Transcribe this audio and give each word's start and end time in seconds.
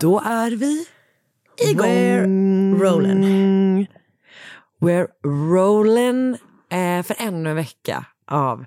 Då 0.00 0.20
är 0.20 0.50
vi 0.50 0.86
igång. 1.70 1.86
We're 1.86 2.78
rolling. 2.78 3.88
We're 4.80 5.08
rolling 5.24 6.38
eh, 6.70 7.02
för 7.02 7.16
ännu 7.18 7.50
en 7.50 7.56
vecka 7.56 8.04
av 8.30 8.64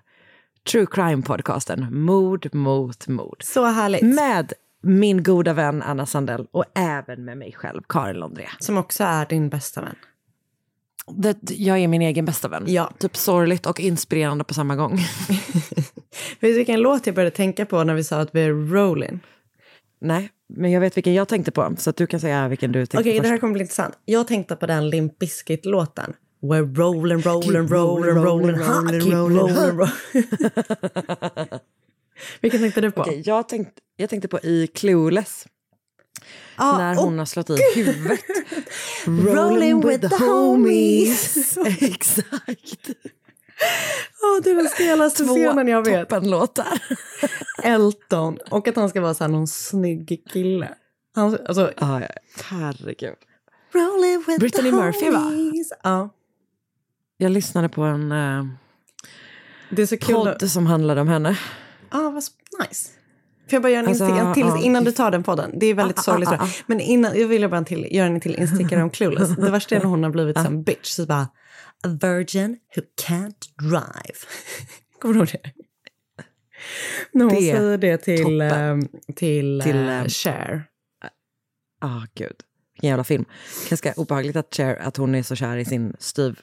True 0.72 0.86
Crime-podcasten 0.86 1.92
Mord 1.92 2.56
mot 2.56 3.08
mord. 3.08 3.44
Så 3.44 3.66
härligt. 3.66 4.02
Med 4.02 4.54
min 4.82 5.24
goda 5.24 5.54
vän 5.54 5.82
Anna 5.82 6.06
Sandell 6.06 6.48
och 6.52 6.66
även 6.76 7.26
med 7.26 7.38
mig 7.38 7.54
själv, 7.54 7.82
Karin 7.90 8.16
Londré. 8.16 8.46
Som 8.60 8.78
också 8.78 9.04
är 9.04 9.26
din 9.26 9.50
bästa 9.50 9.82
vän. 9.82 9.96
Det, 11.08 11.38
jag 11.50 11.80
är 11.80 11.88
min 11.88 12.02
egen 12.02 12.26
bästa 12.26 12.48
vän. 12.48 12.64
Ja. 12.68 12.92
Typ 13.00 13.18
sorgligt 13.18 13.66
och 13.66 13.80
inspirerande 13.80 14.44
på 14.44 14.54
samma 14.54 14.76
gång. 14.76 14.98
Vet 16.40 16.52
du 16.52 16.54
vilken 16.54 16.80
låt 16.80 17.06
jag 17.06 17.16
började 17.16 17.36
tänka 17.36 17.66
på 17.66 17.84
när 17.84 17.94
vi 17.94 18.04
sa 18.04 18.20
att 18.20 18.36
vi 18.36 18.42
är 18.42 18.72
rolling? 18.72 19.20
Nej, 20.02 20.30
men 20.48 20.72
jag 20.72 20.82
vet 20.82 20.98
vilken 20.98 21.14
jag 21.14 21.28
tänkte 21.28 21.52
på, 21.52 21.76
så 21.78 21.90
att 21.90 21.96
du 21.96 22.08
kan 22.08 22.20
säga 22.20 22.48
vilken 22.48 22.72
du 22.72 22.80
tänkte 22.80 22.98
Okej, 22.98 23.18
på 23.18 23.24
det 23.24 23.30
här 23.30 23.38
kommer 23.38 23.54
bli 23.54 23.62
intressant. 23.62 23.98
Jag 24.06 24.28
tänkte 24.28 24.56
på 24.56 24.66
den 24.66 24.90
Limp 24.90 25.20
Bizkit-låten. 25.20 26.14
We're 26.42 26.76
rolling, 26.76 27.22
rolling, 27.22 27.68
rolling, 27.68 28.16
rolling, 28.16 28.56
rolling, 28.56 29.12
rolling, 29.12 29.48
rolling. 29.48 29.90
Vilken 32.42 32.60
tänkte 32.60 32.82
du 32.82 32.92
på? 32.92 33.02
Okej, 33.02 33.24
jag, 33.26 33.50
tänkte, 33.50 33.82
jag 33.98 34.10
tänkte 34.10 34.28
på 34.28 34.40
i 34.40 34.68
Clueless. 34.68 35.46
Ah, 36.56 36.78
när 36.78 36.96
hon 36.96 37.20
har 37.20 37.26
slått 37.26 37.50
i 37.50 37.58
huvudet. 37.76 38.20
Rolling 39.06 39.88
with 39.88 40.10
the 40.10 40.26
homies. 40.26 41.58
Exakt. 41.82 42.90
Åh, 44.24 44.42
det 44.44 44.50
är 44.52 44.56
den 44.56 44.68
stelaste 44.70 45.24
scenen 45.24 45.68
jag 45.68 45.86
vet. 45.86 46.10
toppenlåtar. 46.10 46.82
Elton. 47.64 48.38
Och 48.52 48.68
att 48.68 48.76
han 48.76 48.90
ska 48.90 49.02
vara 49.02 49.14
så 49.14 49.24
här 49.24 49.32
någon 49.32 49.48
snygg 49.48 50.24
kille. 50.34 50.70
Han, 51.16 51.38
alltså, 51.48 51.72
Ja, 51.80 52.02
ja, 52.02 52.08
herregud. 52.44 53.16
Brittany 54.40 54.72
Murphy, 54.72 55.10
va? 55.10 55.32
Ja. 55.84 56.10
Jag 57.18 57.32
lyssnade 57.32 57.70
på 57.70 57.82
en 57.84 58.12
eh, 58.12 58.46
Det 59.72 59.82
är 59.82 59.86
så 59.86 59.98
kul. 59.98 60.16
podd 60.16 60.50
som 60.52 60.66
handlade 60.68 61.02
om 61.02 61.08
henne. 61.08 61.38
ah, 61.90 62.00
vad 62.10 62.24
nice. 62.68 62.90
Får 63.50 63.56
jag 63.56 63.62
bara 63.62 63.70
göra 63.70 63.80
en 63.84 63.88
Alltså, 63.88 64.04
instickare 64.04 64.34
till 64.34 64.44
ja. 64.48 64.62
innan 64.62 64.84
du 64.84 64.92
tar 64.92 65.12
den 65.12 65.24
podden? 65.24 65.52
Det 65.60 65.66
är 65.66 65.74
väldigt 65.74 66.00
Ah, 66.00 66.02
sorgligt. 66.02 66.30
ah, 66.30 66.34
jag. 66.34 66.42
ah, 66.44 66.50
Men 66.66 66.80
innan, 66.80 67.20
jag 67.20 67.28
vill 67.28 67.50
bara 67.50 67.58
en 67.58 67.66
till, 67.66 67.88
göra 67.92 68.08
en 68.08 68.20
till 68.22 68.36
instickare 68.36 68.84
om 68.84 68.90
Clueless. 68.90 69.30
Det 69.38 69.52
värsta 69.52 69.76
är 69.76 69.80
när 69.80 69.86
hon 69.86 70.04
har 70.04 70.10
blivit 70.10 70.42
som 70.42 70.64
bitch. 70.64 70.90
Så 70.90 71.06
bara, 71.06 71.28
a 71.84 71.88
virgin 71.88 72.58
who 72.76 72.82
can't 73.08 73.50
drive. 73.70 74.20
Kommer 75.00 75.14
du 75.14 75.20
ihåg 75.20 75.28
det? 75.28 75.52
När 77.12 77.26
hon 77.26 77.36
Det 77.36 77.42
säger 77.42 77.78
det 77.78 77.98
till, 77.98 78.42
ehm, 78.42 78.88
till, 79.16 79.62
Till, 79.64 79.76
ehm, 79.76 80.10
Cher. 80.10 80.64
Ah, 81.82 82.02
gud. 82.16 82.36
Vilken 82.74 82.90
jävla 82.90 83.04
film. 83.04 83.26
Ganska 83.70 83.94
obehagligt 83.98 84.36
att, 84.36 84.56
Cher, 84.56 84.76
att 84.76 84.98
hon 84.98 85.16
är 85.16 85.24
så 85.24 85.36
kär 85.36 85.58
i 85.58 85.66
sin 85.66 85.94
styv 86.00 86.40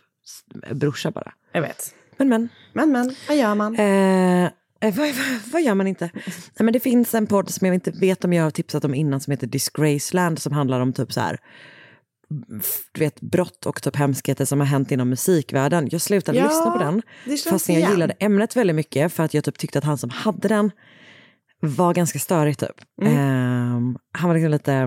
brorsa 0.70 1.10
bara. 1.10 1.32
Jag 1.52 1.62
vet. 1.62 1.94
Men 2.16 2.28
men. 2.28 2.48
Men 2.72 2.92
men, 2.92 3.14
vad 3.28 3.36
gör 3.36 3.54
man? 3.54 3.74
Eh, 3.74 4.44
eh, 4.44 4.50
vad, 4.80 4.94
vad, 4.96 5.40
vad 5.52 5.62
gör 5.62 5.74
man 5.74 5.86
inte? 5.86 6.10
Nej, 6.14 6.64
men 6.64 6.72
det 6.72 6.80
finns 6.80 7.14
en 7.14 7.26
podd 7.26 7.50
som 7.50 7.66
jag 7.66 7.74
inte 7.74 7.90
vet 7.90 8.24
om 8.24 8.32
jag 8.32 8.44
har 8.44 8.50
tipsat 8.50 8.84
om 8.84 8.94
innan 8.94 9.20
som 9.20 9.30
heter 9.30 9.46
Disgraceland 9.46 10.38
som 10.38 10.52
handlar 10.52 10.80
om 10.80 10.92
typ 10.92 11.12
så 11.12 11.20
här 11.20 11.40
du 12.92 13.00
vet, 13.00 13.20
brott 13.20 13.66
och 13.66 13.82
typ 13.82 13.96
hemskheter 13.96 14.44
som 14.44 14.60
har 14.60 14.66
hänt 14.66 14.90
inom 14.92 15.08
musikvärlden. 15.08 15.88
Jag 15.90 16.00
slutade 16.00 16.38
Ja, 16.38 16.44
lyssna 16.44 16.70
på 16.70 16.78
den 16.78 17.02
fast 17.50 17.68
jag 17.68 17.78
igen. 17.78 17.90
gillade 17.90 18.14
ämnet 18.20 18.56
väldigt 18.56 18.76
mycket 18.76 19.12
för 19.12 19.22
att 19.22 19.34
jag 19.34 19.44
typ 19.44 19.58
tyckte 19.58 19.78
att 19.78 19.84
han 19.84 19.98
som 19.98 20.10
hade 20.10 20.48
den 20.48 20.70
var 21.60 21.94
ganska 21.94 22.18
störig 22.18 22.58
typ. 22.58 22.80
Mm. 23.02 23.16
Ehm, 23.16 23.98
han 24.12 24.28
var 24.28 24.34
liksom 24.34 24.50
lite, 24.50 24.86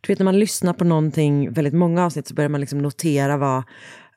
du 0.00 0.08
vet 0.12 0.18
när 0.18 0.24
man 0.24 0.38
lyssnar 0.38 0.72
på 0.72 0.84
någonting, 0.84 1.52
väldigt 1.52 1.74
många 1.74 2.04
avsnitt 2.04 2.26
så 2.28 2.34
börjar 2.34 2.48
man 2.48 2.60
liksom 2.60 2.78
notera 2.78 3.36
vad 3.36 3.62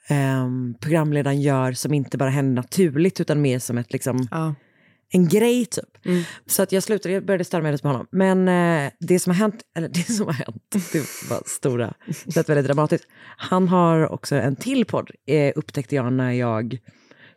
ehm, 0.08 0.76
programledaren 0.82 1.42
gör 1.42 1.72
som 1.72 1.94
inte 1.94 2.18
bara 2.18 2.30
händer 2.30 2.56
naturligt 2.62 3.20
utan 3.20 3.42
mer 3.42 3.60
som 3.60 3.78
ett 3.78 3.94
liksom 3.94 4.28
Ja. 4.32 4.56
En 5.12 5.28
grej 5.28 5.66
typ. 5.66 6.06
Mm. 6.06 6.24
Så 6.46 6.64
att 6.64 6.72
jag 6.72 6.84
slutade, 6.84 7.14
jag 7.14 7.26
började 7.26 7.44
störa 7.44 7.62
mig 7.62 7.72
lite 7.72 7.82
på 7.82 7.88
honom. 7.88 8.08
Men 8.12 8.48
eh, 8.48 8.92
det 9.00 9.20
som 9.20 9.32
har 9.32 9.38
hänt, 9.38 9.62
eller 9.76 9.88
det 9.94 10.14
som 10.14 10.26
har 10.26 10.34
hänt, 10.34 10.64
det 10.92 11.30
var 11.30 11.44
stora, 11.46 11.94
det 12.26 12.36
lät 12.36 12.50
väldigt 12.50 12.66
dramatiskt. 12.66 13.08
Han 13.38 13.68
har 13.68 14.12
också 14.12 14.36
en 14.36 14.56
till 14.56 14.86
podd, 14.86 15.12
eh, 15.28 15.54
upptäckte 15.56 15.96
jag 15.96 16.14
när 16.14 16.32
jag 16.32 16.78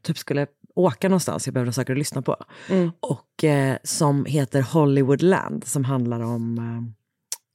typ 0.03 0.19
skulle 0.19 0.47
åka 0.75 1.09
någonstans, 1.09 1.47
jag 1.47 1.55
behövde 1.55 1.73
saker 1.73 1.93
att 1.93 1.99
lyssna 1.99 2.23
på. 2.23 2.37
Mm. 2.69 2.91
Och 3.01 3.45
eh, 3.45 3.77
som 3.83 4.25
heter 4.25 4.62
Hollywoodland, 4.62 5.67
som 5.67 5.85
handlar 5.85 6.21
om 6.21 6.59
eh, 6.59 7.05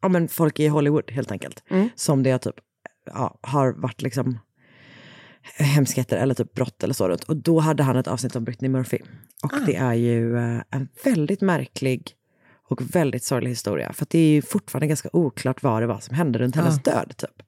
ja, 0.01 0.09
men 0.09 0.28
folk 0.28 0.59
i 0.59 0.68
Hollywood 0.68 1.12
helt 1.12 1.31
enkelt. 1.31 1.63
Mm. 1.69 1.90
Som 1.96 2.24
det 2.24 2.38
typ 2.38 2.56
ja, 3.06 3.39
har 3.42 3.74
varit 3.74 4.01
liksom 4.01 4.39
hemskheter 5.56 6.18
eller 6.18 6.34
typ 6.34 6.54
brott 6.54 6.84
eller 6.84 6.94
så. 6.94 7.07
runt. 7.10 7.24
Och 7.24 7.36
då 7.38 7.60
hade 7.60 7.84
han 7.84 7.96
ett 7.98 8.07
avsnitt 8.07 8.36
om 8.36 8.44
Britney 8.44 8.69
Murphy. 8.72 8.98
Och 9.44 9.54
Ah. 9.54 9.60
det 9.66 9.75
är 9.75 9.94
ju 9.94 10.38
eh, 10.38 10.62
en 10.72 10.88
väldigt 11.04 11.42
märklig 11.42 12.12
och 12.69 12.96
väldigt 12.96 13.24
sorglig 13.24 13.50
historia. 13.50 13.94
För 13.94 14.07
det 14.10 14.19
är 14.19 14.30
ju 14.31 14.42
fortfarande 14.42 14.88
ganska 14.88 15.10
oklart 15.13 15.63
vad 15.63 15.81
det 15.84 15.88
var 15.88 16.00
som 16.00 16.16
hände 16.16 16.40
runt 16.40 16.56
hennes 16.56 16.84
död. 16.84 17.13
Typ. 17.18 17.42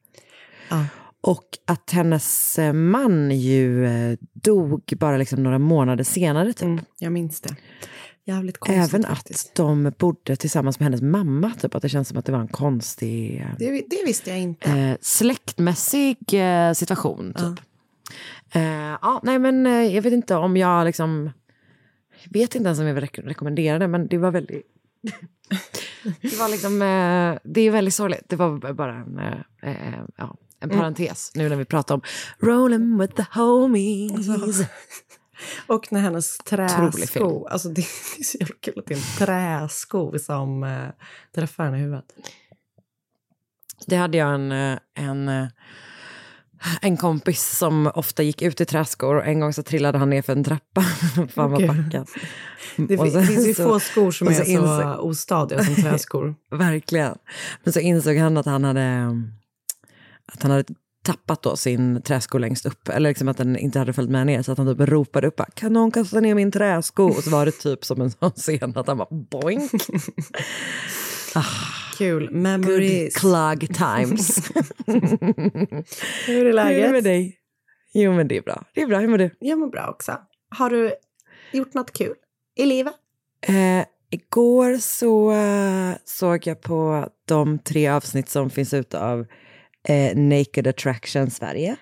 Ah. 0.70 0.84
Och 1.24 1.46
att 1.68 1.92
hennes 1.92 2.60
eh, 2.60 2.74
man 2.74 3.32
ju 3.32 3.86
eh, 3.86 4.18
dog 4.34 4.94
bara 5.00 5.18
liksom 5.18 5.44
några 5.44 5.60
månader 5.60 6.04
senare. 6.04 6.54
Typ. 6.54 6.62
Mm, 6.62 6.80
jag 7.00 7.12
minns 7.12 7.42
det. 7.42 7.56
Jävligt 8.26 8.58
konstigt 8.58 8.94
Även 8.94 9.04
faktiskt. 9.04 9.50
att 9.50 9.56
de 9.56 9.92
bodde 9.98 10.36
tillsammans 10.36 10.80
med 10.80 10.86
hennes 10.86 11.02
mamma. 11.02 11.52
Typ. 11.62 11.76
Att 11.76 11.82
det 11.82 11.90
känns 11.90 12.08
som 12.08 12.18
att 12.18 12.26
det 12.26 12.32
var 12.32 12.40
en 12.40 12.48
konstig 12.48 13.48
Det, 13.60 13.66
det 13.90 14.04
visste 14.06 14.30
jag 14.30 14.40
inte. 14.40 14.72
eh, 14.72 14.98
släktmässig 15.02 16.18
eh, 16.34 16.74
situation. 16.74 17.34
Typ. 17.34 17.66
Eh, 18.54 18.98
ja, 19.02 19.20
nej 19.24 19.40
men 19.40 19.66
eh, 19.68 19.96
jag 19.96 20.02
vet 20.02 20.14
inte 20.14 20.36
om 20.36 20.58
jag 20.58 20.86
liksom... 20.86 21.32
Jag 22.24 22.34
vet 22.34 22.56
inte 22.56 22.68
ens 22.68 22.80
om 22.80 22.88
jag 22.88 22.94
vill 22.94 23.04
rek- 23.04 23.28
rekommendera 23.28 23.80
det, 23.80 23.88
men 23.88 24.08
det 24.08 24.18
var 24.18 24.32
väldigt... 24.32 24.66
Det 26.22 26.40
var 26.40 26.50
liksom, 26.50 26.82
eh, 26.82 27.40
det 27.44 27.62
är 27.62 27.72
väldigt 27.72 27.94
sorgligt. 27.94 28.24
Det 28.28 28.36
var 28.36 28.74
bara 28.74 28.96
en, 28.96 29.22
ja, 30.18 30.38
en 30.60 30.70
parentes 30.70 31.32
nu 31.36 31.50
när 31.50 31.56
vi 31.56 31.66
pratar 31.66 31.96
om 31.96 32.02
rolling 32.40 32.98
with 32.98 33.16
the 33.16 33.40
homies. 33.40 34.68
Och 35.68 35.92
när 35.92 36.02
hennes 36.02 36.38
träsko, 36.38 37.46
alltså 37.46 37.70
det 37.76 37.82
är 37.82 38.24
så 38.24 38.38
jävla 38.40 38.56
kul 38.60 38.74
att 38.80 38.86
det 38.86 38.94
är 38.94 38.98
en 38.98 39.18
träsko 39.18 40.20
som 40.20 40.82
träffar 41.36 41.64
henne 41.64 41.78
i 41.78 41.82
huvudet. 41.82 42.06
Det 43.88 43.96
hade 43.96 44.18
jag 44.18 44.34
en, 44.34 44.52
en, 44.94 45.48
en 46.82 46.98
kompis 46.98 47.58
som 47.58 47.92
ofta 47.96 48.24
gick 48.24 48.42
ut 48.42 48.62
i 48.62 48.66
träskor. 48.66 49.16
Och 49.16 49.26
en 49.26 49.40
gång 49.40 49.54
så 49.54 49.64
trillade 49.64 49.98
han 49.98 50.10
ner 50.10 50.22
för 50.22 50.34
en 50.34 50.44
trappa 50.44 50.84
var 51.36 51.54
Okej. 51.56 51.68
packad. 51.68 52.08
Det 52.78 52.98
sen 52.98 53.28
finns 53.28 53.48
ju 53.48 53.54
så- 53.54 53.64
få 53.64 53.80
skor 53.80 54.12
som 54.12 54.28
är 54.28 54.34
så 54.34 54.44
så, 54.46 54.52
insåg- 54.52 54.98
ostadiga 55.00 55.64
som 55.64 55.76
träskor. 55.84 56.36
Verkligen. 56.52 57.18
Men 57.64 57.74
så 57.74 57.80
insåg 57.80 58.18
han 58.18 58.38
att 58.38 58.46
han 58.46 58.64
hade, 58.64 59.08
att 60.34 60.42
han 60.42 60.52
hade 60.52 60.64
tappat 61.04 61.42
då 61.44 61.56
sin 61.56 62.02
träsko 62.02 62.38
längst 62.38 62.66
upp. 62.66 62.90
Eller 62.90 63.10
liksom 63.10 63.28
att 63.28 63.38
den 63.38 63.58
inte 63.58 63.80
hade 63.80 63.94
följt 63.94 64.10
med 64.10 64.28
ner. 64.28 64.42
Så 64.42 64.52
att 64.52 64.58
han 64.58 64.78
typ 64.78 64.90
ropade 64.90 65.28
upp, 65.28 65.42
kan 65.56 65.74
någon 65.74 65.92
kasta 65.92 66.20
ner 66.20 66.36
min 66.36 66.52
träsko? 66.52 67.04
Och 67.04 67.24
så 67.24 67.30
var 67.30 67.46
det 67.46 67.52
typ 67.52 67.86
som 67.86 68.02
en 68.02 68.12
sån 68.12 68.32
scen 68.32 68.74
att 68.78 68.88
han 68.88 68.98
bara 68.98 69.08
boink. 69.32 69.72
Kul. 72.02 72.28
Good 72.28 72.36
Memories. 72.36 73.16
clog 73.16 73.60
times. 73.74 74.52
Hur 74.86 74.96
är 74.96 75.84
Hur 76.28 76.40
är 76.40 76.46
det 76.46 76.54
läget? 76.54 76.92
med 76.92 77.04
dig? 77.04 77.38
Jo 77.94 78.14
men 78.14 78.28
det 78.28 78.38
är 78.38 78.42
bra. 78.42 78.64
Det 78.74 78.82
är 78.82 78.88
bra, 78.88 79.00
hur 79.00 79.08
mår 79.08 79.18
du? 79.18 79.30
Jag 79.40 79.60
mår 79.60 79.68
bra 79.70 79.88
också. 79.90 80.18
Har 80.56 80.70
du 80.70 80.94
gjort 81.52 81.74
något 81.74 81.94
kul 81.94 82.14
i 82.56 82.66
livet? 82.66 82.94
Eh, 83.48 83.86
igår 84.10 84.78
så 84.78 85.32
eh, 85.32 85.92
såg 86.06 86.48
jag 86.48 86.62
på 86.62 87.08
de 87.28 87.60
tre 87.60 87.88
avsnitt 87.88 88.30
som 88.30 88.50
finns 88.50 88.74
ute 88.74 89.00
av 89.00 89.26
eh, 89.88 90.18
Naked 90.18 90.68
Attraction 90.68 91.32
Sverige. 91.32 91.76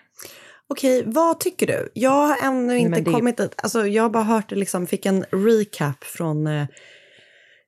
Okej, 0.68 1.04
vad 1.06 1.40
tycker 1.40 1.68
du? 1.68 1.90
Jag 1.94 2.10
har 2.28 2.38
ännu 2.48 2.78
inte 2.78 3.02
det- 3.02 3.12
kommit 3.12 3.38
dit. 3.38 3.54
Alltså, 3.58 3.88
jag 3.88 4.04
har 4.04 4.10
bara 4.10 4.24
hört 4.24 4.52
liksom, 4.52 4.88
fick 4.88 5.06
en 5.06 5.24
recap 5.32 6.04
från 6.04 6.48
eh, 6.48 6.66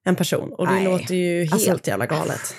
en 0.04 0.16
person. 0.16 0.54
Och 0.54 0.68
det 0.68 0.74
Nej. 0.74 0.86
låter 0.86 1.16
ju 1.16 1.40
helt 1.40 1.54
Alltså- 1.54 1.90
jävla 1.90 2.06
galet. 2.06 2.56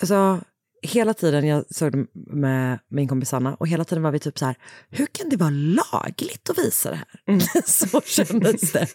Alltså, 0.00 0.40
hela 0.82 1.14
tiden 1.14 1.46
jag 1.46 1.64
såg 1.70 1.92
det 1.92 2.06
med 2.14 2.78
min 2.90 3.08
kompis 3.08 3.34
Anna 3.34 3.54
och 3.54 3.68
hela 3.68 3.84
tiden 3.84 4.02
var 4.02 4.10
vi 4.10 4.18
typ 4.18 4.38
så 4.38 4.46
här, 4.46 4.56
hur 4.90 5.06
kan 5.06 5.28
det 5.28 5.36
vara 5.36 5.50
lagligt 5.50 6.50
att 6.50 6.58
visa 6.58 6.90
det 6.90 6.96
här? 6.96 7.40
så 7.66 8.00
kändes 8.00 8.72
det. 8.72 8.86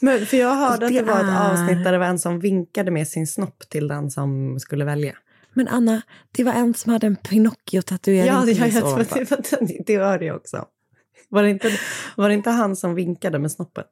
Men, 0.00 0.26
för 0.26 0.36
jag 0.36 0.54
hörde 0.54 0.72
Alltså, 0.72 0.84
att 0.86 0.92
det 0.92 1.00
det 1.00 1.12
var 1.12 1.20
ett 1.24 1.50
avsnitt 1.52 1.84
där 1.84 1.92
det 1.92 1.98
var 1.98 2.06
en 2.06 2.18
som 2.18 2.40
vinkade 2.40 2.90
med 2.90 3.08
sin 3.08 3.26
snopp 3.26 3.68
till 3.68 3.88
den 3.88 4.10
som 4.10 4.60
skulle 4.60 4.84
välja. 4.84 5.16
Men 5.52 5.68
Anna, 5.68 6.02
det 6.32 6.44
var 6.44 6.52
en 6.52 6.74
som 6.74 6.92
hade 6.92 7.06
en 7.06 7.16
Pinocchio-tatuering. 7.16 8.26
Ja, 8.26 8.42
det, 8.46 8.52
jag, 8.52 8.68
jag, 8.68 8.84
ovanför. 8.84 9.24
det, 9.26 9.66
det, 9.66 9.82
det 9.86 9.96
hörde 9.96 10.24
jag 10.24 10.36
också. 10.36 10.64
Var 11.28 11.42
det, 11.42 11.50
inte, 11.50 11.70
var 12.16 12.28
det 12.28 12.34
inte 12.34 12.50
han 12.50 12.76
som 12.76 12.94
vinkade 12.94 13.38
med 13.38 13.52
snoppen? 13.52 13.84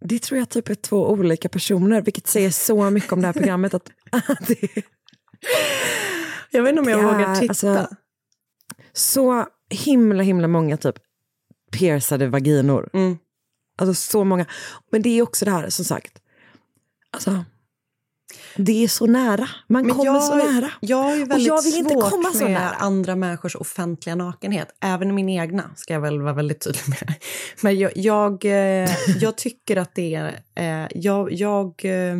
Det 0.00 0.18
tror 0.22 0.38
jag 0.38 0.48
typ 0.48 0.68
är 0.68 0.74
två 0.74 1.10
olika 1.10 1.48
personer, 1.48 2.02
vilket 2.02 2.26
säger 2.26 2.50
så 2.50 2.90
mycket 2.90 3.12
om 3.12 3.20
det 3.20 3.26
här 3.26 3.32
programmet. 3.32 3.74
Att, 3.74 3.90
det, 4.48 4.82
Jag 6.50 6.62
vet 6.62 6.70
inte 6.70 6.82
om 6.82 6.88
jag 6.88 7.02
vågar 7.02 7.34
titta. 7.34 7.50
alltså, 7.50 7.88
så 8.92 9.46
himla, 9.70 10.22
himla 10.22 10.48
många 10.48 10.76
typ 10.76 10.94
piercade 11.72 12.28
vaginor. 12.28 12.90
Mm. 12.92 13.18
Alltså 13.78 13.94
så 13.94 14.24
många. 14.24 14.46
Men 14.92 15.02
det 15.02 15.18
är 15.18 15.22
också 15.22 15.44
det 15.44 15.50
här, 15.50 15.68
som 15.70 15.84
sagt. 15.84 16.22
Alltså, 17.10 17.44
det 18.58 18.84
är 18.84 18.88
så 18.88 19.06
nära. 19.06 19.48
Man 19.68 19.86
Men 19.86 19.94
kommer 19.94 20.04
jag, 20.04 20.22
så 20.22 20.34
nära. 20.34 20.70
Jag 20.80 21.02
har 21.02 21.14
ju 21.16 21.24
väldigt 21.24 21.46
jag 21.46 21.62
vill 21.62 21.76
inte 21.76 21.94
svårt 21.94 22.10
komma 22.10 22.28
så 22.32 22.48
nära. 22.48 22.68
andra 22.70 23.16
människors 23.16 23.56
offentliga 23.56 24.14
nakenhet. 24.14 24.68
Även 24.80 25.14
min 25.14 25.28
egna, 25.28 25.70
ska 25.76 25.92
jag 25.94 26.00
väl 26.00 26.22
vara 26.22 26.32
väldigt 26.32 26.60
tydlig 26.60 26.82
med. 26.88 27.14
Men 27.62 27.78
jag, 27.78 27.92
jag, 27.96 28.44
eh, 28.44 28.90
jag 29.20 29.36
tycker 29.36 29.76
att 29.76 29.94
det 29.94 30.14
är... 30.14 30.40
Eh, 30.54 30.88
jag, 30.94 31.32
jag, 31.32 31.84
eh, 31.84 32.16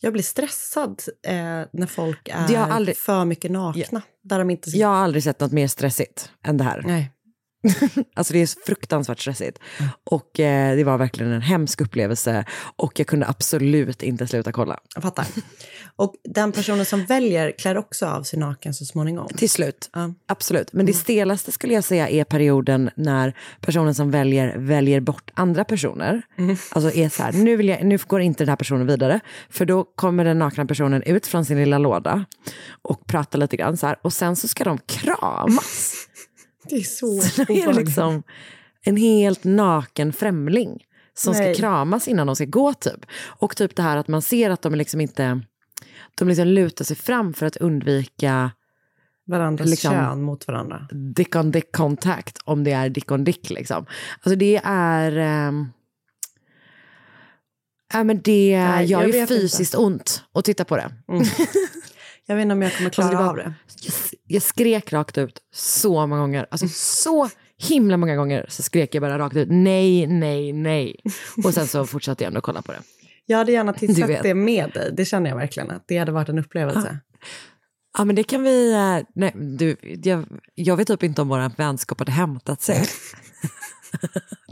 jag 0.00 0.12
blir 0.12 0.22
stressad 0.22 1.02
när 1.72 1.86
folk 1.86 2.28
är 2.28 2.52
Jag 2.52 2.70
aldrig- 2.70 2.96
för 2.96 3.24
mycket 3.24 3.50
nakna. 3.50 4.02
Där 4.22 4.38
de 4.38 4.50
inte... 4.50 4.70
Jag 4.70 4.88
har 4.88 4.94
aldrig 4.96 5.24
sett 5.24 5.40
något 5.40 5.52
mer 5.52 5.68
stressigt 5.68 6.30
än 6.44 6.56
det 6.56 6.64
här. 6.64 6.82
Nej. 6.86 7.12
Alltså 8.14 8.32
det 8.32 8.42
är 8.42 8.66
fruktansvärt 8.66 9.20
stressigt. 9.20 9.58
Och 10.10 10.40
eh, 10.40 10.76
det 10.76 10.84
var 10.84 10.98
verkligen 10.98 11.32
en 11.32 11.42
hemsk 11.42 11.80
upplevelse. 11.80 12.44
Och 12.76 12.98
jag 13.00 13.06
kunde 13.06 13.26
absolut 13.28 14.02
inte 14.02 14.26
sluta 14.26 14.52
kolla. 14.52 14.78
Jag 14.94 15.02
fattar. 15.02 15.26
Och 15.96 16.14
den 16.24 16.52
personen 16.52 16.84
som 16.84 17.04
väljer 17.04 17.52
klär 17.58 17.76
också 17.76 18.06
av 18.06 18.22
sig 18.22 18.38
naken 18.38 18.74
så 18.74 18.84
småningom. 18.84 19.28
Till 19.28 19.50
slut, 19.50 19.90
Ja. 19.92 20.14
absolut. 20.26 20.72
Men 20.72 20.86
det 20.86 20.92
stelaste 20.92 21.52
skulle 21.52 21.74
jag 21.74 21.84
säga 21.84 22.08
är 22.08 22.24
perioden 22.24 22.90
när 22.96 23.36
personen 23.60 23.94
som 23.94 24.10
väljer 24.10 24.56
väljer 24.58 25.00
bort 25.00 25.30
andra 25.34 25.64
personer. 25.64 26.22
Alltså 26.72 26.92
är 26.92 27.08
så 27.08 27.22
här, 27.22 27.32
nu, 27.32 27.56
vill 27.56 27.68
jag, 27.68 27.84
nu 27.84 27.98
går 28.06 28.20
inte 28.20 28.44
den 28.44 28.48
här 28.48 28.56
personen 28.56 28.86
vidare. 28.86 29.20
För 29.50 29.64
då 29.64 29.84
kommer 29.84 30.24
den 30.24 30.38
nakna 30.38 30.66
personen 30.66 31.02
ut 31.02 31.26
från 31.26 31.44
sin 31.44 31.58
lilla 31.58 31.78
låda 31.78 32.24
och 32.82 33.06
pratar 33.06 33.38
lite 33.38 33.56
grann 33.56 33.76
så 33.76 33.86
här. 33.86 33.96
Och 34.02 34.12
sen 34.12 34.36
så 34.36 34.48
ska 34.48 34.64
de 34.64 34.78
kramas. 34.86 35.94
Det 36.70 36.76
är 36.76 36.82
så 36.82 37.20
Så 37.20 37.44
det 37.44 37.62
är 37.62 37.72
liksom 37.72 38.22
en 38.84 38.96
helt 38.96 39.44
naken 39.44 40.12
främling 40.12 40.84
som 41.14 41.32
Nej. 41.32 41.54
ska 41.54 41.60
kramas 41.62 42.08
innan 42.08 42.26
de 42.26 42.36
ska 42.36 42.44
gå 42.44 42.74
typ. 42.74 43.06
Och 43.24 43.56
typ 43.56 43.76
det 43.76 43.82
här 43.82 43.96
att 43.96 44.08
man 44.08 44.22
ser 44.22 44.50
att 44.50 44.62
de 44.62 44.74
liksom 44.74 45.00
inte, 45.00 45.40
de 46.14 46.28
liksom 46.28 46.46
lutar 46.46 46.84
sig 46.84 46.96
fram 46.96 47.34
för 47.34 47.46
att 47.46 47.56
undvika 47.56 48.50
Varandras 49.26 49.68
liksom- 49.70 49.90
kön 49.92 50.22
mot 50.22 50.46
varandra. 50.48 50.88
dick 51.16 51.36
on 51.36 51.50
dick 51.50 51.72
contact 51.72 52.38
om 52.44 52.64
det 52.64 52.72
är 52.72 52.88
dick 52.88 53.10
on 53.10 53.24
dick 53.24 53.50
liksom. 53.50 53.86
Alltså 54.20 54.36
det 54.36 54.60
är... 54.64 55.16
ehm, 55.16 55.68
Ja, 57.92 58.04
men 58.04 58.20
det 58.22 58.58
Nej, 58.64 58.86
gör 58.86 59.00
jag 59.00 59.14
ju 59.16 59.26
fysiskt 59.26 59.74
ont 59.74 60.24
att 60.34 60.44
titta 60.44 60.64
på 60.64 60.76
det. 60.76 60.90
Jag 62.30 62.36
vet 62.36 62.42
inte 62.42 62.52
om 62.52 62.62
jag 62.62 62.76
kommer 62.76 62.90
klara 62.90 63.08
Alltså, 63.08 63.18
det 63.18 63.24
var- 63.24 63.30
av 63.30 63.36
det. 63.36 63.54
Jag, 64.26 64.42
skrek 64.42 64.92
rakt 64.92 65.18
ut 65.18 65.38
så 65.54 66.06
många 66.06 66.20
gånger. 66.20 66.46
Alltså 66.50 66.68
så 66.68 67.30
himla 67.58 67.96
många 67.96 68.16
gånger 68.16 68.46
så 68.48 68.62
skrek 68.62 68.94
jag 68.94 69.02
bara 69.02 69.18
rakt 69.18 69.36
ut 69.36 69.48
nej, 69.50 70.06
nej, 70.06 70.52
nej. 70.52 70.96
Och 71.44 71.54
sen 71.54 71.66
så 71.66 71.86
fortsatte 71.86 72.24
jag 72.24 72.28
ändå 72.28 72.40
kolla 72.40 72.62
på 72.62 72.72
det. 72.72 72.78
Jag 73.26 73.38
hade 73.38 73.52
gärna 73.52 73.72
tittat 73.78 74.22
det 74.22 74.34
med 74.34 74.70
dig. 74.74 74.90
Det 74.92 75.04
känner 75.04 75.30
jag 75.30 75.36
verkligen 75.36 75.70
att 75.70 75.84
det 75.88 75.98
hade 75.98 76.12
varit 76.12 76.28
en 76.28 76.38
upplevelse. 76.38 76.98
Ja 77.98 78.04
men 78.04 78.16
det 78.16 78.22
kan 78.24 78.42
vi... 78.42 78.72
eh, 78.72 79.06
Nej, 79.14 79.32
du, 79.36 79.76
jag, 80.02 80.24
jag 80.54 80.76
vet 80.76 80.88
typ 80.88 81.02
inte 81.02 81.22
om 81.22 81.28
vår 81.28 81.56
vänskap 81.56 81.98
hade 81.98 82.12
hämtat 82.12 82.62
sig. 82.62 82.84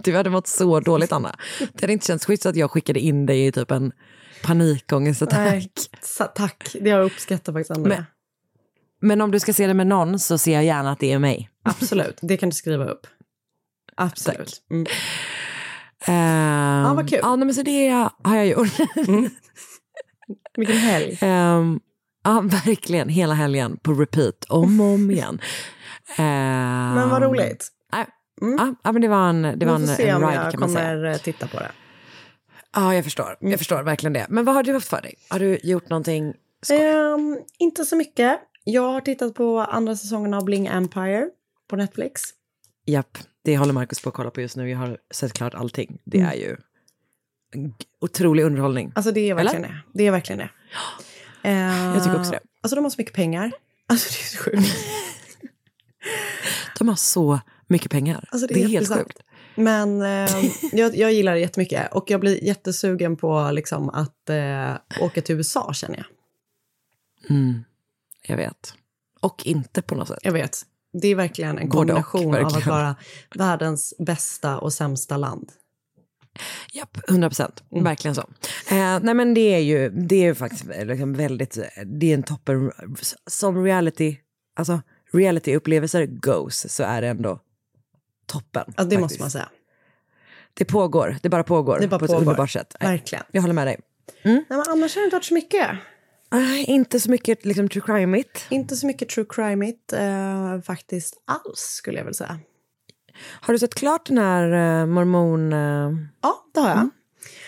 Du 0.05 0.17
hade 0.17 0.31
mått 0.31 0.47
så 0.47 0.81
dåligt 0.81 1.13
Anna. 1.13 1.37
Det 1.59 1.81
hade 1.81 1.93
inte 1.93 2.07
känts 2.07 2.27
schysst 2.27 2.47
att 2.47 2.57
jag 2.57 2.71
skickade 2.71 3.01
in 3.01 3.27
dig 3.27 3.47
i 3.47 3.53
typ 3.53 3.71
en 3.71 3.93
panikångestattack. 4.43 5.39
Nej, 5.39 5.69
tack, 6.35 6.77
det 6.81 6.91
har 6.91 6.99
jag 6.99 7.07
uppskattat 7.07 7.55
faktiskt. 7.55 7.71
Ändå. 7.71 7.89
Men- 7.89 8.05
Men 9.01 9.21
om 9.21 9.31
du 9.31 9.41
ska 9.41 9.53
se 9.53 9.67
det 9.67 9.75
med 9.75 9.87
någon 9.87 10.19
så 10.19 10.39
ser 10.39 10.53
jag 10.55 10.65
gärna 10.65 10.91
att 10.93 10.99
det 11.01 11.13
är 11.13 11.19
mig. 11.19 11.51
Absolut, 11.63 12.19
det 12.23 12.37
kan 12.37 12.49
du 12.49 12.55
skriva 12.55 12.85
upp. 12.85 13.07
Absolut. 13.97 14.63
Mm. 14.71 14.87
Um, 16.09 16.15
Ja, 16.87 16.95
vad 16.95 17.09
kul. 17.11 17.19
Ja, 17.23 17.37
men 17.37 17.55
så 17.55 17.63
det 17.63 17.89
har 18.25 18.37
jag 18.37 18.47
gjort. 18.47 18.69
Vilken 20.57 20.77
helg. 20.77 21.19
Ehm, 21.21 21.81
ja, 22.25 22.41
verkligen. 22.41 23.09
Hela 23.09 23.35
helgen 23.35 23.77
på 23.83 23.93
repeat. 23.93 24.45
Om 24.49 24.81
och 24.81 24.87
om 24.87 25.11
igen. 25.11 25.41
Ehm, 26.17 26.95
Men 26.95 27.09
vad 27.09 27.23
roligt. 27.23 27.69
nej, 27.93 28.07
Mm. 28.43 28.57
ja, 28.59 28.75
ja, 28.85 28.93
men 28.93 29.03
det 29.03 29.09
var 29.09 29.29
en, 29.29 29.43
det 29.43 29.67
var 29.67 29.77
Vi 29.77 29.83
en, 29.83 29.89
får 29.89 29.95
se 29.95 30.09
en 30.09 30.17
om 30.17 30.23
ride 30.31 30.43
jag 30.43 30.51
kan 30.51 30.61
man 30.61 30.71
säga. 30.71 30.89
kommer 30.95 31.11
eh, 31.11 31.17
titta 31.17 31.47
på 31.47 31.57
det. 31.59 31.71
Ja, 32.77 32.95
jag 32.95 33.05
förstår. 33.05 33.37
Mm. 33.41 33.51
Jag 33.51 33.61
förstår 33.61 33.83
verkligen 33.83 34.13
det. 34.13 34.27
Men 34.29 34.45
vad 34.45 34.55
har 34.55 34.63
du 34.63 34.73
haft 34.73 34.89
för 34.89 35.03
dig? 35.03 35.15
Har 35.29 35.39
du 35.39 35.59
gjort 35.63 35.89
någonting? 35.89 36.35
Ehm, 36.71 37.39
inte 37.59 37.85
så 37.85 37.97
mycket. 37.97 38.41
Jag 38.65 38.93
har 38.93 39.01
tittat 39.01 39.35
på 39.35 39.59
andra 39.61 39.97
säsongen 39.97 40.35
av 40.35 40.45
Bling 40.45 40.67
Empire 40.67 41.29
på 41.71 41.77
Netflix. 41.77 42.23
Japp, 42.87 43.19
det 43.45 43.57
håller 43.59 43.73
Markus 43.73 44.01
på 44.01 44.09
att 44.09 44.15
kolla 44.15 44.31
på 44.31 44.41
just 44.41 44.57
nu. 44.57 44.71
Jag 44.71 44.79
har 44.79 44.99
sett 45.11 45.33
klart 45.33 45.55
allting. 45.55 45.99
Det 46.05 46.19
Mm. 46.19 46.31
är 46.31 46.35
ju 46.37 46.57
otrolig 48.01 48.43
underhållning. 48.45 48.93
Alltså 48.95 49.13
det 49.13 49.31
är 49.31 49.35
verkligen 49.35 49.63
det. 49.63 49.81
Det 49.95 50.07
är 50.07 50.11
verkligen 50.11 50.39
det. 50.39 50.51
Jag 51.95 52.05
tycker 52.05 52.19
också 52.21 52.31
det. 52.31 52.41
Alltså 52.61 52.77
de 52.77 52.85
har 52.85 52.91
så 52.91 53.01
mycket 53.01 53.15
pengar. 53.15 53.53
Alltså 53.91 54.09
det 54.13 54.21
är 54.21 54.37
så 54.37 54.39
sjukt. 54.45 54.77
De 56.79 56.89
har 56.89 56.97
så 56.97 57.41
mycket 57.67 57.91
pengar. 57.91 58.29
Alltså, 58.33 58.47
det, 58.47 58.55
är 58.55 58.59
helt 58.59 58.73
jättesant. 58.73 59.01
sjukt. 59.03 59.19
Men 59.59 60.03
eh, 60.03 60.31
jag, 60.73 60.97
jag 60.97 61.13
gillar 61.13 61.35
det 61.35 61.41
jättemycket 61.41 61.93
och 61.93 62.11
jag 62.11 62.21
blir 62.21 62.45
jättesugen 62.45 63.17
på 63.17 63.51
liksom, 63.53 63.89
att 63.89 64.31
eh, 64.31 65.03
åka 65.05 65.23
till 65.23 65.37
USA 65.37 65.73
känner 65.73 65.97
jag. 65.97 66.07
Mm, 67.31 67.65
jag 68.27 68.37
vet. 68.37 68.75
Och 69.21 69.47
inte 69.47 69.83
på 69.83 69.95
något 69.95 70.09
sätt. 70.09 70.19
Jag 70.23 70.33
vet. 70.33 70.63
Det 70.93 71.09
är 71.09 71.15
verkligen 71.15 71.59
en 71.59 71.69
Både 71.69 71.95
och, 71.95 72.05
kombination 72.05 72.35
av 72.35 72.47
att 72.47 72.55
verkligen. 72.55 72.79
vara 72.79 72.97
världens 73.35 73.95
bästa 73.99 74.59
och 74.59 74.73
sämsta 74.73 75.17
land. 75.17 75.53
Japp, 76.73 76.99
100 77.09 77.29
procent. 77.29 77.63
Mm. 77.73 77.85
Verkligen 77.85 78.15
så. 78.15 78.21
Eh, 78.71 79.01
nej 79.03 79.15
men 79.15 79.35
det 79.35 79.55
är 79.55 79.59
ju, 79.59 79.89
det 79.89 80.17
är 80.17 80.25
ju 80.25 80.35
faktiskt 80.35 80.65
liksom 80.65 81.15
väldigt, 81.15 81.59
det 81.87 82.11
är 82.11 82.15
en 82.15 82.23
toppen, 82.23 82.73
som 83.27 83.65
reality, 83.65 84.17
alltså 84.57 84.81
reality-upplevelser 85.13 86.07
goes 86.07 86.75
så 86.75 86.83
är 86.83 87.03
det 87.03 87.09
ändå 87.09 87.41
toppen. 88.29 88.65
Ja, 88.67 88.73
det 88.73 88.77
faktiskt. 88.77 89.01
måste 89.01 89.21
man 89.23 89.31
säga. 89.31 89.49
Det 90.55 90.65
pågår, 90.65 91.17
det 91.23 91.29
bara 91.29 91.45
pågår 91.45 91.79
Det 91.81 91.89
bara 91.89 91.99
på 91.99 92.05
ett 92.05 92.11
pågår. 92.11 92.23
underbart 92.23 92.51
sätt. 92.51 92.77
Nej, 92.81 92.91
Verkligen. 92.91 93.25
Jag 93.33 93.43
håller 93.43 93.55
med 93.55 93.67
dig. 93.67 93.81
Nej, 94.23 94.45
men 94.49 94.63
annars 94.69 94.95
har 94.95 95.03
det 95.03 95.05
inte 95.05 95.17
varit 95.17 95.25
så 95.25 95.35
mycket. 95.35 95.69
Nej, 96.31 96.65
inte 96.65 97.01
så 97.01 97.11
mycket 97.11 97.45
liksom 97.45 97.69
true 97.69 97.83
crime-igt. 97.87 98.47
Inte 98.49 98.77
så 98.77 98.87
mycket 98.87 99.09
true 99.09 99.27
crime 99.29 99.73
eh, 99.93 100.61
faktiskt 100.63 101.23
alls, 101.25 101.59
skulle 101.61 101.99
jag 101.99 102.05
vilja 102.05 102.15
säga. 102.15 102.39
Har 103.41 103.53
du 103.53 103.59
sett 103.59 103.75
klart 103.75 104.07
den 104.07 104.19
här 104.19 104.53
uh, 104.81 104.87
mormon... 104.87 105.53
Uh, 105.53 105.97
Ja, 106.21 106.45
det 106.55 106.61
har 106.61 106.69
jag. 106.69 106.91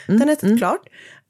Den 0.06 0.28
är 0.28 0.44
mm. 0.44 0.58
klart. 0.58 0.80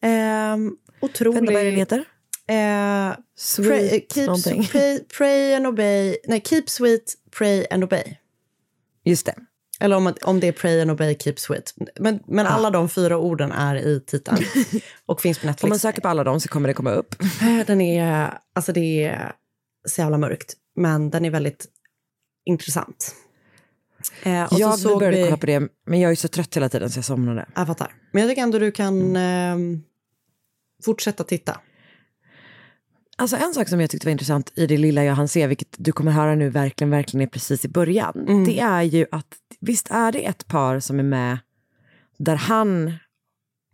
Eh, 0.03 0.57
otrolig... 1.01 1.35
Vänta, 1.35 1.53
vad 1.53 1.65
den 1.65 1.75
heter? 1.75 2.05
Eh, 2.47 3.17
Sweet 3.37 3.91
pray, 3.91 4.07
keep, 4.15 4.27
någonting. 4.27 4.65
pray, 4.67 4.99
pray 5.19 5.55
and 5.55 5.67
obey. 5.67 6.17
Nej, 6.25 6.43
keep 6.45 6.63
sweet, 6.67 7.15
pray 7.39 7.67
and 7.71 7.85
obey. 7.85 8.17
Just 9.05 9.27
det. 9.27 9.35
Eller 9.81 9.97
om, 9.97 10.15
om 10.23 10.41
det 10.41 10.49
är 10.49 10.53
pray 10.53 10.81
and 10.81 10.91
obey, 10.91 11.17
keep 11.19 11.35
sweet. 11.37 11.75
Men, 12.01 12.21
men 12.27 12.47
alla 12.47 12.71
de 12.71 12.89
fyra 12.89 13.19
orden 13.19 13.53
är 13.53 13.77
i 13.77 14.01
titeln. 14.01 14.39
och 15.07 15.21
finns 15.21 15.39
på 15.39 15.47
Netflix. 15.47 15.63
Om 15.65 15.69
man 15.69 15.79
söker 15.79 16.01
på 16.01 16.09
alla 16.09 16.25
dem 16.25 16.41
så 16.41 16.49
kommer 16.49 16.69
det 16.69 16.75
komma 16.75 16.91
upp. 16.91 17.15
Eh, 17.23 17.67
Den 17.67 17.81
är, 17.81 18.39
alltså 18.55 18.73
det 18.73 19.05
är 19.05 19.33
så 19.87 20.01
jävla 20.01 20.19
mörkt. 20.19 20.55
Men 20.77 21.11
den 21.11 21.25
är 21.25 21.31
väldigt 21.31 21.67
intressant. 22.45 23.15
Eh, 24.23 24.49
jag 24.51 24.79
så 24.79 24.99
började 24.99 25.17
vi, 25.17 25.25
kolla 25.25 25.37
på 25.37 25.47
det, 25.47 25.63
men 25.87 26.01
jag 26.01 26.11
är 26.11 26.17
så 26.17 26.29
trött 26.29 26.57
hela 26.57 26.69
tiden 26.69 26.91
så 26.91 26.99
jag 26.99 27.05
somnade. 27.05 27.47
Jag 27.55 27.67
fattar. 27.67 27.95
Men 28.13 28.23
jag 28.23 28.31
tycker 28.31 28.43
ändå 28.43 28.59
du 28.59 28.73
kan 28.73 29.17
eh, 29.17 29.57
fortsätta 30.85 31.25
titta. 31.25 31.61
Alltså 33.21 33.37
en 33.37 33.55
sak 33.55 33.69
som 33.69 33.81
jag 33.81 33.91
tyckte 33.91 34.07
var 34.07 34.13
intressant 34.13 34.53
i 34.55 34.67
det 34.67 34.77
lilla 34.77 35.05
jag 35.05 35.15
hann 35.15 35.29
se, 35.29 35.47
vilket 35.47 35.75
du 35.79 35.93
kommer 35.93 36.13
höra 36.13 36.35
nu 36.35 36.51
verkligen, 36.51 36.91
verkligen 36.91 37.27
är 37.27 37.31
precis 37.31 37.65
i 37.65 37.69
början. 37.69 38.25
Mm. 38.29 38.45
Det 38.45 38.61
är 38.61 38.83
ju 38.83 39.07
att 39.11 39.27
visst 39.61 39.91
är 39.91 40.13
det 40.13 40.27
ett 40.27 40.47
par 40.47 40.81
som 40.81 40.99
är 40.99 41.03
med 41.03 41.39
där 42.19 42.37
han, 42.37 42.93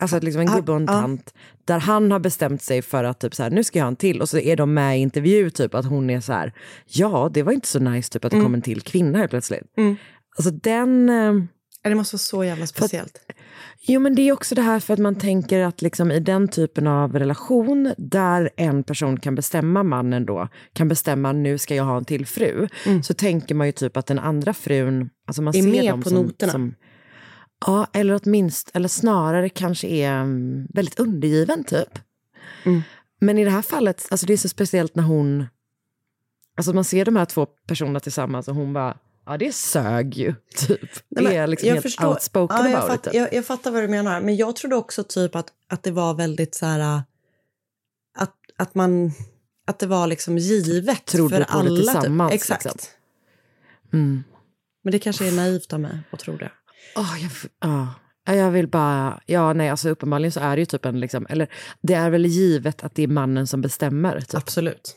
alltså 0.01 0.21
liksom 0.21 0.41
en 0.41 0.47
gubbe 0.47 0.73
och 0.73 0.79
en 0.79 0.87
tant, 0.87 1.35
där 1.65 1.79
han 1.79 2.13
har 2.13 2.19
bestämt 2.19 2.63
sig 2.63 2.83
för 2.83 3.05
att 3.05 3.21
typ 3.21 3.35
så 3.35 3.43
här, 3.43 3.51
nu 3.51 3.65
ska 3.65 3.79
jag 3.79 3.85
ha 3.85 3.89
en 3.89 3.97
till 3.97 4.21
och 4.21 4.29
så 4.29 4.39
är 4.39 4.57
de 4.57 4.75
med 4.75 4.99
i 4.99 5.01
intervju 5.01 5.51
typ 5.51 5.75
att 5.75 5.85
hon 5.87 6.11
är 6.11 6.21
så 6.21 6.33
här, 6.33 6.53
ja 6.87 7.31
det 7.35 7.43
var 7.43 7.53
inte 7.53 7.69
så 7.69 7.79
nice 7.79 8.13
typ 8.13 8.25
att 8.25 8.33
det 8.33 8.41
kom 8.41 8.55
en 8.55 8.63
till 8.63 8.81
kvinna 8.81 9.19
helt 9.19 9.31
plötsligt. 9.31 9.65
Mm. 9.77 9.97
Alltså 10.37 10.51
den... 10.51 11.11
Det 11.89 11.95
måste 11.95 12.15
vara 12.15 12.19
så 12.19 12.45
jävla 12.45 12.67
speciellt. 12.67 13.19
Jo, 13.81 14.01
men 14.01 14.15
det 14.15 14.23
är 14.23 14.33
också 14.33 14.55
det 14.55 14.63
här 14.63 14.81
för 14.81 14.95
att 14.95 15.01
man 15.01 15.15
tänker 15.15 15.61
att 15.61 15.83
liksom 15.83 16.13
i 16.13 16.21
den 16.21 16.49
typen 16.49 16.87
av 16.87 17.19
relation 17.19 17.95
där 17.99 18.51
en 18.57 18.83
person 18.83 19.21
kan 19.21 19.35
bestämma, 19.35 19.83
mannen 19.83 20.27
då, 20.27 20.49
kan 20.73 20.89
bestämma 20.89 21.33
nu 21.33 21.59
ska 21.59 21.75
jag 21.75 21.85
ha 21.85 21.97
en 21.97 22.05
till 22.05 22.27
fru, 22.27 22.69
så 23.03 23.15
tänker 23.15 23.55
man 23.55 23.67
ju 23.67 23.73
typ 23.73 23.97
att 23.97 24.07
den 24.07 24.19
andra 24.19 24.55
frun, 24.55 25.11
alltså 25.27 25.43
man 25.43 25.55
Mm. 25.55 25.69
Är 25.69 25.73
ser 25.73 25.83
med 25.83 25.93
dem 25.93 26.03
på 26.03 26.09
som, 26.09 26.19
noterna. 26.19 26.53
Som, 26.53 26.75
ja, 27.67 27.87
eller 27.93 28.21
åtminstone, 28.25 28.73
eller 28.75 28.89
snarare 28.89 29.49
kanske 29.49 29.87
är 29.87 30.13
mm, 30.13 30.67
väldigt 30.75 31.01
undergiven 31.01 31.65
typ. 31.65 31.99
Mm. 32.65 32.83
Men 33.21 33.39
i 33.39 33.45
det 33.45 33.51
här 33.51 33.63
fallet, 33.63 34.07
alltså 34.11 34.27
det 34.27 34.33
är 34.33 34.37
så 34.37 34.49
speciellt 34.49 34.95
när 34.95 35.03
hon, 35.03 35.47
alltså 36.57 36.73
man 36.73 36.85
ser 36.85 37.05
de 37.05 37.17
här 37.17 37.25
två 37.25 37.47
personerna 37.47 38.01
tillsammans 38.01 38.49
och 38.49 38.55
hon 38.55 38.73
bara, 38.73 38.97
ja 39.27 39.37
det 39.37 39.53
sög 39.55 40.15
ju, 40.15 40.35
typ. 40.57 40.81
Nej, 41.09 41.25
det 41.25 41.37
är 41.37 41.47
liksom 41.47 41.67
jag 41.69 41.75
helt 41.75 41.83
förstår- 41.83 42.09
outspoken 42.09 42.57
ja, 42.57 42.69
jag, 42.69 42.75
about 42.75 42.89
fatt, 42.91 42.97
it. 42.99 43.05
typ. 43.05 43.15
jag, 43.15 43.33
jag 43.35 43.47
fattar 43.47 43.71
vad 43.71 43.83
du 43.83 43.89
menar. 43.89 44.21
Men 44.21 44.37
jag 44.37 44.57
trodde 44.57 44.77
också 44.77 45.05
typ 45.05 45.35
att, 45.35 45.53
att 45.69 45.83
det 45.83 45.91
var 45.91 46.15
väldigt 46.15 46.55
så 46.55 46.67
här... 46.67 47.03
Att, 48.19 48.35
att 48.57 48.75
man... 48.75 49.13
Att 49.67 49.79
det 49.79 49.87
var 49.87 50.07
liksom 50.07 50.39
givet 50.39 51.05
Trodde 51.05 51.37
för 51.37 51.45
på 51.45 51.53
det 51.53 51.59
alla. 51.59 51.77
tillsammans, 51.77 52.31
Typ. 52.33 52.41
Exakt. 52.41 52.65
liksom. 52.65 52.81
Mm. 53.93 54.25
Men 54.85 54.93
det 54.93 54.99
kanske 54.99 55.27
är 55.29 55.33
naivt 55.33 55.73
av 55.73 55.81
mig 55.81 55.99
att 56.11 56.21
tro 56.21 56.37
det. 56.37 56.51
Åh, 56.97 57.15
jag, 57.23 57.31
ja. 57.61 57.95
Ja, 58.29 58.35
jag 58.35 58.51
vill 58.51 58.69
bara, 58.69 59.21
ja 59.27 59.53
nej 59.53 59.69
alltså 59.69 59.89
uppenbarligen 59.89 60.33
så 60.33 60.41
är 60.41 60.57
det 60.57 60.61
ju 60.63 60.67
typ 60.67 60.85
en 60.85 61.01
liksom, 61.01 61.27
eller 61.31 61.49
det 61.81 61.95
är 61.95 62.11
väl 62.11 62.27
givet 62.27 62.85
att 62.85 62.95
det 62.95 63.03
är 63.03 63.09
mannen 63.09 63.47
som 63.47 63.61
bestämmer. 63.61 64.21
Typ. 64.21 64.35
Absolut. 64.35 64.97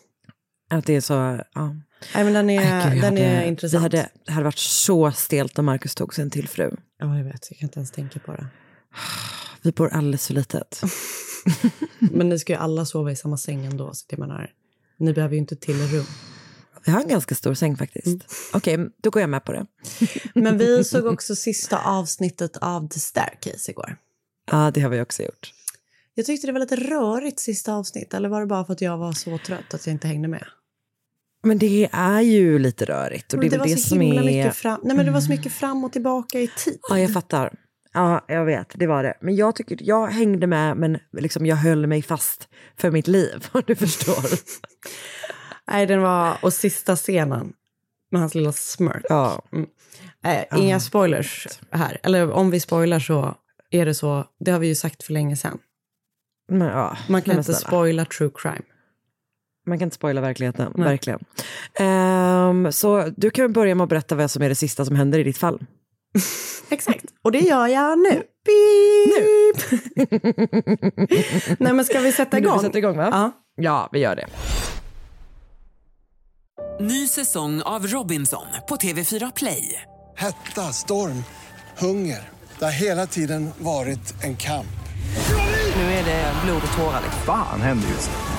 Att 0.69 0.85
det 0.85 0.95
är 0.95 1.01
så, 1.01 1.13
ja. 1.53 1.75
Nej, 2.15 2.23
men 2.23 2.33
den 2.33 2.49
är, 2.49 2.91
gud, 2.93 3.01
den 3.01 3.17
jag 3.17 3.25
är 3.25 3.35
hade- 3.35 3.47
intressant. 3.47 3.91
Det 3.91 3.97
hade, 3.97 4.09
det 4.25 4.31
hade 4.31 4.43
varit 4.43 4.57
så 4.57 5.11
stelt 5.11 5.59
om 5.59 5.65
Markus 5.65 5.95
tog 5.95 6.13
sig 6.15 6.21
en 6.21 6.29
till 6.29 6.47
fru. 6.47 6.71
Ja, 6.99 7.17
jag 7.17 7.23
vet. 7.23 7.47
Jag 7.51 7.59
kan 7.59 7.65
inte 7.67 7.79
ens 7.79 7.91
tänka 7.91 8.19
på 8.19 8.31
det. 8.31 8.47
Vi 9.61 9.71
bor 9.71 9.89
alldeles 9.93 10.27
för 10.27 10.33
litet. 10.33 10.81
Men 11.99 12.29
ni 12.29 12.39
ska 12.39 12.53
ju 12.53 12.59
alla 12.59 12.85
sova 12.85 13.11
i 13.11 13.15
samma 13.15 13.37
säng 13.37 13.65
ändå. 13.65 13.93
Så 13.93 14.05
det 14.09 14.17
menar, 14.17 14.51
ni 14.97 15.13
behöver 15.13 15.33
ju 15.33 15.39
inte 15.39 15.55
till 15.55 15.87
rum. 15.87 16.05
Vi 16.85 16.91
har 16.91 17.01
en 17.01 17.07
ganska 17.07 17.35
stor 17.35 17.53
säng 17.53 17.77
faktiskt. 17.77 18.07
Mm. 18.07 18.19
Okej, 18.53 18.77
då 19.03 19.09
går 19.09 19.21
jag 19.21 19.29
med 19.29 19.45
på 19.45 19.51
det. 19.51 19.65
Men 20.35 20.57
vi 20.57 20.83
såg 20.83 21.05
också 21.05 21.35
sista 21.35 21.77
avsnittet 21.79 22.57
av 22.57 22.87
The 22.89 22.99
Staircase 22.99 23.71
igår. 23.71 23.97
Ja, 24.51 24.71
det 24.73 24.81
har 24.81 24.89
vi 24.89 25.01
också 25.01 25.23
gjort. 25.23 25.53
Jag 26.13 26.25
tyckte 26.25 26.47
det 26.47 26.53
var 26.53 26.59
lite 26.59 26.75
rörigt 26.75 27.39
sista 27.39 27.73
avsnitt. 27.73 28.13
Eller 28.13 28.29
var 28.29 28.39
det 28.39 28.47
bara 28.47 28.65
för 28.65 28.73
att 28.73 28.81
jag 28.81 28.97
var 28.97 29.13
så 29.13 29.37
trött 29.37 29.73
att 29.73 29.85
jag 29.85 29.93
inte 29.93 30.07
hängde 30.07 30.27
med? 30.27 30.45
Men 31.43 31.57
det 31.57 31.89
är 31.91 32.21
ju 32.21 32.59
lite 32.59 32.85
rörigt. 32.85 33.33
Och 33.33 33.39
det 33.39 33.49
väl 33.49 33.59
var 33.59 33.67
det 33.67 33.77
som 33.77 34.01
är... 34.01 34.23
mycket 34.23 34.55
fram... 34.55 34.79
Nej, 34.83 34.97
men 34.97 35.05
det 35.05 35.11
var 35.11 35.21
så 35.21 35.29
mycket 35.31 35.51
fram 35.51 35.83
och 35.83 35.91
tillbaka 35.91 36.39
i 36.39 36.47
tid. 36.47 36.79
Ja, 36.89 36.99
jag 36.99 37.13
fattar. 37.13 37.53
Ja, 37.93 38.25
jag 38.27 38.45
vet. 38.45 38.71
Det 38.75 38.87
var 38.87 39.03
det. 39.03 39.17
Men 39.21 39.35
jag 39.35 39.55
tycker, 39.55 39.77
jag 39.81 40.07
hängde 40.07 40.47
med, 40.47 40.77
men 40.77 40.99
liksom 41.11 41.45
jag 41.45 41.55
höll 41.55 41.87
mig 41.87 42.01
fast 42.01 42.47
för 42.77 42.91
mitt 42.91 43.07
liv, 43.07 43.47
om 43.51 43.61
du 43.67 43.75
förstår. 43.75 44.39
Nej, 45.71 45.85
den 45.85 46.01
var... 46.01 46.37
Och 46.41 46.53
sista 46.53 46.95
scenen 46.95 47.53
med 48.11 48.21
hans 48.21 48.35
lilla 48.35 48.51
smirk. 48.51 49.05
Ja. 49.09 49.41
Eh, 50.25 50.59
inga 50.59 50.79
spoilers 50.79 51.47
här. 51.71 51.99
Eller 52.03 52.31
om 52.31 52.51
vi 52.51 52.59
spoilar 52.59 52.99
så 52.99 53.35
är 53.71 53.85
det 53.85 53.93
så. 53.93 54.25
Det 54.39 54.51
har 54.51 54.59
vi 54.59 54.67
ju 54.67 54.75
sagt 54.75 55.03
för 55.03 55.13
länge 55.13 55.35
sedan. 55.37 55.59
Men, 56.51 56.67
ja. 56.67 56.97
Man 57.09 57.21
kan 57.21 57.31
inte 57.37 57.43
snälla. 57.43 57.59
spoila 57.59 58.05
true 58.05 58.31
crime. 58.35 58.61
Man 59.69 59.79
kan 59.79 59.85
inte 59.85 59.95
spoila 59.95 60.21
verkligheten, 60.21 60.73
Nej. 60.75 60.87
verkligen. 60.87 61.19
Ehm, 61.79 62.71
så 62.71 63.09
du 63.17 63.29
kan 63.29 63.53
börja 63.53 63.75
med 63.75 63.83
att 63.83 63.89
berätta 63.89 64.15
vad 64.15 64.31
som 64.31 64.41
är 64.43 64.49
det 64.49 64.55
sista 64.55 64.85
som 64.85 64.95
händer 64.95 65.19
i 65.19 65.23
ditt 65.23 65.37
fall. 65.37 65.59
Exakt. 66.69 67.05
Och 67.21 67.31
det 67.31 67.39
gör 67.39 67.67
jag 67.67 67.99
nu. 67.99 68.23
Beep. 68.45 69.81
Nej, 71.59 71.73
men 71.73 71.85
ska 71.85 71.99
vi 71.99 72.11
sätta 72.11 72.37
du, 72.37 72.41
vi 72.41 72.47
igång? 72.47 72.59
sätter 72.61 72.77
igång, 72.79 72.97
va? 72.97 73.09
Ja. 73.11 73.31
Ja, 73.61 73.89
vi 73.91 73.99
gör 73.99 74.15
det. 74.15 74.27
Ny 76.79 77.07
säsong 77.07 77.61
av 77.61 77.87
Robinson 77.87 78.45
på 78.69 78.75
TV4 78.75 79.31
Play. 79.35 79.81
Hetta, 80.15 80.61
storm, 80.61 81.23
hunger. 81.77 82.29
Det 82.59 82.65
har 82.65 82.71
hela 82.71 83.05
tiden 83.07 83.49
varit 83.57 84.23
en 84.23 84.35
kamp. 84.35 84.65
Nu 85.75 85.81
är 85.81 86.05
det 86.05 86.33
blod 86.45 86.61
och 86.71 86.77
tårar. 86.77 87.01
liksom. 87.03 87.21
Fan 87.25 87.61
händer 87.61 87.87
just 87.89 88.09
nu. 88.09 88.38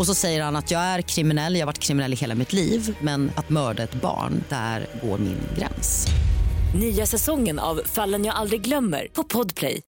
Och 0.00 0.06
så 0.06 0.14
säger 0.14 0.42
han 0.42 0.56
att 0.56 0.70
jag 0.70 0.80
är 0.80 1.02
kriminell, 1.02 1.54
jag 1.54 1.60
har 1.60 1.66
varit 1.66 1.78
kriminell 1.78 2.12
i 2.12 2.16
hela 2.16 2.34
mitt 2.34 2.52
liv 2.52 2.96
men 3.00 3.30
att 3.36 3.50
mörda 3.50 3.82
ett 3.82 3.94
barn, 3.94 4.44
där 4.48 4.86
går 5.02 5.18
min 5.18 5.38
gräns. 5.58 6.06
Nya 6.80 7.06
säsongen 7.06 7.58
av 7.58 7.80
Fallen 7.84 8.24
jag 8.24 8.34
aldrig 8.34 8.60
glömmer 8.60 9.08
på 9.12 9.24
Podplay. 9.24 9.80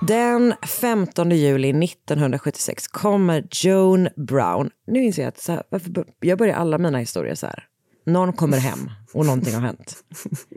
Den 0.00 0.54
15 0.80 1.30
juli 1.30 1.84
1976 1.84 2.88
kommer 2.88 3.44
Joan 3.50 4.08
Brown. 4.16 4.70
Nu 4.86 5.04
inser 5.04 5.22
jag 5.22 5.28
att 5.28 5.40
så 5.40 5.52
här, 5.52 5.62
varför, 5.68 6.04
jag 6.20 6.38
börjar 6.38 6.56
alla 6.56 6.78
mina 6.78 6.98
historier 6.98 7.34
så 7.34 7.46
här. 7.46 7.64
Någon 8.06 8.32
kommer 8.32 8.58
hem 8.58 8.90
och 9.12 9.26
någonting 9.26 9.54
har 9.54 9.60
hänt. 9.60 10.04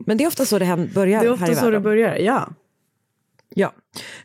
Men 0.06 0.18
det 0.18 0.24
är 0.24 0.28
ofta 0.28 0.46
så 0.46 0.60
det 0.60 0.90
börjar 0.94 1.20
Det 1.22 1.28
är 1.28 1.30
här 1.30 1.34
ofta 1.34 1.52
i 1.52 1.56
så 1.56 1.70
det 1.70 1.80
börjar, 1.80 2.16
ja. 2.16 2.50
Ja. 3.56 3.74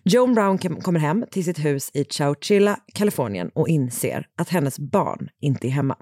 Joan 0.03 0.35
Brown 0.35 0.59
kom- 0.59 0.81
kommer 0.81 1.01
hem 1.01 1.25
till 1.31 1.45
sitt 1.45 1.59
hus 1.59 1.91
i 1.95 2.05
Chowchilla, 2.05 2.79
Kalifornien 2.95 3.51
och 3.55 3.69
inser 3.69 4.27
att 4.37 4.49
hennes 4.49 4.79
barn 4.79 5.29
inte 5.41 5.67
är 5.67 5.71
hemma. 5.71 5.97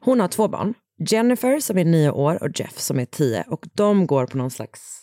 Hon 0.00 0.20
har 0.20 0.28
två 0.28 0.48
barn. 0.48 0.74
Jennifer 1.10 1.60
som 1.60 1.78
är 1.78 1.84
nio 1.84 2.10
år 2.10 2.42
och 2.42 2.60
Jeff 2.60 2.78
som 2.78 2.98
är 3.00 3.04
tio 3.04 3.44
och 3.48 3.66
de 3.74 4.06
går 4.06 4.26
på 4.26 4.36
någon 4.38 4.50
slags 4.50 5.00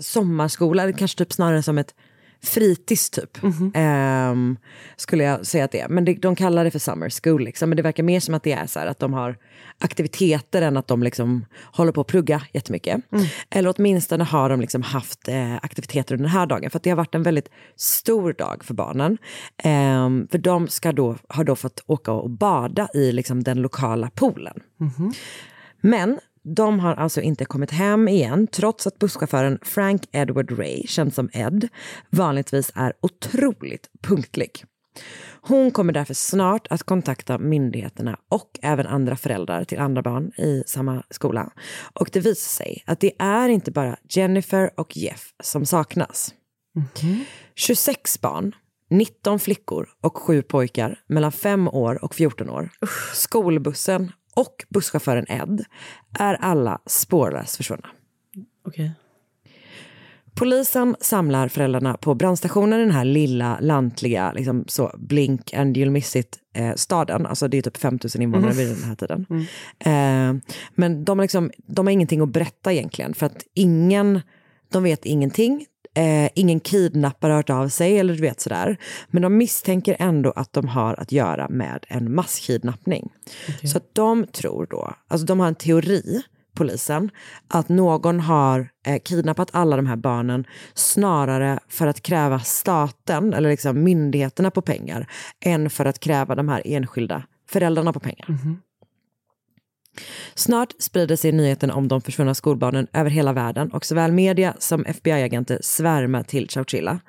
sommarskola, 0.00 0.82
eller 0.82 0.92
kanske 0.92 1.18
typ 1.18 1.32
snarare 1.32 1.62
som 1.62 1.78
ett 1.78 1.94
fritids 2.42 3.10
typ. 3.10 3.38
Ehm, 3.74 4.56
skulle 4.96 5.24
jag 5.24 5.46
säga 5.46 5.64
att 5.64 5.72
det 5.72 5.80
är. 5.80 5.88
Men 5.88 6.04
det, 6.04 6.14
de 6.14 6.36
kallar 6.36 6.64
det 6.64 6.70
för 6.70 6.78
summer 6.78 7.10
school. 7.22 7.44
Liksom. 7.44 7.68
Men 7.68 7.76
det 7.76 7.82
verkar 7.82 8.02
mer 8.02 8.20
som 8.20 8.34
att 8.34 8.42
det 8.42 8.52
är 8.52 8.66
så 8.66 8.78
här 8.78 8.86
att 8.86 8.98
de 8.98 9.12
har 9.12 9.36
aktiviteter 9.78 10.62
än 10.62 10.76
att 10.76 10.88
de 10.88 11.02
liksom 11.02 11.46
håller 11.72 11.92
på 11.92 12.00
att 12.00 12.06
plugga 12.06 12.42
jättemycket. 12.52 13.00
Eller 13.50 13.74
åtminstone 13.76 14.24
har 14.24 14.48
de 14.48 14.60
liksom 14.60 14.82
haft 14.82 15.28
eh, 15.28 15.54
aktiviteter 15.54 16.14
under 16.14 16.28
den 16.28 16.38
här 16.38 16.46
dagen. 16.46 16.70
För 16.70 16.76
att 16.76 16.82
det 16.82 16.90
har 16.90 16.96
varit 16.96 17.14
en 17.14 17.22
väldigt 17.22 17.48
stor 17.76 18.32
dag 18.32 18.64
för 18.64 18.74
barnen. 18.74 19.18
Ehm, 19.62 20.28
för 20.30 20.38
de 20.38 20.68
ska 20.68 20.92
då, 20.92 21.16
har 21.28 21.44
då 21.44 21.56
fått 21.56 21.82
åka 21.86 22.12
och 22.12 22.30
bada 22.30 22.88
i 22.94 23.12
liksom 23.12 23.42
den 23.42 23.62
lokala 23.62 24.10
poolen. 24.14 24.60
Men 25.80 26.18
de 26.54 26.80
har 26.80 26.94
alltså 26.94 27.20
inte 27.20 27.44
kommit 27.44 27.70
hem 27.70 28.08
igen 28.08 28.46
trots 28.46 28.86
att 28.86 28.98
busschauffören 28.98 29.58
Frank 29.62 30.02
Edward 30.12 30.58
Ray, 30.58 30.82
känd 30.86 31.14
som 31.14 31.30
Ed, 31.32 31.68
vanligtvis 32.10 32.72
är 32.74 32.92
otroligt 33.00 33.90
punktlig. 34.02 34.64
Hon 35.40 35.70
kommer 35.70 35.92
därför 35.92 36.14
snart 36.14 36.66
att 36.70 36.82
kontakta 36.82 37.38
myndigheterna 37.38 38.18
och 38.28 38.58
även 38.62 38.86
andra 38.86 39.16
föräldrar 39.16 39.64
till 39.64 39.78
andra 39.78 40.02
barn 40.02 40.32
i 40.36 40.62
samma 40.66 41.02
skola. 41.10 41.52
Och 41.92 42.10
det 42.12 42.20
visar 42.20 42.64
sig 42.64 42.82
att 42.86 43.00
det 43.00 43.12
är 43.18 43.48
inte 43.48 43.70
bara 43.70 43.96
Jennifer 44.08 44.70
och 44.76 44.96
Jeff 44.96 45.32
som 45.42 45.66
saknas. 45.66 46.34
26 47.54 48.20
barn, 48.20 48.54
19 48.90 49.38
flickor 49.38 49.88
och 50.02 50.16
7 50.16 50.42
pojkar 50.42 51.00
mellan 51.08 51.32
5 51.32 51.68
år 51.68 52.04
och 52.04 52.14
14 52.14 52.50
år, 52.50 52.70
skolbussen 53.14 54.12
och 54.36 54.64
busschauffören 54.68 55.26
Ed 55.28 55.64
är 56.18 56.34
alla 56.34 56.78
spårlöst 56.86 57.56
försvunna. 57.56 57.88
Okej. 58.66 58.92
Polisen 60.34 60.96
samlar 61.00 61.48
föräldrarna 61.48 61.96
på 61.96 62.14
brandstationen 62.14 62.80
i 62.80 62.82
den 62.82 62.90
här 62.90 63.04
lilla 63.04 63.58
lantliga, 63.60 64.32
liksom 64.32 64.64
så 64.68 64.94
blink 64.98 65.54
and 65.54 65.76
you'll 65.76 65.90
miss 65.90 66.16
it 66.16 66.38
eh, 66.54 66.74
staden. 66.74 67.26
Alltså 67.26 67.48
det 67.48 67.58
är 67.58 67.62
typ 67.62 67.76
5000 67.76 68.22
invånare 68.22 68.52
Mm. 68.52 68.64
vid 68.66 68.76
den 68.76 68.84
här 68.84 68.94
tiden. 68.94 69.26
Eh, 69.78 70.52
men 70.74 71.04
de 71.04 71.20
liksom, 71.20 71.50
de 71.66 71.86
har 71.86 71.92
ingenting 71.92 72.20
att 72.20 72.28
berätta 72.32 72.72
egentligen 72.72 73.14
för 73.14 73.26
att 73.26 73.42
ingen, 73.54 74.20
de 74.72 74.82
vet 74.82 75.04
ingenting. 75.06 75.66
Eh, 75.96 76.28
ingen 76.34 76.60
kidnappare 76.60 77.32
har 77.32 77.36
hört 77.36 77.50
av 77.50 77.68
sig 77.68 77.98
eller 77.98 78.14
du 78.14 78.20
vet 78.20 78.40
sådär. 78.40 78.76
Men 79.08 79.22
de 79.22 79.36
misstänker 79.36 79.96
ändå 79.98 80.32
att 80.36 80.52
de 80.52 80.68
har 80.68 80.94
att 81.00 81.12
göra 81.12 81.48
med 81.48 81.86
en 81.88 82.14
masskidnappning. 82.14 83.12
Så 83.62 83.76
att 83.76 83.94
de 83.94 84.26
tror 84.26 84.66
då, 84.70 84.94
alltså 85.08 85.26
de 85.26 85.40
har 85.40 85.46
en 85.46 85.54
teori, 85.54 86.22
polisen, 86.54 87.10
att 87.48 87.68
någon 87.68 88.20
har 88.20 88.68
eh, 88.86 88.98
kidnappat 89.04 89.48
alla 89.52 89.76
de 89.76 89.86
här 89.86 89.96
barnen 89.96 90.44
snarare 90.74 91.58
för 91.68 91.86
att 91.86 92.02
kräva 92.02 92.40
staten 92.40 93.34
eller 93.34 93.50
liksom 93.50 93.82
myndigheterna 93.82 94.50
på 94.50 94.62
pengar 94.62 95.06
än 95.44 95.70
för 95.70 95.84
att 95.84 96.00
kräva 96.00 96.34
de 96.34 96.48
här 96.48 96.62
enskilda 96.64 97.22
föräldrarna 97.48 97.92
på 97.92 98.00
pengar. 98.00 98.26
Snart 100.34 100.74
sprider 100.78 101.16
sig 101.16 101.32
nyheten 101.32 101.70
om 101.70 101.88
de 101.88 102.00
försvunna 102.00 102.34
skolbarnen 102.34 102.86
över 102.92 103.10
hela 103.10 103.32
världen 103.32 103.72
och 103.72 103.84
såväl 103.84 104.12
media 104.12 104.54
som 104.58 104.86
FBI-agenter 104.86 105.58
svärmar 105.62 106.22
till 106.22 106.48
Chowchilla. 106.48 107.00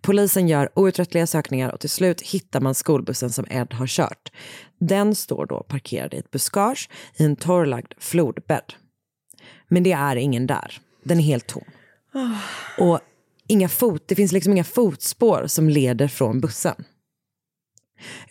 Polisen 0.00 0.48
gör 0.48 0.70
outtröttliga 0.74 1.26
sökningar 1.26 1.70
och 1.72 1.80
till 1.80 1.90
slut 1.90 2.20
hittar 2.20 2.60
man 2.60 2.74
skolbussen 2.74 3.30
som 3.30 3.46
Ed 3.50 3.72
har 3.72 3.86
kört. 3.86 4.32
Den 4.78 5.14
står 5.14 5.46
då 5.46 5.62
parkerad 5.68 6.14
i 6.14 6.16
ett 6.16 6.30
buskage 6.30 6.88
i 7.16 7.24
en 7.24 7.36
torrlagd 7.36 7.92
flodbädd. 7.98 8.74
Men 9.68 9.82
det 9.82 9.92
är 9.92 10.16
ingen 10.16 10.46
där. 10.46 10.80
Den 11.04 11.18
är 11.18 11.22
helt 11.22 11.46
tom. 11.46 11.64
Och 12.78 13.00
inga 13.48 13.68
fot, 13.68 14.02
det 14.06 14.14
finns 14.14 14.32
liksom 14.32 14.52
inga 14.52 14.64
fotspår 14.64 15.46
som 15.46 15.68
leder 15.68 16.08
från 16.08 16.40
bussen. 16.40 16.84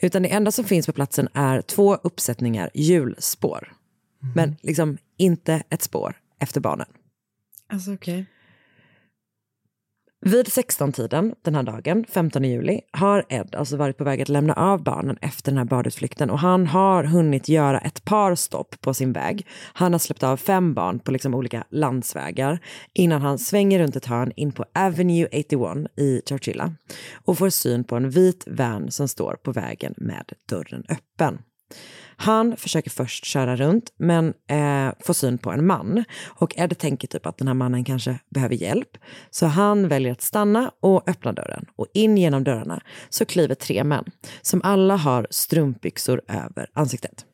Utan 0.02 0.22
det 0.22 0.30
enda 0.30 0.52
som 0.52 0.66
finns 0.66 0.86
på 0.86 0.94
platsen 0.94 1.28
är 1.34 1.62
två 1.62 1.96
uppsättningar 1.96 2.70
hjulspår. 2.74 3.74
Men 4.36 4.56
liksom 4.62 4.98
inte 5.18 5.64
ett 5.70 5.82
spår 5.82 6.16
efter 6.40 6.62
barnen. 6.62 6.88
Alltså 7.70 7.94
okej. 7.94 8.26
Vid 10.26 10.48
16-tiden 10.48 11.36
den 11.42 11.56
här 11.56 11.64
dagen, 11.64 12.06
15 12.10 12.44
juli, 12.44 12.82
har 12.92 13.26
Ed 13.30 13.56
alltså 13.56 13.78
varit 13.78 13.98
på 13.98 14.04
väg 14.04 14.22
att 14.22 14.30
lämna 14.30 14.54
av 14.54 14.84
barnen 14.84 15.18
efter 15.22 15.52
den 15.52 15.58
här 15.58 15.66
badutflykten 15.66 16.30
och 16.30 16.40
han 16.40 16.68
har 16.68 17.04
hunnit 17.04 17.50
göra 17.50 17.80
ett 17.80 18.06
par 18.06 18.36
stopp 18.36 18.82
på 18.82 18.94
sin 18.94 19.14
väg. 19.14 19.48
Han 19.74 19.92
har 19.92 20.00
släppt 20.00 20.24
av 20.24 20.38
fem 20.38 20.74
barn 20.74 21.00
på 21.00 21.12
liksom 21.12 21.34
olika 21.36 21.64
landsvägar 21.70 22.60
innan 22.94 23.22
han 23.22 23.40
svänger 23.40 23.80
runt 23.80 23.96
ett 23.96 24.06
hörn 24.06 24.32
in 24.36 24.52
på 24.52 24.66
Avenue 24.76 25.28
81 25.28 26.00
i 26.00 26.22
Chowchilla 26.30 26.74
och 27.26 27.38
får 27.38 27.50
syn 27.50 27.84
på 27.84 27.96
en 27.96 28.10
vit 28.10 28.44
van 28.48 28.92
som 28.92 29.08
står 29.08 29.36
på 29.36 29.52
vägen 29.52 29.94
med 29.98 30.32
dörren 30.50 30.84
öppen. 30.90 31.38
Han 32.18 32.58
försöker 32.58 32.90
först 32.90 33.26
köra 33.26 33.56
runt 33.56 33.94
men 33.98 34.34
eh, 34.48 34.94
får 35.00 35.14
syn 35.14 35.38
på 35.38 35.52
en 35.52 35.66
man. 35.66 36.04
Och 36.26 36.54
Ed 36.58 36.78
tänker 36.78 37.08
typ 37.08 37.26
att 37.26 37.38
den 37.38 37.48
här 37.48 37.56
mannen 37.56 37.84
kanske 37.84 38.20
behöver 38.30 38.56
hjälp. 38.56 38.98
Så 39.30 39.46
han 39.46 39.88
väljer 39.88 40.12
att 40.12 40.22
stanna 40.22 40.72
och 40.80 41.10
öppna 41.10 41.32
dörren. 41.34 41.66
Och 41.76 41.88
in 41.94 42.18
genom 42.18 42.44
dörrarna 42.44 42.82
så 43.10 43.26
kliver 43.26 43.56
tre 43.56 43.84
män 43.84 44.06
som 44.42 44.62
alla 44.64 44.96
har 44.96 45.28
strumpbyxor 45.30 46.22
över 46.28 46.70
ansiktet. 46.74 47.26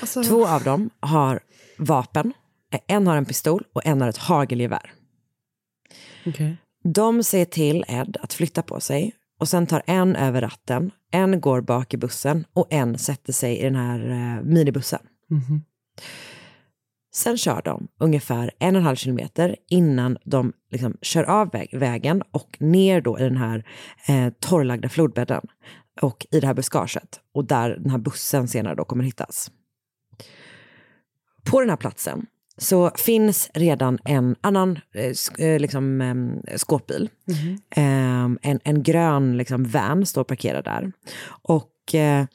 Alltså, 0.00 0.22
Två 0.22 0.46
av 0.46 0.62
dem 0.64 0.90
har 1.00 1.40
vapen. 1.78 2.32
En 2.86 3.06
har 3.06 3.16
en 3.16 3.24
pistol 3.24 3.64
och 3.72 3.86
en 3.86 4.00
har 4.00 4.08
ett 4.08 4.16
hagelgevär. 4.16 4.92
okej. 6.26 6.56
De 6.84 7.22
säger 7.22 7.44
till 7.44 7.84
Ed 7.88 8.16
att 8.20 8.32
flytta 8.32 8.62
på 8.62 8.80
sig 8.80 9.14
och 9.42 9.48
sen 9.48 9.66
tar 9.66 9.82
en 9.86 10.16
över 10.16 10.40
ratten, 10.40 10.90
en 11.10 11.40
går 11.40 11.60
bak 11.60 11.94
i 11.94 11.96
bussen 11.96 12.44
och 12.52 12.66
en 12.70 12.98
sätter 12.98 13.32
sig 13.32 13.58
i 13.58 13.62
den 13.62 13.76
här 13.76 14.10
eh, 14.10 14.44
minibussen. 14.44 15.00
Mhm. 15.30 15.62
Sen 17.14 17.38
kör 17.38 17.62
de 17.62 17.88
ungefär 18.00 18.50
en 18.58 18.76
och 18.76 18.80
en 18.80 18.86
halv 18.86 18.96
kilometer 18.96 19.56
innan 19.68 20.18
de 20.24 20.52
liksom 20.70 20.96
kör 21.02 21.24
av 21.24 21.50
väg, 21.50 21.78
vägen 21.78 22.22
och 22.30 22.56
ner 22.60 23.00
då 23.00 23.18
i 23.18 23.22
den 23.22 23.36
här 23.36 23.64
eh, 24.08 24.32
torrlagda 24.40 24.88
flodbädden 24.88 25.42
och 26.00 26.26
i 26.30 26.40
det 26.40 26.46
här 26.46 26.54
buskaget 26.54 27.20
och 27.34 27.44
där 27.44 27.70
den 27.70 27.90
här 27.90 27.98
bussen 27.98 28.48
senare 28.48 28.74
då 28.74 28.84
kommer 28.84 29.04
hittas. 29.04 29.50
På 31.44 31.60
den 31.60 31.70
här 31.70 31.76
platsen 31.76 32.26
så 32.58 32.90
finns 32.96 33.50
redan 33.54 33.98
en 34.04 34.36
annan 34.40 34.78
eh, 34.94 35.46
eh, 35.46 35.60
liksom, 35.60 36.00
eh, 36.00 36.56
skåpbil. 36.56 37.10
Eh, 37.76 38.24
en, 38.42 38.60
en 38.64 38.82
grön 38.82 39.36
liksom, 39.36 39.64
van 39.64 40.06
står 40.06 40.24
parkerad 40.24 40.64
där. 40.64 40.92
Och 41.42 41.94
eh, 41.94 42.26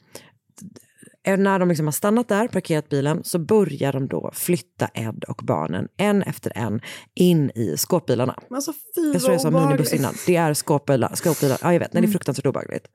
när 1.36 1.58
de 1.58 1.68
liksom 1.68 1.86
har 1.86 1.92
stannat 1.92 2.28
där, 2.28 2.48
parkerat 2.48 2.88
bilen, 2.88 3.24
så 3.24 3.38
börjar 3.38 3.92
de 3.92 4.08
då 4.08 4.30
flytta 4.34 4.88
Ed 4.94 5.24
och 5.28 5.40
barnen 5.44 5.88
en 5.96 6.22
efter 6.22 6.52
en 6.54 6.80
in 7.14 7.50
i 7.50 7.76
skåpbilarna. 7.76 8.34
Men 8.48 8.56
alltså 8.56 8.72
fy 8.72 9.12
Jag 9.12 9.22
tror 9.22 9.32
jag 9.32 9.40
sa 9.40 9.50
minibuss 9.50 9.92
innan. 9.92 10.14
Det 10.26 10.36
är 10.36 10.54
skåpbilar. 10.54 11.14
skåpbilar. 11.14 11.58
Ja, 11.62 11.72
jag 11.72 11.80
vet. 11.80 11.92
Nej, 11.92 12.02
det 12.02 12.08
är 12.08 12.12
fruktansvärt 12.12 12.46
obehagligt. 12.46 12.86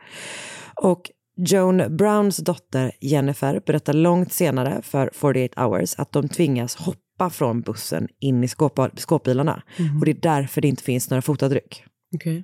Och 0.81 1.11
Joan 1.35 1.97
Browns 1.97 2.37
dotter 2.37 2.91
Jennifer 3.01 3.61
berättar 3.65 3.93
långt 3.93 4.33
senare 4.33 4.81
för 4.81 5.09
48 5.13 5.65
hours 5.65 5.95
att 5.97 6.11
de 6.11 6.29
tvingas 6.29 6.75
hoppa 6.75 6.99
från 7.29 7.61
bussen 7.61 8.07
in 8.19 8.43
i 8.43 8.47
skåp, 8.47 8.79
skåpbilarna. 8.99 9.63
Och 9.99 10.05
det 10.05 10.11
är 10.11 10.15
därför 10.21 10.61
det 10.61 10.67
inte 10.67 10.83
finns 10.83 11.09
några 11.09 11.21
fotavtryck. 11.21 11.83
Okej. 12.15 12.43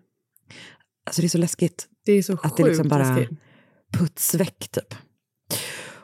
Alltså 1.05 1.21
det 1.21 1.25
är 1.25 1.29
så 1.29 1.37
läskigt. 1.37 1.87
Det 2.05 2.11
är 2.11 2.21
så 2.21 2.33
Att 2.33 2.39
sjukt 2.41 2.57
det 2.57 2.63
liksom 2.67 2.87
bara 2.87 3.15
läskigt. 3.15 3.39
puts 3.93 4.33
väck 4.35 4.67
typ. 4.71 4.95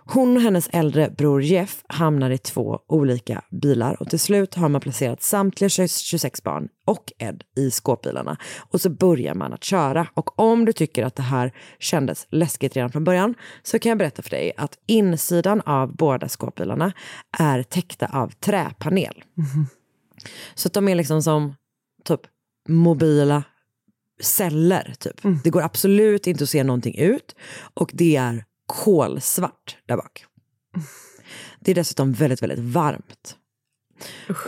Hon 0.08 0.36
och 0.38 0.41
hennes 0.41 0.70
äldre 0.74 1.10
bror 1.18 1.44
Jeff 1.44 1.84
hamnar 1.88 2.30
i 2.30 2.38
två 2.38 2.80
olika 2.88 3.41
bilar 3.62 4.02
och 4.02 4.10
till 4.10 4.20
slut 4.20 4.56
har 4.56 4.70
man 4.70 4.82
placerat 4.82 5.24
samtliga 5.24 5.70
26 5.70 6.44
barn 6.44 6.68
och 6.86 7.13
Ed 7.18 7.44
i 7.58 7.72
skåpbilarna. 7.72 8.38
Och 8.72 8.82
så 8.82 8.89
börjar 8.89 9.34
man 9.34 9.54
att 9.54 9.63
köra. 9.63 10.08
Och 10.13 10.39
om 10.39 10.65
du 10.65 10.74
tycker 10.74 11.04
att 11.04 11.15
det 11.15 11.24
här 11.24 11.52
kändes 11.80 12.28
läskigt 12.30 12.76
redan 12.76 12.91
från 12.91 13.04
början 13.04 13.36
så 13.63 13.80
kan 13.80 13.89
jag 13.89 13.98
berätta 13.98 14.22
för 14.22 14.30
dig 14.30 14.52
att 14.58 14.78
insidan 14.88 15.62
av 15.62 15.96
båda 15.96 16.30
skåpbilarna 16.30 16.94
är 17.38 17.63
täckta 17.63 18.08
av 18.08 18.28
träpanel. 18.30 19.24
Så 20.56 20.68
att 20.68 20.74
de 20.74 20.88
är 20.88 20.96
liksom 20.96 21.22
som 21.22 21.56
typ 22.04 22.22
mobila 22.70 23.44
celler. 24.22 24.94
Typ. 25.00 25.22
Det 25.44 25.50
går 25.50 25.62
absolut 25.62 26.28
inte 26.28 26.44
att 26.44 26.50
se 26.50 26.63
någonting 26.63 26.98
ut 26.98 27.36
och 27.74 27.91
det 27.94 28.15
är 28.15 28.46
kolsvart 28.65 29.78
där 29.86 29.97
bak. 29.97 30.25
Det 31.60 31.71
är 31.71 31.75
dessutom 31.75 32.13
väldigt, 32.13 32.41
väldigt 32.41 32.60
varmt. 32.60 33.38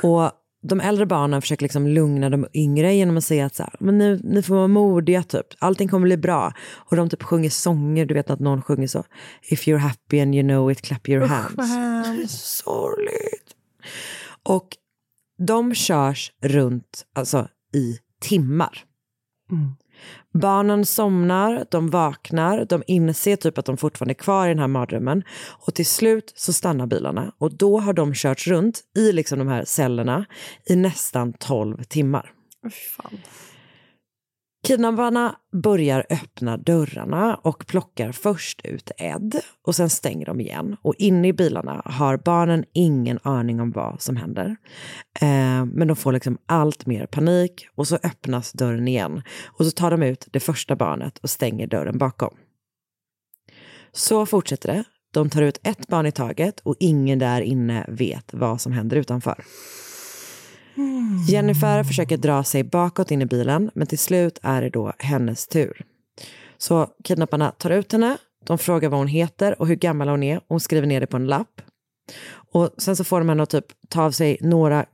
Och 0.03 0.31
de 0.61 0.79
äldre 0.79 1.05
barnen 1.05 1.41
försöker 1.41 1.63
liksom 1.63 1.87
lugna 1.87 2.29
de 2.29 2.47
yngre 2.53 2.95
genom 2.95 3.17
att 3.17 3.23
säga 3.23 3.45
att 3.45 3.55
så 3.55 3.63
här, 3.63 3.75
men 3.79 3.97
ni, 3.97 4.19
ni 4.23 4.41
får 4.41 4.55
vara 4.55 4.67
modiga 4.67 5.23
typ, 5.23 5.45
allting 5.59 5.87
kommer 5.87 6.05
bli 6.05 6.17
bra. 6.17 6.53
Och 6.69 6.95
de 6.95 7.09
typ 7.09 7.23
sjunger 7.23 7.49
sånger, 7.49 8.05
du 8.05 8.13
vet 8.13 8.29
att 8.29 8.39
någon 8.39 8.61
sjunger 8.61 8.87
så, 8.87 9.03
if 9.41 9.67
you're 9.67 9.77
happy 9.77 10.19
and 10.19 10.35
you 10.35 10.43
know 10.43 10.71
it, 10.71 10.81
clap 10.81 11.09
your 11.09 11.25
hands. 11.25 11.55
Det 11.55 12.23
är 12.23 12.27
så 12.27 12.63
sorgligt. 12.63 13.55
Och 14.43 14.67
de 15.37 15.73
körs 15.75 16.31
runt, 16.41 17.05
alltså 17.15 17.47
i 17.73 17.97
timmar. 18.21 18.83
Barnen 20.39 20.85
somnar, 20.85 21.65
de 21.71 21.89
vaknar, 21.89 22.65
de 22.65 22.83
inser 22.87 23.35
typ 23.35 23.57
att 23.57 23.65
de 23.65 23.77
fortfarande 23.77 24.11
är 24.11 24.15
kvar 24.15 24.45
i 24.45 24.49
den 24.49 24.59
här 24.59 24.67
mardrömmen. 24.67 25.23
Och 25.67 25.73
till 25.73 25.85
slut 25.85 26.33
så 26.35 26.53
stannar 26.53 26.87
bilarna 26.87 27.31
och 27.37 27.57
då 27.57 27.79
har 27.79 27.93
de 27.93 28.13
körts 28.13 28.47
runt 28.47 28.81
i 28.97 29.11
liksom 29.11 29.39
de 29.39 29.47
här 29.47 29.63
cellerna 29.65 30.25
i 30.65 30.75
nästan 30.75 31.33
12 31.33 31.83
timmar. 31.83 32.31
Fan. 32.97 33.19
Kidnapparna 34.67 35.35
börjar 35.63 36.05
öppna 36.09 36.57
dörrarna 36.57 37.35
och 37.35 37.67
plockar 37.67 38.11
först 38.11 38.61
ut 38.65 38.91
Ed 38.97 39.41
och 39.65 39.75
sen 39.75 39.89
stänger 39.89 40.25
de 40.25 40.39
igen. 40.39 40.75
Och 40.81 40.95
inne 40.97 41.27
i 41.27 41.33
bilarna 41.33 41.81
har 41.85 42.17
barnen 42.17 42.65
ingen 42.73 43.19
aning 43.23 43.59
om 43.59 43.71
vad 43.71 44.01
som 44.01 44.15
händer. 44.15 44.55
Eh, 45.21 45.65
men 45.65 45.87
de 45.87 45.95
får 45.95 46.11
liksom 46.11 46.37
allt 46.45 46.85
mer 46.85 47.05
panik 47.05 47.67
och 47.75 47.87
så 47.87 47.95
öppnas 47.95 48.51
dörren 48.51 48.87
igen. 48.87 49.21
Och 49.45 49.65
så 49.65 49.71
tar 49.71 49.91
de 49.91 50.03
ut 50.03 50.27
det 50.31 50.39
första 50.39 50.75
barnet 50.75 51.17
och 51.17 51.29
stänger 51.29 51.67
dörren 51.67 51.97
bakom. 51.97 52.33
Så 53.91 54.25
fortsätter 54.25 54.73
det. 54.73 54.83
De 55.13 55.29
tar 55.29 55.41
ut 55.41 55.59
ett 55.63 55.87
barn 55.87 56.05
i 56.05 56.11
taget 56.11 56.59
och 56.59 56.75
ingen 56.79 57.19
där 57.19 57.41
inne 57.41 57.85
vet 57.87 58.33
vad 58.33 58.61
som 58.61 58.71
händer 58.71 58.97
utanför. 58.97 59.43
Jennifer 61.29 61.83
försöker 61.83 62.17
dra 62.17 62.43
sig 62.43 62.63
bakåt 62.63 63.11
in 63.11 63.21
i 63.21 63.25
bilen, 63.25 63.71
men 63.75 63.87
till 63.87 63.99
slut 63.99 64.39
är 64.43 64.61
det 64.61 64.69
då 64.69 64.93
hennes 64.99 65.47
tur. 65.47 65.85
Så 66.57 66.87
kidnapparna 67.03 67.51
tar 67.51 67.69
ut 67.69 67.91
henne, 67.91 68.17
de 68.45 68.57
frågar 68.57 68.89
vad 68.89 68.99
hon 68.99 69.07
heter 69.07 69.61
och 69.61 69.67
hur 69.67 69.75
gammal 69.75 70.09
hon 70.09 70.23
är. 70.23 70.41
Hon 70.47 70.59
skriver 70.59 70.87
ner 70.87 70.99
det 71.01 71.07
på 71.07 71.17
en 71.17 71.27
lapp. 71.27 71.61
Och 72.51 72.69
sen 72.77 72.95
så 72.95 73.03
får 73.03 73.19
de 73.19 73.29
henne 73.29 73.43
att 73.43 73.49
typ 73.49 73.65
ta 73.89 74.03
av 74.03 74.11
sig 74.11 74.37
några, 74.41 74.85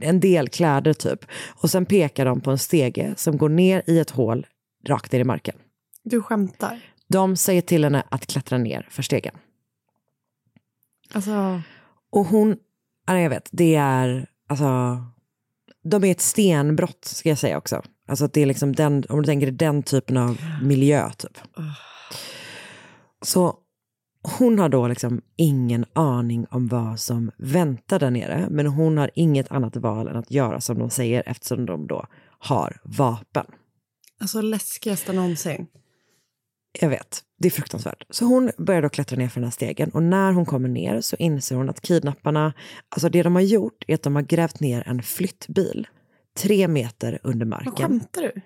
en 0.00 0.20
del 0.20 0.48
kläder 0.48 0.92
typ. 0.92 1.24
Och 1.48 1.70
sen 1.70 1.86
pekar 1.86 2.24
de 2.24 2.40
på 2.40 2.50
en 2.50 2.58
stege 2.58 3.14
som 3.16 3.38
går 3.38 3.48
ner 3.48 3.82
i 3.86 3.98
ett 3.98 4.10
hål 4.10 4.46
rakt 4.86 5.12
ner 5.12 5.20
i 5.20 5.24
marken. 5.24 5.56
Du 6.02 6.22
skämtar? 6.22 6.80
De 7.08 7.36
säger 7.36 7.62
till 7.62 7.84
henne 7.84 8.02
att 8.08 8.26
klättra 8.26 8.58
ner 8.58 8.86
för 8.90 9.02
stegen. 9.02 9.34
Alltså... 11.12 11.62
Och 12.12 12.26
hon, 12.26 12.56
ja, 13.06 13.20
jag 13.20 13.30
vet, 13.30 13.48
det 13.52 13.74
är, 13.74 14.26
alltså, 14.50 14.96
de 15.82 16.04
är 16.04 16.10
ett 16.10 16.20
stenbrott 16.20 17.04
ska 17.04 17.28
jag 17.28 17.38
säga 17.38 17.58
också. 17.58 17.82
Alltså 18.08 18.24
att 18.24 18.32
det 18.32 18.42
är 18.42 18.46
liksom 18.46 18.74
den, 18.74 19.04
om 19.08 19.22
du 19.22 19.26
tänker 19.26 19.50
den 19.50 19.82
typen 19.82 20.16
av 20.16 20.38
miljö 20.62 21.10
typ. 21.10 21.38
Så 23.22 23.56
hon 24.38 24.58
har 24.58 24.68
då 24.68 24.88
liksom 24.88 25.22
ingen 25.36 25.84
aning 25.92 26.46
om 26.50 26.68
vad 26.68 27.00
som 27.00 27.30
väntar 27.38 27.98
där 27.98 28.10
nere, 28.10 28.46
men 28.50 28.66
hon 28.66 28.98
har 28.98 29.10
inget 29.14 29.52
annat 29.52 29.76
val 29.76 30.08
än 30.08 30.16
att 30.16 30.30
göra 30.30 30.60
som 30.60 30.78
de 30.78 30.90
säger 30.90 31.22
eftersom 31.26 31.66
de 31.66 31.86
då 31.86 32.06
har 32.38 32.80
vapen. 32.84 33.46
Alltså 34.20 34.40
läskigaste 34.40 35.12
någonsin. 35.12 35.66
Jag 36.80 36.88
vet, 36.88 37.22
det 37.40 37.48
är 37.48 37.50
fruktansvärt. 37.50 38.04
Så 38.10 38.24
hon 38.24 38.50
börjar 38.58 38.82
då 38.82 38.88
klättra 38.88 39.16
ner 39.16 39.28
för 39.28 39.40
den 39.40 39.44
här 39.44 39.50
stegen 39.50 39.90
och 39.90 40.02
när 40.02 40.32
hon 40.32 40.46
kommer 40.46 40.68
ner 40.68 41.00
så 41.00 41.16
inser 41.16 41.56
hon 41.56 41.68
att 41.68 41.80
kidnapparna, 41.80 42.52
alltså 42.88 43.08
det 43.08 43.22
de 43.22 43.34
har 43.34 43.42
gjort 43.42 43.84
är 43.88 43.94
att 43.94 44.02
de 44.02 44.14
har 44.14 44.22
grävt 44.22 44.60
ner 44.60 44.88
en 44.88 45.02
flyttbil 45.02 45.88
tre 46.38 46.68
meter 46.68 47.18
under 47.22 47.46
Vad 47.46 47.66
marken. 47.66 47.88
skämtar 47.88 48.22
du? 48.22 48.40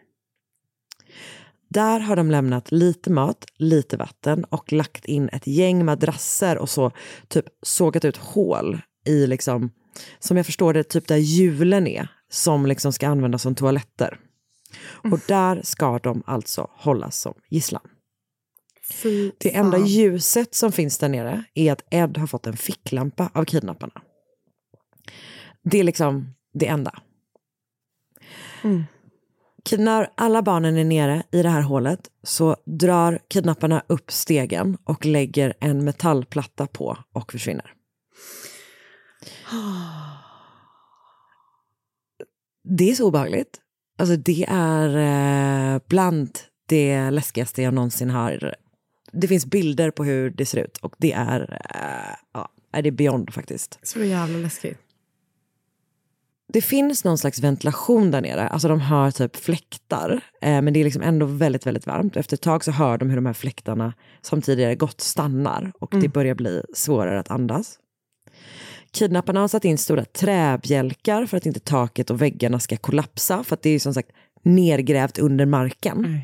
Där 1.69 2.01
har 2.01 2.17
de 2.17 2.31
lämnat 2.31 2.73
lite 2.73 3.11
mat, 3.11 3.45
lite 3.57 3.97
vatten 3.97 4.45
och 4.45 4.73
lagt 4.73 5.05
in 5.05 5.29
ett 5.29 5.47
gäng 5.47 5.85
madrasser 5.85 6.59
och 6.59 6.71
så 6.71 6.93
typ 7.29 7.45
sågat 7.63 8.05
ut 8.05 8.17
hål 8.17 8.81
i 9.07 9.27
liksom, 9.27 9.71
som 10.19 10.37
jag 10.37 10.47
förstår 10.47 10.75
det, 10.75 10.85
typ 10.85 11.09
där 11.09 11.17
hjulen 11.17 11.87
är, 11.87 12.09
som 12.31 12.67
liksom 12.67 12.93
ska 12.93 13.09
användas 13.09 13.43
som 13.43 13.55
toaletter. 13.55 14.19
Och 15.13 15.21
där 15.29 15.61
ska 15.63 15.99
de 15.99 16.23
alltså 16.27 16.71
hållas 16.73 17.21
som 17.21 17.35
gisslan. 17.51 17.83
Fy 18.93 19.33
Det 19.39 19.57
enda 19.57 19.79
ljuset 19.79 20.55
som 20.55 20.73
finns 20.73 20.99
där 20.99 21.09
nere 21.09 21.45
är 21.55 21.73
att 21.73 21.85
Ed 21.91 22.17
har 22.19 22.27
fått 22.27 22.47
en 22.47 22.57
ficklampa 22.57 23.31
av 23.35 23.45
kidnapparna. 23.45 24.03
Det 25.65 25.81
är 25.81 25.85
liksom 25.85 26.35
det 26.55 26.67
enda. 26.67 26.99
Kid- 29.65 29.81
När 29.81 30.11
alla 30.15 30.43
barnen 30.43 30.77
är 30.77 30.85
nere 30.85 31.23
i 31.33 31.43
det 31.43 31.49
här 31.49 31.61
hålet 31.63 32.01
så 32.23 32.57
drar 32.67 33.19
kidnapparna 33.29 33.83
upp 33.87 34.13
stegen 34.13 34.79
och 34.85 35.07
lägger 35.07 35.55
en 35.61 35.85
metallplatta 35.85 36.67
på 36.67 36.99
och 37.13 37.33
försvinner. 37.33 37.73
Det 42.69 42.91
är 42.91 42.95
så 42.95 43.07
obehagligt. 43.09 43.61
Alltså 43.99 44.17
det 44.17 44.45
är 44.49 44.97
eh, 45.75 45.81
bland 45.89 46.39
det 46.69 47.11
läskigaste 47.11 47.63
jag 47.63 47.75
någonsin 47.75 48.11
har. 48.11 48.55
Det 49.15 49.29
finns 49.29 49.47
bilder 49.47 49.91
på 49.91 50.05
hur 50.05 50.31
det 50.31 50.47
ser 50.47 50.65
ut 50.65 50.77
och 50.77 50.95
det 50.99 51.13
är, 51.13 51.59
eh, 51.75 52.17
ja, 52.33 52.49
det 52.83 52.89
är 52.89 52.93
beyond 52.93 53.35
faktiskt. 53.35 53.79
Så 53.83 54.05
jävla 54.05 54.39
läskigt. 54.39 54.79
Det 56.53 56.61
finns 56.61 57.05
någon 57.05 57.19
slags 57.19 57.41
ventilation 57.41 58.11
där 58.11 58.21
nere, 58.21 58.49
alltså 58.49 58.69
de 58.69 58.81
har 58.81 59.11
typ 59.11 59.37
fläktar, 59.37 60.21
eh, 60.43 60.63
men 60.63 60.73
det 60.73 60.81
är 60.81 60.85
liksom 60.85 61.03
ändå 61.03 61.27
väldigt, 61.27 61.67
väldigt 61.67 61.87
varmt. 61.87 62.17
Efter 62.17 62.37
ett 62.37 62.43
tag 62.43 62.65
så 62.65 62.71
hör 62.71 62.99
de 62.99 63.09
hur 63.11 63.17
de 63.17 63.27
här 63.27 63.33
fläktarna 63.33 63.95
som 64.21 64.43
tidigare 64.43 64.75
gått 64.75 65.01
stannar 65.01 65.73
och 65.81 65.95
det 66.01 66.09
börjar 66.09 66.35
bli 66.35 66.63
svårare 66.75 67.21
att 67.21 67.31
andas. 67.31 67.79
Kidnapparna 68.91 69.41
har 69.41 69.49
satt 69.49 69.65
in 69.65 69.79
stora 69.79 70.05
träbjälkar 70.05 71.27
för 71.27 71.37
att 71.37 71.47
inte 71.47 71.61
taket 71.61 72.11
och 72.11 72.23
väggarna 72.23 72.61
ska 72.61 72.77
kollapsa, 72.77 73.45
för 73.45 73.55
att 73.55 73.63
det 73.63 73.71
är 73.71 73.79
som 73.79 73.95
sagt 73.95 74.11
nergrävt 74.43 75.19
under 75.19 75.47
marken. 75.47 76.21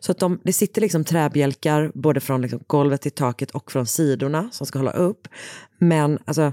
Så 0.00 0.12
att 0.12 0.18
de, 0.18 0.40
det 0.44 0.52
sitter 0.52 0.80
liksom 0.80 1.04
träbjälkar 1.04 1.92
både 1.94 2.20
från 2.20 2.42
liksom 2.42 2.60
golvet 2.66 3.02
till 3.02 3.12
taket 3.12 3.50
och 3.50 3.72
från 3.72 3.86
sidorna 3.86 4.48
som 4.52 4.66
ska 4.66 4.78
hålla 4.78 4.92
upp. 4.92 5.28
Men 5.78 6.18
alltså, 6.24 6.52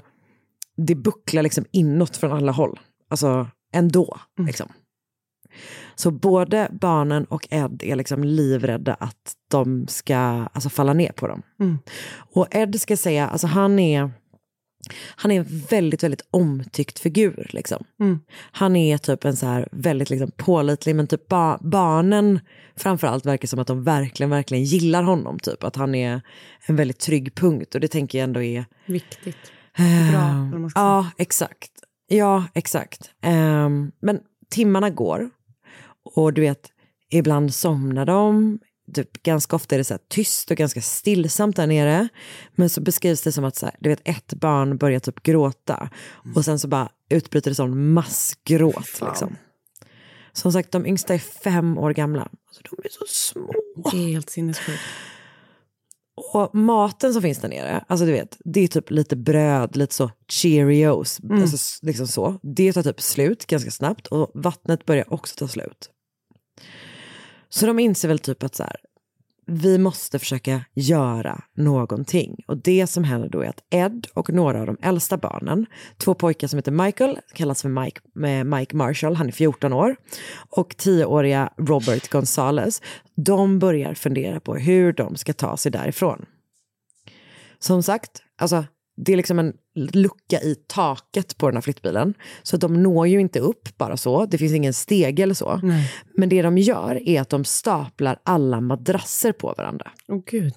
det 0.78 0.95
bucklar 0.95 1.43
liksom 1.43 1.65
inåt 1.71 2.17
från 2.17 2.32
alla 2.32 2.52
håll. 2.52 2.80
Alltså 3.10 3.47
ändå. 3.74 4.19
Liksom. 4.38 4.74
Så 5.95 6.12
både 6.12 6.69
barnen 6.71 7.26
och 7.26 7.47
Ed 7.52 7.84
är 7.84 7.95
liksom 7.95 8.24
livrädda 8.24 8.93
att 8.93 9.34
de 9.52 9.88
ska 9.88 10.17
alltså, 10.17 10.69
falla 10.69 10.93
ner 10.93 11.12
på 11.12 11.28
dem. 11.28 11.41
Och 12.12 12.47
Ed 12.52 12.82
ska 12.82 12.97
säga, 12.97 13.28
alltså 13.28 13.47
han 13.47 13.80
är, 13.80 14.12
han 15.15 15.32
är 15.32 15.39
en 15.39 15.62
väldigt, 15.69 16.04
väldigt 16.04 16.27
omtyckt 16.32 16.99
figur. 16.99 17.49
Liksom. 17.54 17.84
Han 18.51 18.75
är 18.75 18.97
typ 18.97 19.25
en 19.25 19.36
så 19.36 19.45
här 19.45 19.67
väldigt 19.71 20.10
liksom, 20.10 20.32
pålitlig, 20.38 20.95
men 20.95 21.08
typ 21.08 21.27
ba- 21.27 21.58
barnen 21.62 22.39
framförallt 22.75 23.25
verkar 23.25 23.47
som 23.47 23.60
att 23.60 23.67
de 23.67 23.84
verkligen, 23.84 24.30
verkligen 24.30 24.63
gillar 24.63 25.04
honom. 25.04 25.39
Typ. 25.39 25.63
Att 25.63 25.75
han 25.75 25.95
är 25.95 26.21
en 26.65 26.75
väldigt 26.75 26.99
trygg 26.99 27.36
punkt 27.36 27.75
och 27.75 27.82
det 27.82 27.88
tänker 27.88 28.17
jag 28.17 28.23
ändå 28.23 28.41
är 28.41 28.65
Viktigt. 28.86 29.38
Ehm, 29.77 30.51
Bra, 30.51 30.69
Ja, 30.75 31.08
exakt. 31.17 31.71
Ja, 32.08 32.43
exakt. 32.54 33.12
Ehm, 33.21 33.91
men 34.01 34.19
timmarna 34.49 34.89
går 34.89 35.30
och 36.15 36.34
du 36.34 36.41
vet, 36.41 36.69
ibland 37.12 37.54
somnar 37.54 38.06
de. 38.06 38.60
Typ, 38.93 39.23
ganska 39.23 39.56
ofta 39.56 39.75
är 39.75 39.77
det 39.80 39.84
så 39.84 39.97
tyst 40.10 40.51
och 40.51 40.58
ganska 40.58 40.82
stillsamt 40.82 41.56
där 41.56 41.67
nere. 41.67 42.08
Men 42.56 42.69
så 42.69 42.82
beskrivs 42.82 43.21
det 43.21 43.32
som 43.32 43.43
att 43.45 43.56
så 43.56 43.65
här, 43.65 43.75
du 43.80 43.89
vet, 43.89 44.01
ett 44.06 44.34
barn 44.34 44.77
börjar 44.77 44.99
typ 44.99 45.23
gråta 45.23 45.89
och 46.36 46.45
sen 46.45 46.60
så 46.60 46.67
bara 46.67 46.89
utbryter 47.10 47.51
det 47.51 47.56
sån 47.56 47.93
massgråt. 47.93 49.01
Liksom. 49.10 49.36
Som 50.34 50.51
sagt, 50.51 50.71
de 50.71 50.86
yngsta 50.86 51.13
är 51.13 51.17
fem 51.19 51.77
år 51.77 51.93
gamla. 51.93 52.21
Alltså, 52.21 52.62
de 52.69 52.82
är 52.84 52.89
så 52.91 53.06
små. 53.08 53.51
Det 53.91 53.97
är 53.97 54.08
helt 54.12 54.30
sinnessjukt. 54.30 54.82
Och 56.34 56.56
maten 56.56 57.13
som 57.13 57.21
finns 57.21 57.39
där 57.39 57.49
nere, 57.49 57.86
alltså 57.88 58.06
du 58.06 58.12
vet, 58.12 58.38
det 58.45 58.60
är 58.60 58.67
typ 58.67 58.91
lite 58.91 59.15
bröd, 59.15 59.75
lite 59.75 59.93
så 59.95 60.12
Cheerios, 60.27 61.19
alltså 61.32 61.56
s- 61.56 61.80
liksom 61.82 62.08
så. 62.08 62.39
Det 62.43 62.73
tar 62.73 62.84
typ 62.84 63.01
slut 63.01 63.45
ganska 63.45 63.71
snabbt 63.71 64.08
och 64.08 64.32
vattnet 64.34 64.86
börjar 64.86 65.13
också 65.13 65.36
ta 65.36 65.47
slut. 65.47 65.89
Så 67.53 67.65
de 67.65 67.79
inser 67.79 68.07
väl 68.07 68.19
typ 68.19 68.43
att 68.43 68.55
så 68.55 68.63
här, 68.63 68.75
vi 69.45 69.77
måste 69.77 70.19
försöka 70.19 70.65
göra 70.73 71.41
någonting. 71.57 72.43
Och 72.47 72.57
det 72.57 72.87
som 72.87 73.03
händer 73.03 73.29
då 73.29 73.41
är 73.41 73.49
att 73.49 73.63
Ed 73.69 74.07
och 74.13 74.29
några 74.29 74.59
av 74.59 74.65
de 74.65 74.77
äldsta 74.81 75.17
barnen, 75.17 75.65
två 75.97 76.13
pojkar 76.13 76.47
som 76.47 76.57
heter 76.57 76.71
Michael, 76.71 77.19
kallas 77.33 77.61
för 77.61 77.69
Mike, 77.69 78.01
med 78.13 78.45
Mike 78.45 78.75
Marshall, 78.75 79.15
han 79.15 79.27
är 79.27 79.31
14 79.31 79.73
år, 79.73 79.95
och 80.49 80.73
10-åriga 80.73 81.53
Robert 81.57 82.09
Gonzales, 82.09 82.81
de 83.15 83.59
börjar 83.59 83.93
fundera 83.93 84.39
på 84.39 84.55
hur 84.55 84.93
de 84.93 85.15
ska 85.15 85.33
ta 85.33 85.57
sig 85.57 85.71
därifrån. 85.71 86.25
Som 87.59 87.83
sagt, 87.83 88.21
alltså, 88.37 88.65
det 88.97 89.13
är 89.13 89.17
liksom 89.17 89.39
en 89.39 89.53
lucka 89.75 90.41
i 90.41 90.55
taket 90.67 91.38
på 91.38 91.47
den 91.47 91.55
här 91.55 91.62
flyttbilen. 91.62 92.13
Så 92.43 92.57
de 92.57 92.84
når 92.84 93.07
ju 93.07 93.19
inte 93.19 93.39
upp 93.39 93.77
bara 93.77 93.97
så, 93.97 94.25
det 94.25 94.38
finns 94.38 94.53
ingen 94.53 94.73
stege 94.73 95.23
eller 95.23 95.34
så. 95.34 95.60
Nej. 95.63 95.93
Men 96.17 96.29
det 96.29 96.41
de 96.41 96.57
gör 96.57 97.10
är 97.10 97.21
att 97.21 97.29
de 97.29 97.45
staplar 97.45 98.19
alla 98.23 98.62
madrasser 98.62 99.31
på 99.31 99.53
varandra. 99.57 99.91
Åh 100.07 100.21
gud. 100.25 100.53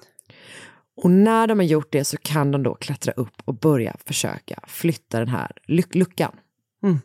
Och 0.97 1.11
när 1.11 1.47
de 1.47 1.59
har 1.59 1.67
gjort 1.67 1.93
det 1.93 2.05
så 2.05 2.17
kan 2.17 2.51
de 2.51 2.63
då 2.63 2.75
klättra 2.75 3.13
upp 3.13 3.43
och 3.45 3.55
börja 3.55 3.97
försöka 4.07 4.61
flytta 4.67 5.19
den 5.19 5.29
här 5.29 5.53
luck- 5.67 5.95
luckan. 5.95 6.33
Mm. 6.83 6.99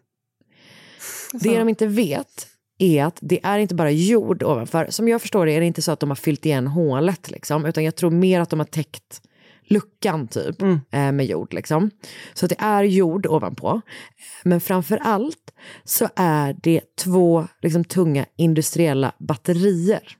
Det 1.33 1.59
de 1.59 1.69
inte 1.69 1.87
vet 1.87 2.47
är 2.77 3.03
att 3.03 3.17
det 3.21 3.39
är 3.43 3.59
inte 3.59 3.75
bara 3.75 3.91
jord 3.91 4.43
ovanför. 4.43 4.87
Som 4.89 5.07
jag 5.07 5.21
förstår 5.21 5.45
det 5.45 5.51
är 5.51 5.59
det 5.59 5.65
inte 5.65 5.81
så 5.81 5.91
att 5.91 5.99
de 5.99 6.09
har 6.09 6.15
fyllt 6.15 6.45
igen 6.45 6.67
hålet, 6.67 7.31
liksom, 7.31 7.65
utan 7.65 7.83
jag 7.83 7.95
tror 7.95 8.11
mer 8.11 8.39
att 8.41 8.49
de 8.49 8.59
har 8.59 8.65
täckt 8.65 9.21
luckan 9.69 10.27
typ 10.27 10.61
eh, 10.61 11.11
med 11.11 11.25
jord. 11.25 11.53
Liksom. 11.53 11.91
Så 12.33 12.45
att 12.45 12.49
det 12.49 12.59
är 12.59 12.83
jord 12.83 13.25
ovanpå. 13.25 13.81
Men 14.43 14.61
framför 14.61 14.97
allt 14.97 15.51
så 15.83 16.09
är 16.15 16.55
det 16.63 16.95
två 16.95 17.47
liksom, 17.61 17.83
tunga 17.83 18.25
industriella 18.35 19.11
batterier 19.19 20.17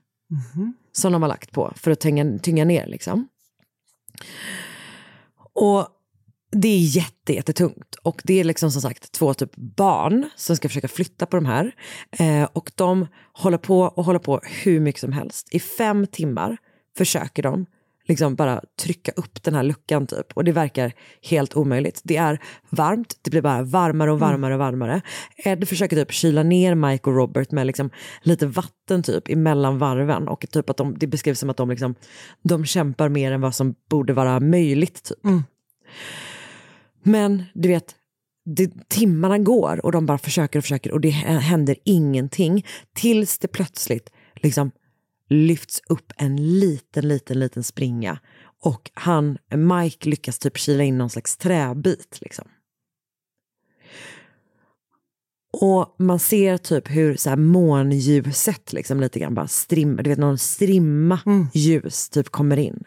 som 0.92 1.12
de 1.12 1.22
har 1.22 1.28
lagt 1.28 1.52
på 1.52 1.72
för 1.76 1.90
att 1.90 2.00
tynga, 2.00 2.38
tynga 2.38 2.64
ner. 2.64 2.86
Liksom. 2.86 3.28
Och 5.52 5.88
det 6.52 6.68
är 6.68 6.78
jätte, 6.78 7.32
jättetungt. 7.32 7.94
Och 8.02 8.22
det 8.24 8.40
är 8.40 8.44
liksom 8.44 8.70
som 8.70 8.82
sagt 8.82 9.12
två 9.12 9.34
typ 9.34 9.56
barn 9.56 10.30
som 10.36 10.56
ska 10.56 10.68
försöka 10.68 10.88
flytta 10.88 11.26
på 11.26 11.36
de 11.36 11.46
här. 11.46 11.74
Eh, 12.10 12.48
och 12.52 12.70
de 12.74 13.06
håller 13.32 13.58
på 13.58 13.80
och 13.80 14.04
håller 14.04 14.18
på 14.18 14.40
hur 14.44 14.80
mycket 14.80 15.00
som 15.00 15.12
helst. 15.12 15.48
I 15.50 15.60
fem 15.60 16.06
timmar 16.06 16.56
försöker 16.96 17.42
de 17.42 17.66
liksom 18.10 18.34
bara 18.34 18.60
trycka 18.82 19.12
upp 19.16 19.42
den 19.42 19.54
här 19.54 19.62
luckan 19.62 20.06
typ. 20.06 20.32
Och 20.34 20.44
det 20.44 20.52
verkar 20.52 20.92
helt 21.22 21.56
omöjligt. 21.56 22.00
Det 22.04 22.16
är 22.16 22.38
varmt, 22.70 23.18
det 23.22 23.30
blir 23.30 23.42
bara 23.42 23.62
varmare 23.62 24.12
och 24.12 24.18
varmare 24.18 24.54
och 24.54 24.58
varmare. 24.58 25.00
Ed 25.36 25.68
försöker 25.68 25.96
typ 25.96 26.12
kyla 26.12 26.42
ner 26.42 26.74
Mike 26.74 27.10
och 27.10 27.16
Robert 27.16 27.50
med 27.50 27.66
liksom 27.66 27.90
lite 28.22 28.46
vatten 28.46 29.02
typ 29.02 29.28
emellan 29.28 29.78
varven. 29.78 30.28
Och 30.28 30.46
typ 30.50 30.70
att 30.70 30.76
de, 30.76 30.98
det 30.98 31.06
beskrivs 31.06 31.38
som 31.38 31.50
att 31.50 31.56
de, 31.56 31.70
liksom, 31.70 31.94
de 32.42 32.64
kämpar 32.64 33.08
mer 33.08 33.32
än 33.32 33.40
vad 33.40 33.54
som 33.54 33.74
borde 33.90 34.12
vara 34.12 34.40
möjligt. 34.40 35.04
Typ. 35.04 35.18
Men 37.02 37.44
du 37.54 37.68
vet, 37.68 37.94
det, 38.44 38.88
timmarna 38.88 39.38
går 39.38 39.86
och 39.86 39.92
de 39.92 40.06
bara 40.06 40.18
försöker 40.18 40.58
och 40.58 40.64
försöker 40.64 40.92
och 40.92 41.00
det 41.00 41.10
händer 41.10 41.76
ingenting. 41.84 42.66
Tills 42.94 43.38
det 43.38 43.48
plötsligt 43.48 44.10
liksom 44.36 44.70
lyfts 45.30 45.82
upp 45.88 46.12
en 46.16 46.58
liten, 46.58 47.08
liten, 47.08 47.40
liten 47.40 47.62
springa. 47.62 48.18
Och 48.62 48.90
han, 48.94 49.38
Mike 49.54 50.08
lyckas 50.08 50.38
typ 50.38 50.58
kila 50.58 50.84
in 50.84 50.98
någon 50.98 51.10
slags 51.10 51.36
träbit. 51.36 52.18
Liksom. 52.20 52.48
Och 55.52 55.94
man 55.98 56.18
ser 56.18 56.56
typ 56.56 56.90
hur 56.90 57.16
så 57.16 57.28
här 57.30 57.36
månljuset 57.36 58.72
liksom 58.72 59.00
lite 59.00 59.18
grann 59.18 59.34
bara 59.34 59.48
strimma, 59.48 60.02
du 60.02 60.10
vet 60.10 60.18
någon 60.18 60.38
strimma 60.38 61.20
ljus 61.54 62.08
typ 62.08 62.28
kommer 62.28 62.56
in. 62.56 62.84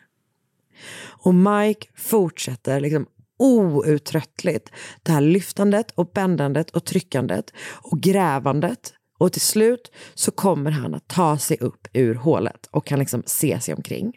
Och 1.04 1.36
Mike 1.36 1.88
fortsätter 1.96 2.80
liksom 2.80 3.06
outtröttligt 3.40 4.72
det 5.04 5.12
här 5.12 5.22
lyftandet 5.22 5.92
och 5.92 6.12
bändandet 6.12 6.70
och 6.70 6.86
tryckandet 6.86 7.54
och 7.82 8.02
grävandet. 8.02 8.94
Och 9.18 9.32
till 9.32 9.42
slut 9.42 9.92
så 10.14 10.32
kommer 10.32 10.72
han 10.72 10.94
att 10.94 11.08
ta 11.08 11.38
sig 11.38 11.58
upp 11.60 11.88
ur 11.94 12.16
hålet 12.16 12.68
och 12.72 12.86
kan 12.86 13.00
liksom 13.00 13.24
se 13.26 13.60
sig 13.60 13.74
omkring. 13.74 14.14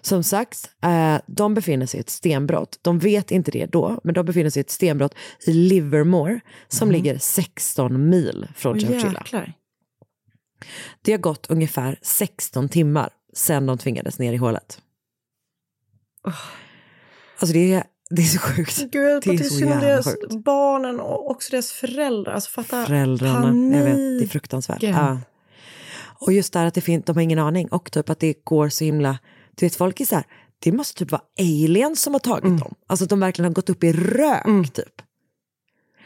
Som 0.00 0.22
sagt, 0.22 0.70
eh, 0.82 1.16
de 1.26 1.54
befinner 1.54 1.86
sig 1.86 1.98
i 1.98 2.00
ett 2.00 2.10
stenbrott. 2.10 2.78
De 2.82 2.98
vet 2.98 3.30
inte 3.30 3.50
det 3.50 3.66
då, 3.66 4.00
men 4.04 4.14
de 4.14 4.26
befinner 4.26 4.50
sig 4.50 4.60
i 4.60 4.64
ett 4.64 4.70
stenbrott 4.70 5.14
i 5.46 5.52
Livermore 5.52 6.40
som 6.68 6.90
ligger 6.90 7.18
16 7.18 8.10
mil 8.10 8.48
från 8.54 8.80
Chowchilla. 8.80 9.18
jäklar. 9.18 9.52
Det 11.02 11.12
har 11.12 11.18
gått 11.18 11.46
ungefär 11.50 11.98
16 12.02 12.68
timmar 12.68 13.10
sedan 13.32 13.66
de 13.66 13.78
tvingades 13.78 14.18
ner 14.18 14.32
i 14.32 14.36
hålet. 14.36 14.80
Alltså 17.38 17.54
det 17.54 17.72
är, 17.72 17.84
det 18.10 18.22
är 18.22 18.26
så 18.26 18.38
sjukt. 18.38 18.78
Gud, 18.78 19.22
det 19.22 19.30
är 19.30 19.38
det 19.38 19.44
så 19.44 19.60
jävla 19.60 19.80
deras 19.80 20.04
sjukt. 20.06 20.44
barnen 20.44 21.00
och 21.00 21.30
också 21.30 21.50
deras 21.50 21.72
föräldrar. 21.72 22.32
Alltså 22.32 22.50
fatta 22.50 22.86
Föräldrarna, 22.86 23.42
panik. 23.42 23.76
jag 23.76 23.84
vet, 23.84 23.96
det 23.96 24.24
är 24.24 24.28
fruktansvärt. 24.28 24.82
Ja. 24.82 25.18
Och 26.22 26.32
just 26.32 26.52
där 26.52 26.66
att 26.66 26.74
det 26.74 26.80
fin- 26.80 27.02
de 27.06 27.16
har 27.16 27.22
ingen 27.22 27.38
aning 27.38 27.68
och 27.68 27.92
typ 27.92 28.10
att 28.10 28.20
det 28.20 28.44
går 28.44 28.68
så 28.68 28.84
himla, 28.84 29.18
du 29.56 29.66
vet 29.66 29.76
folk 29.76 30.00
är 30.00 30.04
så 30.04 30.14
här, 30.14 30.24
det 30.58 30.72
måste 30.72 30.98
typ 30.98 31.10
vara 31.10 31.22
aliens 31.38 32.02
som 32.02 32.12
har 32.12 32.20
tagit 32.20 32.44
Mm. 32.44 32.58
dem. 32.58 32.74
Alltså 32.86 33.04
att 33.04 33.10
de 33.10 33.20
verkligen 33.20 33.44
har 33.50 33.54
gått 33.54 33.70
upp 33.70 33.84
i 33.84 33.92
rök 33.92 34.72
typ. 34.72 35.02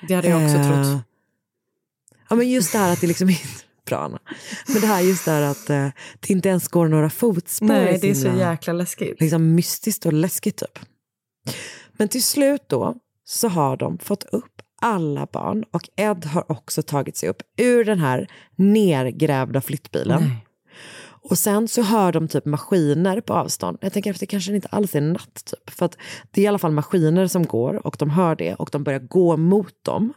Det 0.08 0.14
hade 0.14 0.28
jag 0.28 0.44
också 0.44 0.56
Eh, 0.56 0.68
trott. 0.68 1.02
Ja 2.30 2.36
men 2.36 2.50
just 2.50 2.72
det 2.72 2.78
här 2.78 2.92
att 2.92 3.00
det 3.00 3.06
liksom 3.06 3.28
inte, 3.30 3.42
bra 3.86 3.98
Anna. 3.98 4.18
Men 4.68 4.80
det 4.80 4.86
här 4.86 5.00
just 5.00 5.24
det 5.24 5.30
här 5.30 5.42
att 5.42 5.70
eh, 5.70 5.88
det 6.20 6.30
inte 6.30 6.48
ens 6.48 6.68
går 6.68 6.88
några 6.88 7.10
fotspår. 7.10 7.66
Nej, 7.66 7.98
det 8.02 8.10
är 8.10 8.14
så 8.14 8.26
himla- 8.28 8.50
jäkla 8.50 8.72
läskigt. 8.72 9.20
liksom 9.20 9.54
mystiskt 9.54 10.06
och 10.06 10.12
läskigt 10.12 10.56
typ. 10.56 10.78
Men 11.98 12.08
till 12.08 12.22
slut 12.22 12.62
då 12.66 12.94
så 13.24 13.48
har 13.48 13.76
de 13.76 13.98
fått 13.98 14.24
upp 14.24 14.62
alla 14.82 15.26
barn 15.32 15.64
och 15.70 15.88
Ed 15.96 16.24
har 16.24 16.52
också 16.52 16.82
tagit 16.82 17.16
sig 17.16 17.28
upp 17.28 17.42
ur 17.56 17.84
den 17.84 17.98
här 17.98 18.30
nergrävda 18.56 19.60
flyttbilen. 19.60 20.22
Och 21.30 21.38
sen 21.38 21.68
så 21.68 21.82
hör 21.82 22.12
de 22.12 22.28
typ 22.28 22.44
maskiner 22.44 23.20
på 23.20 23.34
avstånd. 23.34 23.78
Jag 23.80 23.92
tänker 23.92 24.26
kanske 24.26 24.50
det 24.50 24.56
inte 24.56 24.68
alls 24.68 24.94
är 24.94 25.00
natt 25.00 25.44
typ. 25.44 25.70
För 25.70 25.86
att 25.86 25.98
det 26.30 26.40
är 26.40 26.44
i 26.44 26.46
alla 26.46 26.58
fall 26.58 26.72
maskiner 26.72 27.26
som 27.26 27.46
går 27.46 27.86
och 27.86 27.96
de 27.98 28.10
hör 28.10 28.36
det 28.36 28.54
och 28.54 28.68
de 28.72 28.84
börjar 28.84 28.98
gå 28.98 29.36
mot 29.36 29.84
dem. 29.84 30.12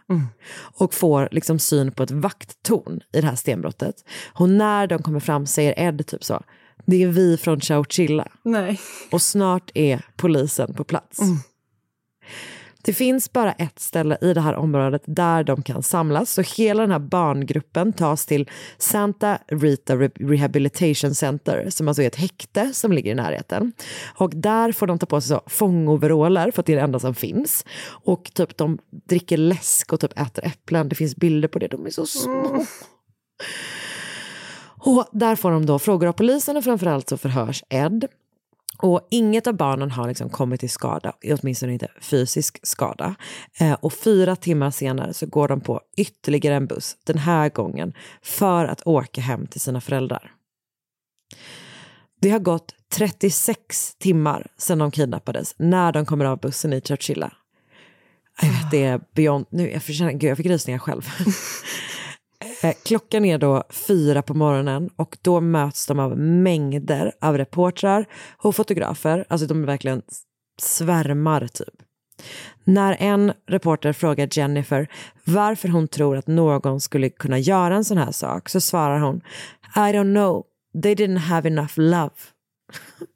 Och 0.79 0.93
får 0.93 1.29
liksom 1.31 1.59
syn 1.59 1.91
på 1.91 2.03
ett 2.03 2.11
vakttorn 2.11 2.99
i 3.13 3.21
det 3.21 3.27
här 3.27 3.35
stenbrottet. 3.35 3.95
Och 4.33 4.49
när 4.49 4.87
de 4.87 5.03
kommer 5.03 5.19
fram 5.19 5.45
säger 5.45 5.79
Ed 5.79 6.07
typ 6.07 6.23
så. 6.23 6.43
Det 6.85 7.03
är 7.03 7.07
vi 7.07 7.37
från 7.37 7.59
Chowchilla. 7.59 8.27
Nej. 8.43 8.79
Och 9.11 9.21
snart 9.21 9.71
är 9.73 10.05
polisen 10.15 10.73
på 10.73 10.83
plats. 10.83 11.19
Det 12.81 12.93
finns 12.93 13.33
bara 13.33 13.51
ett 13.51 13.79
ställe 13.79 14.17
i 14.21 14.33
det 14.33 14.41
här 14.41 14.55
området 14.55 15.01
där 15.05 15.43
de 15.43 15.61
kan 15.61 15.83
samlas. 15.83 16.31
Så 16.31 16.41
hela 16.41 16.81
den 16.81 16.91
här 16.91 16.99
barngruppen 16.99 17.93
tas 17.93 18.25
till 18.25 18.49
Santa 18.77 19.39
Rita 19.47 19.95
Re- 19.95 20.29
Rehabilitation 20.29 21.15
Center 21.15 21.69
som 21.69 21.87
alltså 21.87 22.01
är 22.03 22.07
ett 22.07 22.15
häkte 22.15 22.73
som 22.73 22.91
ligger 22.91 23.11
i 23.11 23.15
närheten. 23.15 23.73
Och 24.15 24.31
där 24.35 24.71
får 24.71 24.87
de 24.87 24.99
ta 24.99 25.05
på 25.05 25.21
sig 25.21 25.29
så 25.29 25.41
fångoveraller 25.45 26.51
för 26.51 26.59
att 26.59 26.65
det 26.65 26.73
är 26.73 26.77
det 26.77 26.83
enda 26.83 26.99
som 26.99 27.15
finns. 27.15 27.65
Och 27.87 28.31
typ 28.33 28.57
de 28.57 28.77
dricker 28.89 29.37
läsk 29.37 29.93
och 29.93 29.99
typ 29.99 30.19
äter 30.19 30.45
äpplen. 30.45 30.89
Det 30.89 30.95
finns 30.95 31.15
bilder 31.15 31.47
på 31.47 31.59
det. 31.59 31.67
De 31.67 31.85
är 31.85 31.89
så 31.89 32.05
små. 32.05 32.65
Och 34.79 35.05
där 35.11 35.35
får 35.35 35.51
de 35.51 35.65
då 35.65 35.79
frågor 35.79 36.07
av 36.07 36.13
polisen 36.13 36.57
och 36.57 36.63
framförallt 36.63 37.09
så 37.09 37.17
förhörs 37.17 37.63
Ed. 37.69 38.07
Och 38.77 39.07
inget 39.11 39.47
av 39.47 39.53
barnen 39.53 39.91
har 39.91 40.07
liksom 40.07 40.29
kommit 40.29 40.59
till 40.59 40.69
skada, 40.69 41.13
åtminstone 41.23 41.73
inte 41.73 41.87
fysisk 42.01 42.59
skada. 42.63 43.15
Eh, 43.59 43.73
och 43.73 43.93
fyra 43.93 44.35
timmar 44.35 44.71
senare 44.71 45.13
så 45.13 45.25
går 45.25 45.47
de 45.47 45.61
på 45.61 45.81
ytterligare 45.97 46.55
en 46.55 46.67
buss, 46.67 46.97
den 47.05 47.17
här 47.17 47.49
gången 47.49 47.93
för 48.21 48.65
att 48.65 48.87
åka 48.87 49.21
hem 49.21 49.47
till 49.47 49.61
sina 49.61 49.81
föräldrar. 49.81 50.31
Det 52.21 52.29
har 52.29 52.39
gått 52.39 52.73
36 52.89 53.95
timmar 53.95 54.47
sedan 54.57 54.77
de 54.77 54.91
kidnappades 54.91 55.55
när 55.57 55.91
de 55.91 56.05
kommer 56.05 56.25
av 56.25 56.39
bussen 56.39 56.73
i 56.73 56.81
Churchilla. 56.81 57.33
Jag 58.41 58.49
vet, 58.49 58.71
det 58.71 58.83
är 58.83 59.01
beyond... 59.15 59.45
Nu, 59.49 59.71
jag, 59.71 59.83
förtjänar, 59.83 60.11
gud, 60.11 60.29
jag 60.29 60.37
fick 60.37 60.45
rysningar 60.45 60.79
själv. 60.79 61.01
Eh, 62.63 62.75
Klockan 62.85 63.25
är 63.25 63.37
då 63.37 63.63
fyra 63.69 64.21
på 64.21 64.33
morgonen 64.33 64.89
och 64.95 65.17
då 65.21 65.41
möts 65.41 65.87
de 65.87 65.99
av 65.99 66.17
mängder 66.17 67.11
av 67.21 67.37
reportrar 67.37 68.05
och 68.37 68.55
fotografer. 68.55 69.25
Alltså 69.29 69.47
de 69.47 69.63
är 69.63 69.67
verkligen 69.67 70.01
svärmar 70.61 71.47
typ. 71.47 71.73
När 72.63 72.97
en 72.99 73.33
reporter 73.47 73.93
frågar 73.93 74.29
Jennifer 74.31 74.87
varför 75.23 75.69
hon 75.69 75.87
tror 75.87 76.17
att 76.17 76.27
någon 76.27 76.81
skulle 76.81 77.09
kunna 77.09 77.39
göra 77.39 77.75
en 77.75 77.85
sån 77.85 77.97
här 77.97 78.11
sak 78.11 78.49
så 78.49 78.61
svarar 78.61 78.99
hon 78.99 79.21
I 79.75 79.79
don't 79.79 80.13
know, 80.13 80.43
they 80.83 80.95
didn't 80.95 81.17
have 81.17 81.49
enough 81.49 81.73
love. 81.75 82.11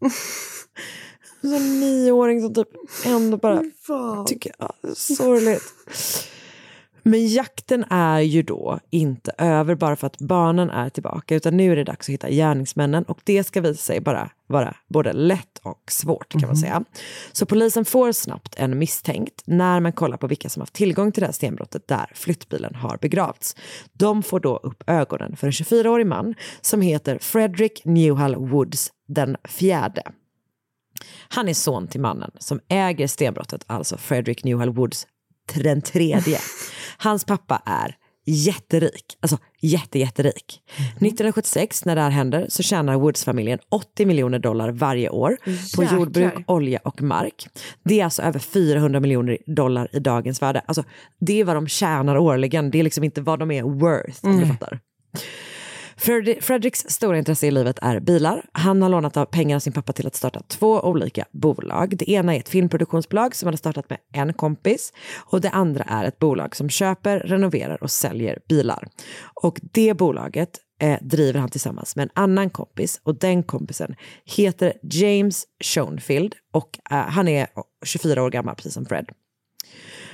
En 1.44 1.80
nioåring 1.80 2.42
som 2.42 2.54
typ 2.54 2.68
ändå 3.06 3.38
bara 3.38 3.64
tycker, 4.28 4.56
ja, 4.60 4.74
sorgligt. 4.96 5.74
Men 7.04 7.28
jakten 7.28 7.86
är 7.90 8.20
ju 8.20 8.42
då 8.42 8.80
inte 8.90 9.32
över 9.38 9.76
bara 9.76 9.96
för 9.96 10.08
att 10.08 10.18
barnen 10.18 10.70
är 10.70 10.90
tillbaka 10.90 11.36
utan 11.36 11.58
nu 11.58 11.72
är 11.72 11.76
det 11.76 11.84
dags 11.84 12.10
att 12.10 12.14
hitta 12.14 12.30
gärningsmännen 12.30 13.04
och 13.04 13.20
det 13.24 13.44
ska 13.44 13.62
visa 13.62 13.82
sig 13.82 14.02
bara 14.02 14.30
vara 14.48 14.76
både 14.88 15.14
lätt 15.14 15.60
och 15.64 15.92
svårt 15.92 16.32
kan 16.32 16.48
man 16.48 16.58
säga. 16.58 16.84
Så 17.32 17.46
polisen 17.46 17.86
får 17.86 18.12
snabbt 18.12 18.56
en 18.58 18.80
misstänkt 18.80 19.44
när 19.46 19.80
man 19.80 19.94
kollar 19.94 20.18
på 20.18 20.28
vilka 20.28 20.50
som 20.50 20.62
haft 20.62 20.74
tillgång 20.74 21.12
till 21.12 21.22
det 21.22 21.28
här 21.28 21.34
stenbrottet 21.34 21.88
där 21.88 22.12
flyttbilen 22.16 22.76
har 22.76 22.98
begravts. 22.98 23.56
De 23.94 24.24
får 24.24 24.40
då 24.40 24.58
upp 24.58 24.84
ögonen 24.88 25.36
för 25.36 25.48
en 25.48 25.52
24-årig 25.52 26.08
man 26.08 26.36
som 26.62 26.82
heter 26.82 27.18
Frederick 27.20 27.86
Newhall 27.86 28.36
Woods 28.36 28.92
den 29.08 29.38
fjärde. 29.44 30.04
Han 31.30 31.50
är 31.50 31.54
son 31.54 31.88
till 31.88 32.02
mannen 32.02 32.32
som 32.40 32.60
äger 32.68 33.08
stenbrottet, 33.08 33.64
alltså 33.68 33.98
Frederick 33.98 34.44
Newhall 34.44 34.74
Woods 34.74 35.08
den 35.56 35.82
tredje. 35.82 36.40
Hans 37.04 37.26
pappa 37.26 37.62
är 37.66 37.96
jätterik, 38.26 39.18
alltså 39.20 39.38
jätte, 39.62 40.00
jätterik. 40.00 40.62
1976 40.68 41.86
när 41.86 41.96
det 41.96 42.02
här 42.02 42.10
händer 42.10 42.46
så 42.50 42.64
tjänar 42.64 42.96
Woods-familjen 42.96 43.60
80 43.70 44.06
miljoner 44.06 44.40
dollar 44.40 44.72
varje 44.72 45.10
år 45.10 45.38
på 45.76 45.84
Jäklar. 45.84 46.00
jordbruk, 46.00 46.34
olja 46.48 46.80
och 46.84 47.02
mark. 47.02 47.48
Det 47.84 48.00
är 48.00 48.04
alltså 48.04 48.22
över 48.22 48.40
400 48.40 49.00
miljoner 49.00 49.38
dollar 49.46 49.96
i 49.96 50.00
dagens 50.00 50.42
värde. 50.42 50.62
Alltså, 50.66 50.84
det 51.20 51.40
är 51.40 51.44
vad 51.44 51.56
de 51.56 51.68
tjänar 51.68 52.18
årligen, 52.18 52.72
det 52.72 52.80
är 52.80 52.84
liksom 52.84 53.04
inte 53.04 53.22
vad 53.22 53.40
de 53.40 53.52
är 53.52 53.64
worth, 53.64 54.26
om 54.26 54.40
du 54.40 54.46
fattar. 54.46 54.80
Fredriks 56.42 56.86
stora 56.90 57.18
intresse 57.18 57.48
i 57.48 57.52
livet 57.52 57.80
är 57.82 58.00
bilar. 58.00 58.46
Han 58.52 58.82
har 58.82 58.90
lånat 58.90 59.18
av 59.18 59.26
pengar 59.26 59.56
av 59.56 59.60
sin 59.60 59.74
pappa 59.74 59.94
till 59.94 60.08
att 60.08 60.16
starta 60.16 60.42
två 60.48 60.82
olika 60.82 61.26
bolag. 61.32 61.98
Det 61.98 62.10
ena 62.10 62.36
är 62.36 62.40
ett 62.40 62.50
filmproduktionsbolag 62.50 63.36
som 63.36 63.48
han 63.48 63.54
har 63.54 63.58
startat 63.58 63.90
med 63.90 64.00
en 64.14 64.34
kompis 64.34 64.94
och 65.18 65.42
det 65.42 65.50
andra 65.50 65.84
är 65.84 66.06
ett 66.06 66.20
bolag 66.20 66.56
som 66.56 66.70
köper, 66.70 67.20
renoverar 67.20 67.84
och 67.84 67.92
säljer 67.92 68.40
bilar. 68.50 68.88
Och 69.34 69.60
det 69.62 69.94
bolaget 69.94 70.60
eh, 70.80 70.98
driver 71.02 71.40
han 71.40 71.50
tillsammans 71.50 71.96
med 71.96 72.04
en 72.04 72.12
annan 72.14 72.50
kompis 72.50 73.02
och 73.04 73.16
den 73.16 73.44
kompisen 73.44 73.96
heter 74.26 74.74
James 74.84 75.46
Schoenfield 75.64 76.36
och 76.52 76.80
eh, 76.92 76.98
han 76.98 77.28
är 77.28 77.48
24 77.86 78.24
år 78.24 78.30
gammal 78.30 78.56
precis 78.56 78.74
som 78.74 78.86
Fred. 78.86 79.10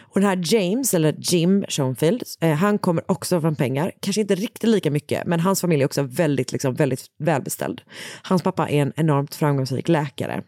Och 0.09 0.21
den 0.21 0.29
här 0.29 0.41
James, 0.43 0.93
eller 0.93 1.15
Jim 1.17 1.65
Schoenfield, 1.69 2.23
eh, 2.41 2.53
han 2.53 2.77
kommer 2.77 3.11
också 3.11 3.41
från 3.41 3.55
pengar. 3.55 3.91
Kanske 3.99 4.21
inte 4.21 4.35
riktigt 4.35 4.69
lika 4.69 4.91
mycket, 4.91 5.27
men 5.27 5.39
hans 5.39 5.61
familj 5.61 5.81
är 5.81 5.85
också 5.85 6.01
väldigt, 6.01 6.51
liksom, 6.51 6.75
väldigt 6.75 7.05
välbeställd. 7.19 7.81
Hans 8.21 8.43
pappa 8.43 8.69
är 8.69 8.81
en 8.81 8.93
enormt 8.95 9.35
framgångsrik 9.35 9.87
läkare. 9.87 10.43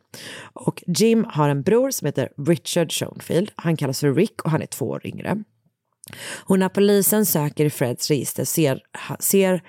Och 0.53 0.83
Jim 0.87 1.25
har 1.29 1.49
en 1.49 1.61
bror 1.61 1.91
som 1.91 2.05
heter 2.05 2.29
Richard 2.47 2.91
Schoenfield. 2.91 3.51
Han 3.55 3.77
kallas 3.77 3.99
för 3.99 4.13
Rick 4.13 4.41
och 4.41 4.51
han 4.51 4.61
är 4.61 4.65
två 4.65 4.85
år 4.85 5.07
yngre. 5.07 5.43
Och 6.37 6.59
när 6.59 6.69
polisen 6.69 7.25
söker 7.25 7.65
i 7.65 7.69
Freds 7.69 8.09
register 8.09 8.45
ser, 8.45 8.81
ser 9.19 9.63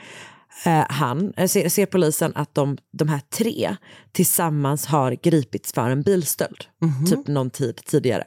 eh, 0.67 0.85
han, 0.89 1.33
eh, 1.37 1.47
ser, 1.47 1.69
ser 1.69 1.87
polisen 1.87 2.33
att 2.35 2.55
de, 2.55 2.79
de 2.93 3.09
här 3.09 3.21
tre 3.21 3.77
tillsammans 4.13 4.87
har 4.87 5.13
gripits 5.23 5.73
för 5.73 5.91
en 5.91 6.03
bilstöld. 6.03 6.65
Typ 7.09 7.27
någon 7.27 7.51
tid 7.51 7.77
tidigare. 7.77 8.25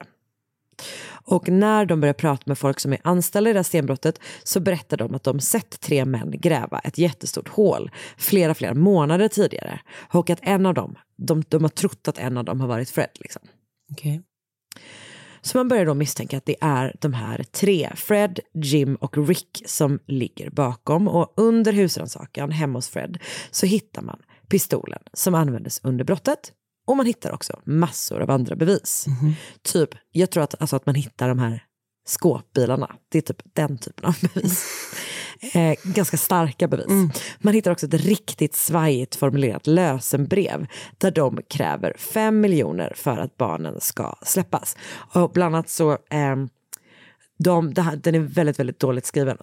Och 1.26 1.50
när 1.50 1.86
de 1.86 2.02
börjar 2.02 2.14
prata 2.14 2.44
med 2.46 2.58
folk 2.58 2.80
som 2.80 2.94
är 2.94 3.00
anställda 3.04 3.50
i 3.50 3.54
det 3.54 3.60
här 3.60 3.64
stenbrottet 3.64 4.20
så 4.44 4.60
berättar 4.60 4.98
de 4.98 5.16
att 5.16 5.24
de 5.24 5.40
sett 5.40 5.80
tre 5.80 6.06
män 6.06 6.32
gräva 6.32 6.80
ett 6.80 6.98
jättestort 6.98 7.50
hål 7.50 7.92
flera, 8.18 8.54
flera 8.54 8.74
månader 8.74 9.28
tidigare. 9.28 9.80
Och 10.12 10.30
att 10.30 10.40
en 10.42 10.66
av 10.66 10.74
dem, 10.74 10.96
de, 11.18 11.44
de 11.50 11.62
har 11.62 11.70
trott 11.70 12.08
att 12.08 12.18
en 12.18 12.38
av 12.38 12.46
dem 12.46 12.62
har 12.62 12.68
varit 12.68 12.90
Fred. 12.90 13.10
Liksom. 13.20 13.42
Okej. 13.92 14.22
Så 15.42 15.58
man 15.58 15.68
börjar 15.68 15.86
då 15.86 15.94
misstänka 15.94 16.38
att 16.38 16.46
det 16.46 16.56
är 16.62 16.96
de 17.02 17.14
här 17.14 17.44
tre, 17.44 17.90
Fred, 17.96 18.40
Jim 18.54 18.96
och 18.96 19.28
Rick, 19.28 19.64
som 19.66 20.00
ligger 20.08 20.50
bakom. 20.50 21.08
Och 21.08 21.34
under 21.38 21.74
husrannsakan 21.74 22.52
hemma 22.52 22.78
hos 22.78 22.90
Fred 22.90 23.18
så 23.52 23.66
hittar 23.66 24.02
man 24.02 24.22
pistolen 24.48 25.02
som 25.14 25.36
användes 25.36 25.80
under 25.84 26.06
brottet. 26.06 26.52
Och 26.86 26.98
man 26.98 27.06
hittar 27.06 27.32
också 27.32 27.60
massor 27.64 28.22
av 28.22 28.32
andra 28.32 28.56
bevis. 28.56 29.06
Typ, 29.62 29.90
jag 30.12 30.32
tror 30.32 30.44
att, 30.44 30.62
alltså 30.62 30.76
att 30.76 30.86
man 30.86 30.96
hittar 30.96 31.28
de 31.28 31.40
här 31.40 31.64
skåpbilarna. 32.06 32.96
Det 33.10 33.18
är 33.18 33.22
typ 33.22 33.42
den 33.54 33.78
typen 33.78 34.06
av 34.06 34.16
bevis. 34.22 34.66
Eh, 35.54 35.76
ganska 35.84 36.18
starka 36.18 36.68
bevis. 36.68 36.88
Man 37.40 37.54
hittar 37.54 37.72
också 37.72 37.86
ett 37.86 37.94
riktigt 37.94 38.56
svajigt 38.56 39.16
formulerat 39.16 39.68
lösenbrev 39.68 40.68
där 40.98 41.12
de 41.12 41.40
kräver 41.50 41.94
5 41.98 42.42
miljoner 42.42 42.94
för 42.96 43.18
att 43.18 43.38
barnen 43.38 43.82
ska 43.82 44.16
släppas. 44.22 44.78
Och 45.14 45.32
bland 45.32 45.56
annat 45.56 45.70
så 45.70 45.98
ehm, 46.10 46.50
de, 47.44 47.74
här, 47.78 47.96
den 47.96 48.16
är 48.16 48.20
väldigt, 48.20 48.60
väldigt 48.60 48.80
dåligt 48.80 49.06
skriven. 49.06 49.38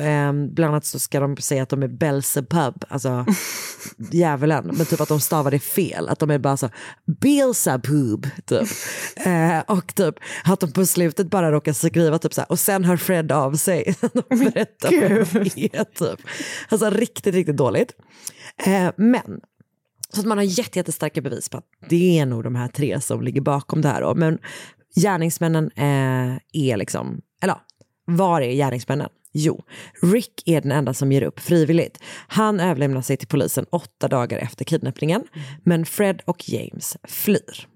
Ehm, 0.00 0.54
bland 0.54 0.72
annat 0.72 0.84
så 0.84 0.98
ska 0.98 1.20
de 1.20 1.36
säga 1.36 1.62
att 1.62 1.68
de 1.68 1.82
är 1.82 1.88
Belzebub, 1.88 2.84
alltså 2.88 3.26
djävulen. 4.12 4.70
Men 4.76 4.86
typ 4.86 5.00
att 5.00 5.08
de 5.08 5.20
stavar 5.20 5.50
det 5.50 5.58
fel. 5.58 6.08
Att 6.08 6.18
de 6.18 6.30
är 6.30 6.38
bara 6.38 6.56
så 6.56 6.70
Beelzebub, 7.20 8.26
typ. 8.46 8.68
Eh, 9.26 9.60
och 9.66 9.94
typ 9.94 10.14
att 10.44 10.60
de 10.60 10.72
på 10.72 10.86
slutet 10.86 11.30
bara 11.30 11.52
råkar 11.52 11.72
skriva 11.72 12.18
typ 12.18 12.34
så 12.34 12.40
här, 12.40 12.52
och 12.52 12.58
sen 12.58 12.84
hör 12.84 12.96
Fred 12.96 13.32
av 13.32 13.54
sig. 13.54 13.94
de 14.00 14.38
berättar 14.38 15.34
vad 15.34 15.44
det 15.44 15.76
är, 15.76 15.84
typ. 15.84 16.26
Alltså 16.68 16.90
riktigt, 16.90 17.34
riktigt 17.34 17.56
dåligt. 17.56 17.92
Eh, 18.66 18.90
men 18.96 19.40
så 20.12 20.20
att 20.20 20.26
man 20.26 20.38
har 20.38 20.44
jätte, 20.44 20.78
jättestarka 20.78 21.20
bevis 21.20 21.48
på 21.48 21.58
att 21.58 21.64
det 21.88 22.18
är 22.18 22.26
nog 22.26 22.44
de 22.44 22.54
här 22.54 22.68
tre 22.68 23.00
som 23.00 23.22
ligger 23.22 23.40
bakom 23.40 23.82
det 23.82 23.88
här. 23.88 24.00
Då. 24.00 24.14
Men 24.14 24.38
gärningsmännen 24.96 25.70
eh, 25.76 26.38
är 26.52 26.76
liksom, 26.76 27.20
eller 27.42 27.56
var 28.04 28.40
är 28.40 28.52
gärningsmännen? 28.52 29.08
Jo, 29.32 29.64
Rick 30.02 30.42
är 30.46 30.60
den 30.60 30.72
enda 30.72 30.94
som 30.94 31.12
ger 31.12 31.22
upp 31.22 31.40
frivilligt. 31.40 31.98
Han 32.28 32.60
överlämnar 32.60 33.02
sig 33.02 33.16
till 33.16 33.28
polisen 33.28 33.66
åtta 33.70 34.08
dagar 34.08 34.38
efter 34.38 34.64
kidnappningen, 34.64 35.24
men 35.64 35.86
Fred 35.86 36.22
och 36.24 36.48
James 36.48 36.96
flyr. 37.04 37.68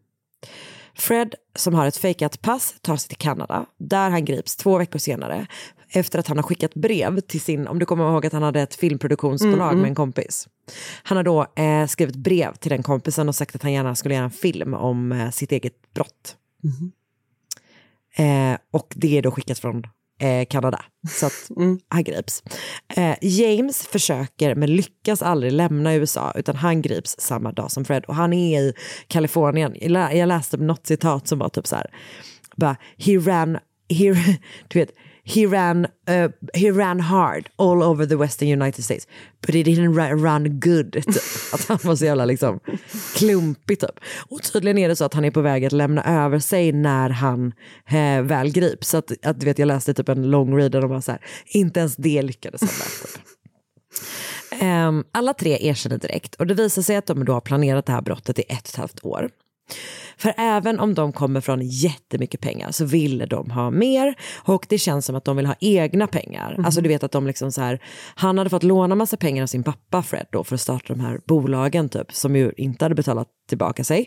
Fred, 0.94 1.34
som 1.56 1.74
har 1.74 1.86
ett 1.86 1.96
fejkat 1.96 2.42
pass, 2.42 2.74
tar 2.80 2.96
sig 2.96 3.08
till 3.08 3.18
Kanada, 3.18 3.66
där 3.78 4.10
han 4.10 4.24
grips 4.24 4.56
två 4.56 4.78
veckor 4.78 4.98
senare 4.98 5.46
efter 5.94 6.18
att 6.18 6.28
han 6.28 6.36
har 6.36 6.42
skickat 6.42 6.74
brev 6.74 7.20
till 7.20 7.40
sin, 7.40 7.68
om 7.68 7.78
du 7.78 7.86
kommer 7.86 8.12
ihåg 8.12 8.26
att 8.26 8.32
han 8.32 8.42
hade 8.42 8.60
ett 8.60 8.74
filmproduktionsbolag 8.74 9.54
Mm, 9.54 9.68
mm. 9.68 9.80
med 9.80 9.88
en 9.88 9.94
kompis. 9.94 10.48
Han 11.02 11.16
har 11.16 11.24
då 11.24 11.46
eh, 11.56 11.86
skrivit 11.86 12.16
brev 12.16 12.54
till 12.54 12.70
den 12.70 12.82
kompisen 12.82 13.28
och 13.28 13.34
sagt 13.34 13.54
att 13.54 13.62
han 13.62 13.72
gärna 13.72 13.94
skulle 13.94 14.14
göra 14.14 14.24
en 14.24 14.30
film 14.30 14.74
om 14.74 15.12
eh, 15.12 15.30
sitt 15.30 15.52
eget 15.52 15.94
brott. 15.94 16.36
Eh, 18.16 18.58
och 18.70 18.92
det 18.96 19.18
är 19.18 19.22
då 19.22 19.30
skickat 19.30 19.58
från 19.58 19.82
eh, 20.20 20.46
Kanada. 20.48 20.84
Så 21.08 21.26
att 21.26 21.50
han 21.88 22.04
grips. 22.04 22.42
Eh, 22.96 23.14
James 23.20 23.86
försöker 23.86 24.54
men 24.54 24.76
lyckas 24.76 25.22
aldrig 25.22 25.52
lämna 25.52 25.94
USA 25.94 26.32
utan 26.36 26.56
han 26.56 26.82
grips 26.82 27.16
samma 27.18 27.52
dag 27.52 27.70
som 27.70 27.84
Fred. 27.84 28.04
Och 28.04 28.14
han 28.14 28.32
är 28.32 28.60
i 28.60 28.74
Kalifornien. 29.06 29.76
Jag 30.18 30.28
läste 30.28 30.56
något 30.56 30.86
citat 30.86 31.28
som 31.28 31.38
var 31.38 31.48
typ 31.48 31.66
så 31.66 31.76
här. 31.76 31.86
Bara, 32.56 32.76
he 32.96 33.12
ran, 33.12 33.58
he, 33.88 34.14
du 34.68 34.78
vet, 34.78 34.90
he 35.24 35.46
ran, 35.46 35.86
uh, 36.08 36.28
he 36.54 36.70
ran 36.70 37.00
hard 37.00 37.48
all 37.56 37.82
over 37.82 38.06
the 38.06 38.16
western 38.16 38.48
United 38.48 38.84
States. 38.84 39.06
But 39.46 39.54
he 39.54 39.62
didn't 39.62 39.94
run 39.94 40.60
good. 40.60 40.92
Typ. 41.06 41.22
Att 41.52 41.68
han 41.68 41.78
var 41.82 41.96
så 41.96 42.04
jävla 42.04 42.24
liksom 42.24 42.60
klumpig 43.16 43.80
typ. 43.80 44.00
Och 44.28 44.42
tydligen 44.42 44.78
är 44.78 44.88
det 44.88 44.96
så 44.96 45.04
att 45.04 45.14
han 45.14 45.24
är 45.24 45.30
på 45.30 45.40
väg 45.40 45.64
att 45.64 45.72
lämna 45.72 46.24
över 46.24 46.38
sig 46.38 46.72
när 46.72 47.10
han 47.10 47.52
eh, 47.88 48.22
väl 48.22 48.52
grips. 48.52 48.88
Så 48.88 48.96
att, 48.96 49.26
att 49.26 49.40
du 49.40 49.46
vet, 49.46 49.58
jag 49.58 49.66
läste 49.66 49.94
typ 49.94 50.08
en 50.08 50.30
long 50.30 50.56
read 50.56 50.72
där 50.72 50.80
de 50.80 50.90
var 50.90 51.00
så 51.00 51.10
här, 51.12 51.20
inte 51.46 51.80
ens 51.80 51.96
det 51.96 52.22
lyckades 52.22 52.60
han 52.60 52.70
med. 52.78 53.12
Typ. 53.14 53.22
Ehm, 54.62 55.04
alla 55.12 55.34
tre 55.34 55.58
erkänner 55.60 55.98
direkt 55.98 56.34
och 56.34 56.46
det 56.46 56.54
visar 56.54 56.82
sig 56.82 56.96
att 56.96 57.06
de 57.06 57.24
då 57.24 57.32
har 57.32 57.40
planerat 57.40 57.86
det 57.86 57.92
här 57.92 58.02
brottet 58.02 58.38
i 58.38 58.42
ett 58.42 58.62
och 58.62 58.68
ett 58.68 58.76
halvt 58.76 59.04
år. 59.04 59.28
För 60.16 60.34
även 60.36 60.80
om 60.80 60.94
de 60.94 61.12
kommer 61.12 61.40
från 61.40 61.60
jättemycket 61.62 62.40
pengar 62.40 62.70
så 62.70 62.84
ville 62.84 63.26
de 63.26 63.50
ha 63.50 63.70
mer 63.70 64.14
och 64.36 64.66
det 64.68 64.78
känns 64.78 65.06
som 65.06 65.16
att 65.16 65.24
de 65.24 65.36
vill 65.36 65.46
ha 65.46 65.54
egna 65.60 66.06
pengar. 66.06 66.56
Alltså 66.64 66.80
du 66.80 66.88
vet 66.88 67.02
att 67.02 67.12
de 67.12 67.26
liksom 67.26 67.52
så 67.52 67.60
här, 67.60 67.82
han 68.14 68.38
hade 68.38 68.50
fått 68.50 68.62
låna 68.62 68.94
massa 68.94 69.16
pengar 69.16 69.42
av 69.42 69.46
sin 69.46 69.62
pappa 69.62 70.02
Fred 70.02 70.26
då 70.30 70.44
för 70.44 70.54
att 70.54 70.60
starta 70.60 70.94
de 70.94 71.00
här 71.00 71.20
bolagen 71.26 71.88
typ 71.88 72.12
som 72.12 72.36
ju 72.36 72.52
inte 72.56 72.84
hade 72.84 72.94
betalat 72.94 73.28
tillbaka 73.48 73.84
sig. 73.84 74.06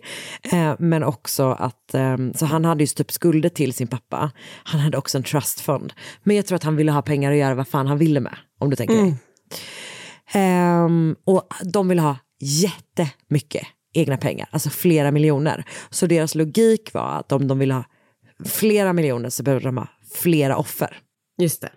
Eh, 0.52 0.76
men 0.80 1.04
också 1.04 1.52
att, 1.52 1.94
eh, 1.94 2.18
så 2.36 2.46
han 2.46 2.66
hade 2.66 2.84
ju 2.84 2.88
typ 2.88 3.12
skulder 3.12 3.50
till 3.50 3.74
sin 3.74 3.88
pappa. 3.88 4.32
Han 4.64 4.82
hade 4.82 4.98
också 4.98 5.18
en 5.18 5.24
trustfond. 5.24 5.94
Men 6.24 6.36
jag 6.36 6.46
tror 6.46 6.56
att 6.56 6.64
han 6.64 6.76
ville 6.76 6.92
ha 6.92 7.02
pengar 7.02 7.32
att 7.32 7.38
göra 7.38 7.56
vad 7.56 7.68
fan 7.68 7.88
han 7.88 7.98
ville 7.98 8.20
med, 8.20 8.36
om 8.60 8.70
du 8.70 8.76
tänker 8.76 8.96
dig. 8.96 9.16
Ehm, 10.34 11.16
och 11.26 11.48
de 11.64 11.88
vill 11.88 12.00
ha 12.00 12.18
jättemycket 12.40 13.68
egna 13.96 14.18
pengar, 14.18 14.48
alltså 14.52 14.70
flera 14.70 15.12
miljoner. 15.12 15.66
Så 15.90 16.08
deras 16.08 16.36
logik 16.36 16.94
var 16.94 17.20
att 17.20 17.32
om 17.32 17.48
de 17.48 17.60
vill 17.60 17.72
ha 17.72 17.84
flera 18.46 18.94
miljoner 18.94 19.30
så 19.30 19.44
behöver 19.44 19.64
de 19.64 19.78
ha 19.78 19.88
flera 20.14 20.58
offer. 20.58 20.98
Just 21.42 21.62
det. 21.62 21.70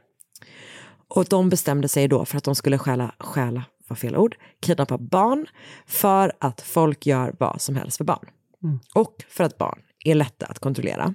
Och 1.08 1.24
de 1.24 1.48
bestämde 1.48 1.88
sig 1.88 2.08
då 2.08 2.24
för 2.24 2.38
att 2.38 2.44
de 2.44 2.54
skulle 2.54 2.78
stjäla, 2.78 3.14
stjäla 3.18 3.64
var 3.88 3.96
fel 3.96 4.16
ord, 4.16 4.36
kidnappa 4.60 4.98
barn 4.98 5.46
för 5.86 6.32
att 6.38 6.60
folk 6.60 7.06
gör 7.06 7.34
vad 7.38 7.60
som 7.60 7.76
helst 7.76 7.96
för 7.96 8.04
barn. 8.04 8.28
Och 8.94 9.14
för 9.28 9.44
att 9.44 9.58
barn 9.58 9.78
är 10.04 10.14
lätta 10.14 10.46
att 10.46 10.58
kontrollera. 10.58 11.14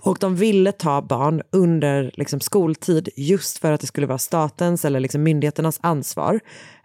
Och 0.00 0.18
de 0.20 0.36
ville 0.36 0.72
ta 0.72 1.02
barn 1.02 1.42
under 1.50 2.10
liksom, 2.14 2.40
skoltid 2.40 3.08
just 3.16 3.58
för 3.58 3.72
att 3.72 3.80
det 3.80 3.86
skulle 3.86 4.06
vara 4.06 4.18
statens 4.18 4.84
eller 4.84 5.00
liksom, 5.00 5.22
myndigheternas 5.22 5.78
ansvar 5.82 6.40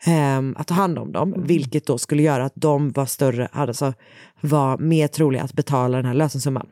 ehm, 0.05 0.55
att 0.57 0.67
ta 0.67 0.73
hand 0.73 0.99
om 0.99 1.11
dem. 1.11 1.33
Vilket 1.37 1.85
då 1.85 1.97
skulle 1.97 2.23
göra 2.23 2.45
att 2.45 2.55
de 2.55 2.91
var 2.91 3.05
större, 3.05 3.47
alltså 3.51 3.93
var 4.41 4.77
mer 4.77 5.07
troliga 5.07 5.43
att 5.43 5.53
betala 5.53 5.97
den 5.97 6.05
här 6.05 6.13
lösensumman. 6.13 6.67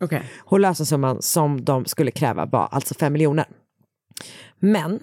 Okej. 0.00 0.22
Och 0.38 0.60
lösensumman 0.60 1.22
som 1.22 1.64
de 1.64 1.84
skulle 1.84 2.10
kräva 2.10 2.46
var 2.46 2.68
alltså 2.72 2.94
5 2.94 3.12
miljoner. 3.12 3.46
Men 4.58 5.00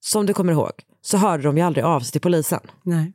som 0.00 0.26
du 0.26 0.34
kommer 0.34 0.52
ihåg 0.52 0.72
så 1.02 1.16
hörde 1.16 1.42
de 1.42 1.56
ju 1.56 1.62
aldrig 1.62 1.84
av 1.84 2.00
sig 2.00 2.12
till 2.12 2.20
polisen. 2.20 2.60
Nej. 2.82 3.12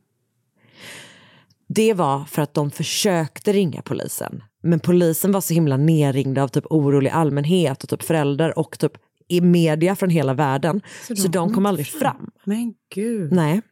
Det 1.76 1.94
var 1.94 2.24
för 2.24 2.42
att 2.42 2.54
de 2.54 2.70
försökte 2.70 3.52
ringa 3.52 3.82
polisen. 3.82 4.42
Men 4.62 4.80
polisen 4.80 5.32
var 5.32 5.40
så 5.40 5.54
himla 5.54 5.76
nerringda 5.76 6.42
av 6.42 6.48
typ 6.48 6.64
orolig 6.70 7.10
allmänhet 7.10 7.82
och 7.82 7.88
typ 7.88 8.02
föräldrar 8.02 8.58
och 8.58 8.78
typ 8.78 8.92
i 9.28 9.40
media 9.40 9.96
från 9.96 10.10
hela 10.10 10.34
världen. 10.34 10.80
Så, 11.16 11.28
de 11.28 11.54
kom 11.54 11.66
aldrig 11.66 11.86
fram. 11.86 12.30
Men 12.44 12.74
gud. 12.94 13.32
Nej. 13.32 13.62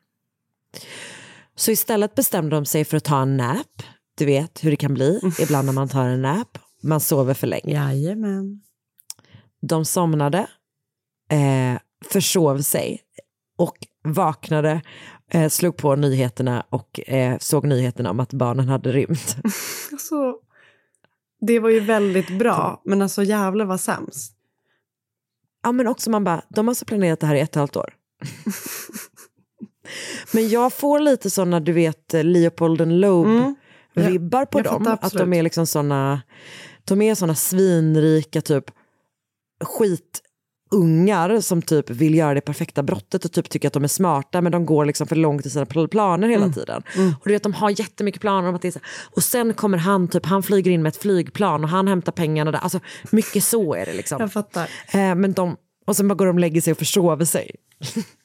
Så 1.57 1.71
istället 1.71 2.15
bestämde 2.15 2.57
de 2.57 2.65
sig 2.65 2.85
för 2.85 2.97
att 2.97 3.05
ta 3.05 3.23
en 3.23 3.37
nap. 3.37 3.83
Du 4.19 4.25
vet 4.27 4.65
hur 4.65 4.71
det 4.71 4.77
kan 4.77 4.95
bli 4.95 5.21
ibland 5.41 5.67
när 5.67 5.73
man 5.73 5.89
tar 5.89 6.05
en 6.05 6.23
nap. 6.23 6.59
Man 6.83 7.01
sover 7.01 7.35
för 7.35 7.47
länge. 7.47 7.75
Jajamän. 7.75 8.61
De 9.63 9.85
somnade, 9.85 10.47
eh, 11.31 11.81
försov 12.11 12.59
sig 12.59 13.01
och 13.57 13.77
vaknade, 14.05 14.81
eh, 15.31 15.49
slog 15.49 15.77
på 15.77 15.97
nyheterna 15.97 16.67
och 16.71 17.01
eh, 17.09 17.39
såg 17.39 17.67
nyheterna 17.67 18.11
om 18.11 18.21
att 18.21 18.33
barnen 18.33 18.69
hade 18.69 18.93
rymt. 18.93 19.37
Alltså, 19.93 20.37
det 21.41 21.59
var 21.59 21.71
ju 21.71 21.81
väldigt 21.81 22.39
bra, 22.39 22.83
men 22.85 23.03
alltså 23.03 23.23
jävlar 23.23 23.65
vad 23.65 23.81
sämst. 23.81 24.33
Ja 25.63 25.73
men 25.73 25.87
också 25.87 26.11
man 26.11 26.25
bara, 26.25 26.43
de 26.49 26.67
har 26.67 26.71
alltså 26.71 26.85
planerat 26.85 27.21
det 27.21 27.27
här 27.27 27.35
i 27.35 27.41
ett 27.41 27.49
och 27.49 27.53
ett 27.53 27.57
halvt 27.57 27.77
år. 27.77 27.95
men 30.33 30.49
jag 30.49 30.73
får 30.73 31.01
lite 31.01 31.31
sådana, 31.31 31.61
du 31.61 31.73
vet, 31.73 32.13
Leopold 32.13 32.81
and 32.81 33.01
Loeb 33.01 33.27
Mm. 33.27 33.55
På 34.31 34.59
jag 34.59 34.65
dem. 34.65 34.99
Att 35.01 35.13
de 35.13 35.33
är 35.33 35.43
liksom 35.43 35.67
såna, 35.67 36.23
de 36.85 37.03
är 37.03 37.15
såna 37.15 37.35
svinrika 37.35 38.41
typ 38.41 38.65
skitungar 40.71 41.41
som 41.41 41.63
typ 41.63 41.91
vill 41.91 42.15
göra 42.15 42.35
det 42.35 42.41
perfekta 42.41 42.83
brottet 42.83 43.25
och 43.25 43.33
typ 43.33 43.49
tycker 43.49 43.69
att 43.69 43.73
de 43.75 43.85
är 43.85 43.89
smarta 43.89 44.41
men 44.41 44.53
de 44.53 44.67
går 44.67 44.85
liksom 44.85 45.07
för 45.07 45.17
långt 45.17 45.47
i 45.47 45.51
sina 45.51 45.65
pl- 45.65 45.87
planer 45.89 46.29
hela 46.29 46.43
Mm. 46.45 46.55
tiden. 46.55 46.83
Och 47.21 47.23
du 47.29 47.33
vet 47.33 47.43
de 47.43 47.53
har 47.53 47.81
jättemycket 47.81 48.21
planer 48.21 48.49
om 48.49 48.55
att 48.55 48.63
det 48.63 48.69
är 48.69 48.73
så, 48.73 48.79
och 49.17 49.23
sen 49.23 49.55
kommer 49.55 49.79
han 49.79 50.09
typ, 50.09 50.27
han 50.27 50.43
flyger 50.43 50.71
in 50.71 50.83
med 50.83 50.91
ett 50.91 50.97
flygplan 51.03 51.65
och 51.65 51.71
han 51.71 51.89
hämtar 51.89 52.13
pengarna 52.13 52.51
där. 52.53 52.59
Alltså 52.59 52.81
mycket 53.11 53.45
så 53.45 53.75
är 53.75 53.87
det 53.87 53.93
liksom. 53.93 54.21
Jag 54.21 54.33
fattar. 54.33 54.63
Eh, 54.93 55.15
men 55.15 55.33
de, 55.33 55.57
och 55.87 55.97
sen 55.97 56.09
bara 56.09 56.15
går 56.15 56.27
de 56.27 56.37
och 56.37 56.41
lägger 56.41 56.61
sig 56.61 56.71
och 56.71 56.79
försover 56.79 57.25
sig. 57.25 57.51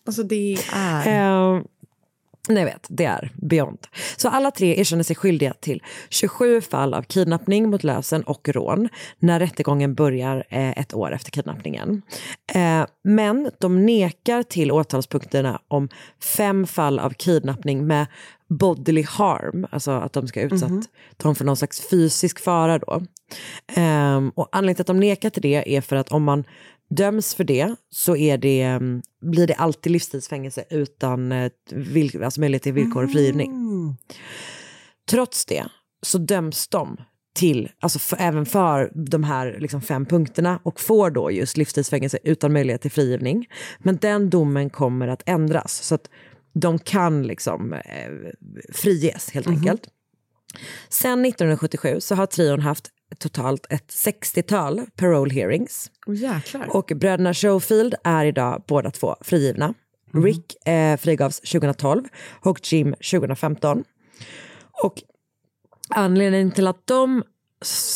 Alltså 0.08 0.24
det 0.24 0.58
är... 0.74 1.56
Eh, 1.56 1.62
nej, 2.48 2.66
vet, 2.66 2.86
det 2.90 3.06
är 3.06 3.32
beyond. 3.36 3.80
Så 4.18 4.30
alla 4.30 4.52
tre 4.52 4.80
erkänner 4.80 5.04
sig 5.04 5.16
skyldiga 5.16 5.54
till 5.54 5.84
27 6.10 6.62
fall 6.62 6.94
av 6.94 7.02
kidnappning 7.04 7.70
mot 7.70 7.84
lösen 7.84 8.24
och 8.24 8.50
rån 8.50 8.90
när 9.20 9.40
rättegången 9.40 9.96
börjar 9.96 10.44
eh, 10.50 10.70
ett 10.80 10.94
år 10.94 11.12
efter 11.14 11.32
kidnappningen. 11.32 12.02
Eh, 12.54 12.86
men 13.04 13.52
de 13.60 13.86
nekar 13.86 14.44
till 14.44 14.72
åtalspunkterna 14.72 15.62
om 15.68 15.90
fem 16.38 16.68
fall 16.68 17.00
av 17.00 17.10
kidnappning 17.10 17.88
med 17.88 18.08
bodily 18.50 19.04
harm, 19.04 19.68
alltså 19.72 19.92
att 19.92 20.14
de 20.14 20.28
ska 20.28 20.40
ha 20.40 20.46
utsatt 20.46 20.70
Mhm. 20.70 20.84
dem 21.18 21.36
för 21.36 21.46
någon 21.46 21.58
slags 21.58 21.90
fysisk 21.90 22.40
fara 22.40 22.80
då. 22.80 23.02
Ehm, 23.76 24.30
och 24.36 24.50
anledningen 24.52 24.76
till 24.76 24.82
att 24.84 24.88
de 24.88 25.00
nekar 25.00 25.30
till 25.30 25.42
det 25.42 25.76
är 25.78 25.82
för 25.82 25.96
att 25.96 26.12
om 26.12 26.24
man 26.24 26.44
döms 26.90 27.36
för 27.36 27.44
det 27.44 27.76
så 27.90 28.16
är 28.16 28.38
det, 28.38 28.62
mm, 28.62 29.02
blir 29.22 29.48
det 29.48 29.54
alltid 29.54 29.92
livstidsfängelse 29.92 30.64
utan 30.70 31.32
eh, 31.32 31.52
vill, 31.72 32.24
alltså 32.24 32.40
möjlighet 32.40 32.64
till 32.64 32.74
villkorlig 32.74 33.12
frigivning. 33.12 33.52
Mm. 33.52 33.96
Trots 35.10 35.46
det 35.46 35.66
så 36.02 36.18
döms 36.18 36.68
de 36.68 36.98
till, 37.36 37.70
alltså 37.80 38.00
för, 38.00 38.18
även 38.20 38.46
för 38.46 38.92
de 38.96 39.24
här 39.24 39.58
liksom 39.60 39.82
fem 39.82 40.06
punkterna 40.06 40.60
och 40.64 40.80
får 40.80 41.10
då 41.10 41.32
just 41.32 41.58
livstidsfängelse 41.58 42.20
utan 42.24 42.54
möjlighet 42.54 42.82
till 42.82 42.92
frigivning. 42.92 43.48
Men 43.80 43.98
den 43.98 44.30
domen 44.30 44.70
kommer 44.70 45.08
att 45.08 45.24
ändras 45.26 45.84
så 45.84 45.96
att 45.96 46.10
de 46.54 46.80
kan 46.80 47.24
liksom 47.24 47.74
eh, 47.74 48.12
friges 48.74 49.32
helt 49.32 49.48
enkelt. 49.48 49.82
Sen 50.90 51.26
1977 51.26 52.00
så 52.00 52.16
har 52.16 52.26
trion 52.26 52.60
haft 52.60 52.92
totalt 53.18 53.66
ett 53.70 53.88
60-tal 53.88 54.82
parole 54.96 55.34
hearings. 55.34 55.92
Jäklar. 56.08 56.76
Och 56.76 56.92
bröderna 56.96 57.34
Schofield 57.34 57.96
är 58.04 58.26
idag 58.26 58.64
båda 58.68 58.92
två 58.92 59.16
frigivna. 59.22 59.74
Rick 60.14 60.68
eh, 60.68 60.98
frigavs 60.98 61.40
2012 61.40 62.04
och 62.42 62.74
Jim 62.74 62.94
2015. 62.94 63.84
Och 64.84 65.04
anledningen 65.90 66.52
till 66.52 66.68
att 66.68 66.88
de 66.88 67.24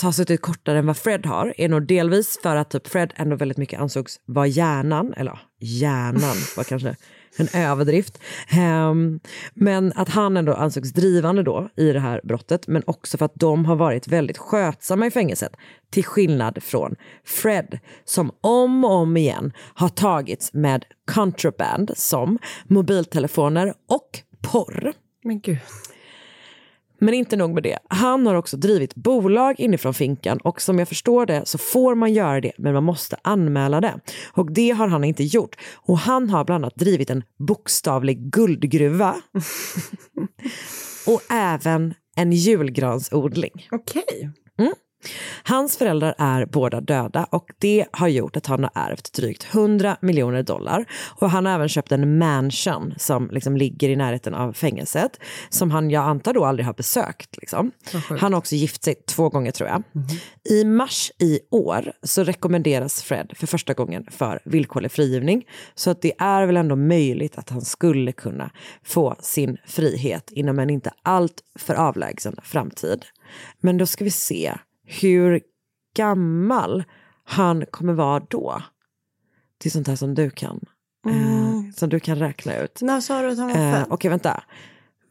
har 0.04 0.12
suttit 0.12 0.42
kortare 0.42 0.78
än 0.78 0.86
vad 0.86 0.98
Fred 0.98 1.26
har 1.26 1.54
är 1.58 1.70
nog 1.70 1.88
delvis 1.88 2.40
för 2.44 2.56
att 2.56 2.70
typ 2.70 2.88
Fred 2.88 3.14
ändå 3.16 3.36
väldigt 3.36 3.58
mycket 3.58 3.80
ansågs 3.80 4.20
vara 4.26 4.48
hjärnan, 4.48 5.14
eller 5.14 5.40
hjärnan 5.60 6.36
var 6.58 6.64
kanske 6.64 6.96
en 7.38 7.48
överdrift. 7.54 8.20
Um, 8.90 9.20
men 9.54 9.94
att 9.96 10.10
han 10.10 10.38
ändå 10.38 10.54
ansågs 10.54 10.94
drivande 10.94 11.44
då 11.44 11.70
i 11.78 11.92
det 11.92 12.00
här 12.00 12.22
brottet, 12.24 12.68
men 12.68 12.84
också 12.86 13.18
för 13.18 13.26
att 13.26 13.36
de 13.36 13.66
har 13.66 13.76
varit 13.76 14.08
väldigt 14.08 14.38
skötsamma 14.38 15.08
i 15.08 15.12
fängelset. 15.12 15.56
Till 15.92 16.06
skillnad 16.06 16.64
från 16.64 16.96
Fred, 17.26 17.80
som 18.06 18.32
om 18.42 18.86
och 18.86 18.92
om 18.92 19.18
igen 19.18 19.54
har 19.74 19.90
tagits 19.90 20.54
med 20.54 20.86
contraband 21.12 21.92
som 21.96 22.40
mobiltelefoner 22.68 23.74
och 23.90 24.20
porr. 24.42 24.94
Men 25.24 25.40
gud. 25.40 25.60
Men 27.04 27.14
inte 27.14 27.36
nog 27.36 27.54
med 27.54 27.64
det. 27.64 27.78
Han 27.90 28.28
har 28.28 28.36
också 28.36 28.58
drivit 28.58 28.96
bolag 28.96 29.60
inifrån 29.60 29.94
finkan 29.94 30.38
och 30.38 30.62
som 30.62 30.80
jag 30.80 30.88
förstår 30.88 31.26
det 31.26 31.42
så 31.46 31.58
får 31.58 31.96
man 31.96 32.14
göra 32.14 32.42
det 32.42 32.52
men 32.58 32.74
man 32.74 32.84
måste 32.84 33.18
anmäla 33.22 33.82
det. 33.82 34.00
Och 34.34 34.52
det 34.52 34.70
har 34.70 34.88
han 34.88 35.04
inte 35.04 35.24
gjort. 35.24 35.56
Och 35.76 35.98
han 35.98 36.30
har 36.30 36.46
bland 36.46 36.66
annat 36.66 36.76
drivit 36.76 37.10
en 37.10 37.24
bokstavlig 37.48 38.20
guldgruva. 38.32 39.16
och 41.08 41.22
även 41.32 41.94
en 42.16 42.32
julgransodling. 42.32 43.68
Okej. 43.72 44.32
Mm. 44.60 44.74
Hans 45.44 45.78
föräldrar 45.78 46.16
är 46.18 46.46
båda 46.46 46.82
döda 46.82 47.28
och 47.30 47.52
det 47.60 47.86
har 47.92 48.08
gjort 48.08 48.38
att 48.38 48.46
han 48.46 48.64
har 48.64 48.72
ärvt 48.76 49.14
drygt 49.14 49.48
100 49.52 49.98
miljoner 50.02 50.44
dollar. 50.44 50.86
Och 51.20 51.30
han 51.30 51.46
har 51.46 51.54
även 51.54 51.70
köpt 51.70 51.92
en 51.92 52.18
mansion 52.18 52.94
som 52.98 53.30
liksom 53.32 53.58
ligger 53.58 53.90
i 53.90 53.96
närheten 53.96 54.34
av 54.34 54.54
fängelset 54.54 55.20
som 55.50 55.72
han, 55.72 55.90
jag 55.90 56.04
antar 56.04 56.34
då, 56.34 56.46
aldrig 56.46 56.66
har 56.66 56.74
besökt. 56.74 57.38
Liksom. 57.38 57.72
Han 58.20 58.34
har 58.34 58.40
också 58.40 58.56
gift 58.56 58.84
sig 58.84 58.96
två 58.96 59.30
gånger 59.30 59.52
tror 59.52 59.70
jag. 59.70 59.84
I 60.50 60.66
mars 60.66 61.12
i 61.20 61.40
år 61.50 61.92
så 62.04 62.24
rekommenderas 62.24 63.02
Fred 63.02 63.34
för 63.36 63.48
första 63.48 63.74
gången 63.74 64.08
för 64.12 64.40
villkorlig 64.46 64.92
frigivning. 64.92 65.46
Så 65.76 65.90
att 65.90 66.02
det 66.02 66.14
är 66.18 66.46
väl 66.46 66.58
ändå 66.58 66.76
möjligt 66.76 67.38
att 67.38 67.50
han 67.50 67.62
skulle 67.62 68.12
kunna 68.12 68.52
få 68.84 69.16
sin 69.20 69.58
frihet 69.66 70.32
inom 70.32 70.60
en 70.60 70.70
inte 70.70 70.92
allt 71.04 71.44
för 71.56 71.76
avlägsen 71.76 72.36
framtid. 72.44 73.06
Men 73.60 73.78
då 73.78 73.86
ska 73.86 74.04
vi 74.04 74.12
se 74.12 74.54
hur 74.86 75.42
gammal 75.96 76.84
han 77.24 77.66
kommer 77.72 77.94
vara 77.94 78.20
då. 78.30 78.62
Det 79.58 79.70
är 79.70 79.72
sånt 79.72 79.88
här 79.88 79.96
som 79.96 80.14
du 80.16 80.30
kan, 80.30 80.60
eh, 81.08 81.74
som 81.76 81.90
du 81.90 82.00
kan 82.00 82.16
räkna 82.20 82.58
ut. 82.58 82.82
När 82.82 83.02
sa 83.02 83.22
du 83.22 83.32
att 83.32 83.38
han 83.38 83.48
var 83.48 83.56
Eh, 83.58 83.72
född? 83.74 83.86
Okej, 83.90 84.10
vänta. 84.10 84.44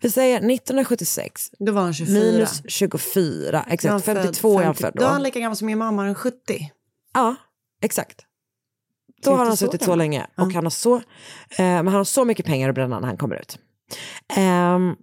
Vi 0.00 0.10
säger 0.10 0.36
1976 0.36 1.50
Då 1.58 1.72
var 1.72 1.82
han 1.82 1.94
24. 1.94 2.20
minus 2.20 2.62
24, 2.68 3.50
Då 3.52 3.56
är 3.58 3.62
han 3.62 3.72
exakt. 3.72 4.04
född 4.04 4.16
52 4.16 4.60
är 4.60 4.64
han 4.64 4.74
50. 4.74 4.82
född 4.82 4.92
Då 4.94 5.02
är 5.02 5.06
då. 5.06 5.12
han 5.12 5.22
lika 5.22 5.40
gammal 5.40 5.56
som 5.56 5.66
min 5.66 5.78
mamma, 5.78 6.06
är 6.08 6.14
70. 6.14 6.70
Ja, 7.14 7.34
exakt. 7.82 8.20
Är 8.20 9.24
Då 9.30 9.36
har 9.36 9.44
han 9.46 9.56
suttit 9.56 9.82
så 9.82 9.94
länge 9.94 10.26
och 10.36 10.52
han 10.52 10.64
har 10.64 10.70
så, 10.70 10.96
eh, 10.96 11.02
men 11.58 11.86
han 11.86 11.94
har 11.94 12.04
så 12.04 12.24
mycket 12.24 12.46
pengar 12.46 12.68
att 12.68 12.74
bränna 12.74 13.00
när 13.00 13.06
han 13.08 13.16
kommer 13.16 13.36
ut. 13.36 13.58
Ehm, 14.36 14.96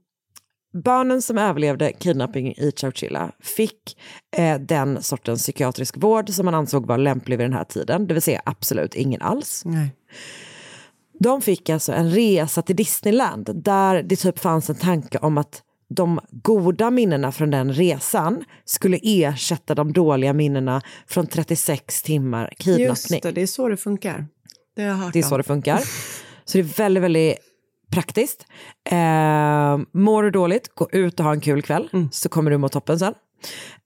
barnen 0.74 1.22
som 1.22 1.38
överlevde 1.38 1.94
kidnapping 1.94 2.48
i 2.48 2.72
Chowchilla 2.76 3.32
fick 3.40 3.98
eh, 4.38 4.60
den 4.60 5.04
sortens 5.04 5.42
psykiatrisk 5.42 5.98
vård 5.98 6.30
som 6.30 6.46
man 6.46 6.56
ansåg 6.56 6.86
var 6.86 6.98
lämplig 6.98 7.38
vid 7.38 7.46
den 7.46 7.54
här 7.54 7.64
tiden, 7.64 8.08
det 8.08 8.14
vill 8.14 8.24
säga 8.24 8.42
absolut 8.46 8.96
ingen 8.96 9.22
alls. 9.22 9.62
Nej. 9.66 9.96
De 11.20 11.42
fick 11.42 11.70
alltså 11.70 11.92
en 11.92 12.12
resa 12.12 12.62
till 12.62 12.76
Disneyland 12.76 13.64
där 13.64 14.04
det 14.04 14.16
typ 14.16 14.40
fanns 14.40 14.70
en 14.70 14.76
tanke 14.76 15.18
om 15.18 15.38
att 15.38 15.64
de 15.96 16.20
goda 16.32 16.92
minnena 16.92 17.32
från 17.32 17.52
den 17.52 17.74
resan 17.74 18.44
skulle 18.66 19.00
ersätta 19.04 19.76
de 19.76 19.94
dåliga 19.94 20.34
minnena 20.34 20.82
från 21.08 21.28
36 21.28 22.02
timmar 22.02 22.54
kidnappning. 22.58 22.88
Just 22.88 23.24
det, 23.24 23.32
det 23.32 23.42
är 23.42 23.48
så 23.48 23.70
det 23.70 23.78
funkar. 23.78 24.28
Det 24.76 24.82
har 24.82 24.90
jag 24.90 24.96
hört 24.96 25.14
Det 25.14 25.20
är 25.20 25.24
så 25.24 25.36
om. 25.36 25.38
det 25.38 25.44
funkar. 25.44 25.80
Så 26.46 26.58
det 26.58 26.60
är 26.60 26.64
väldigt, 26.78 27.04
väldigt 27.04 27.38
praktiskt. 27.92 28.46
Eh, 28.92 29.78
mår 29.94 30.24
du 30.24 30.32
dåligt, 30.32 30.76
gå 30.76 30.90
ut 30.92 31.20
och 31.20 31.26
ha 31.26 31.34
en 31.34 31.42
kul 31.42 31.62
kväll 31.62 31.90
så 32.12 32.30
kommer 32.30 32.52
du 32.52 32.58
må 32.58 32.70
toppen 32.70 33.00
sen. 33.00 33.14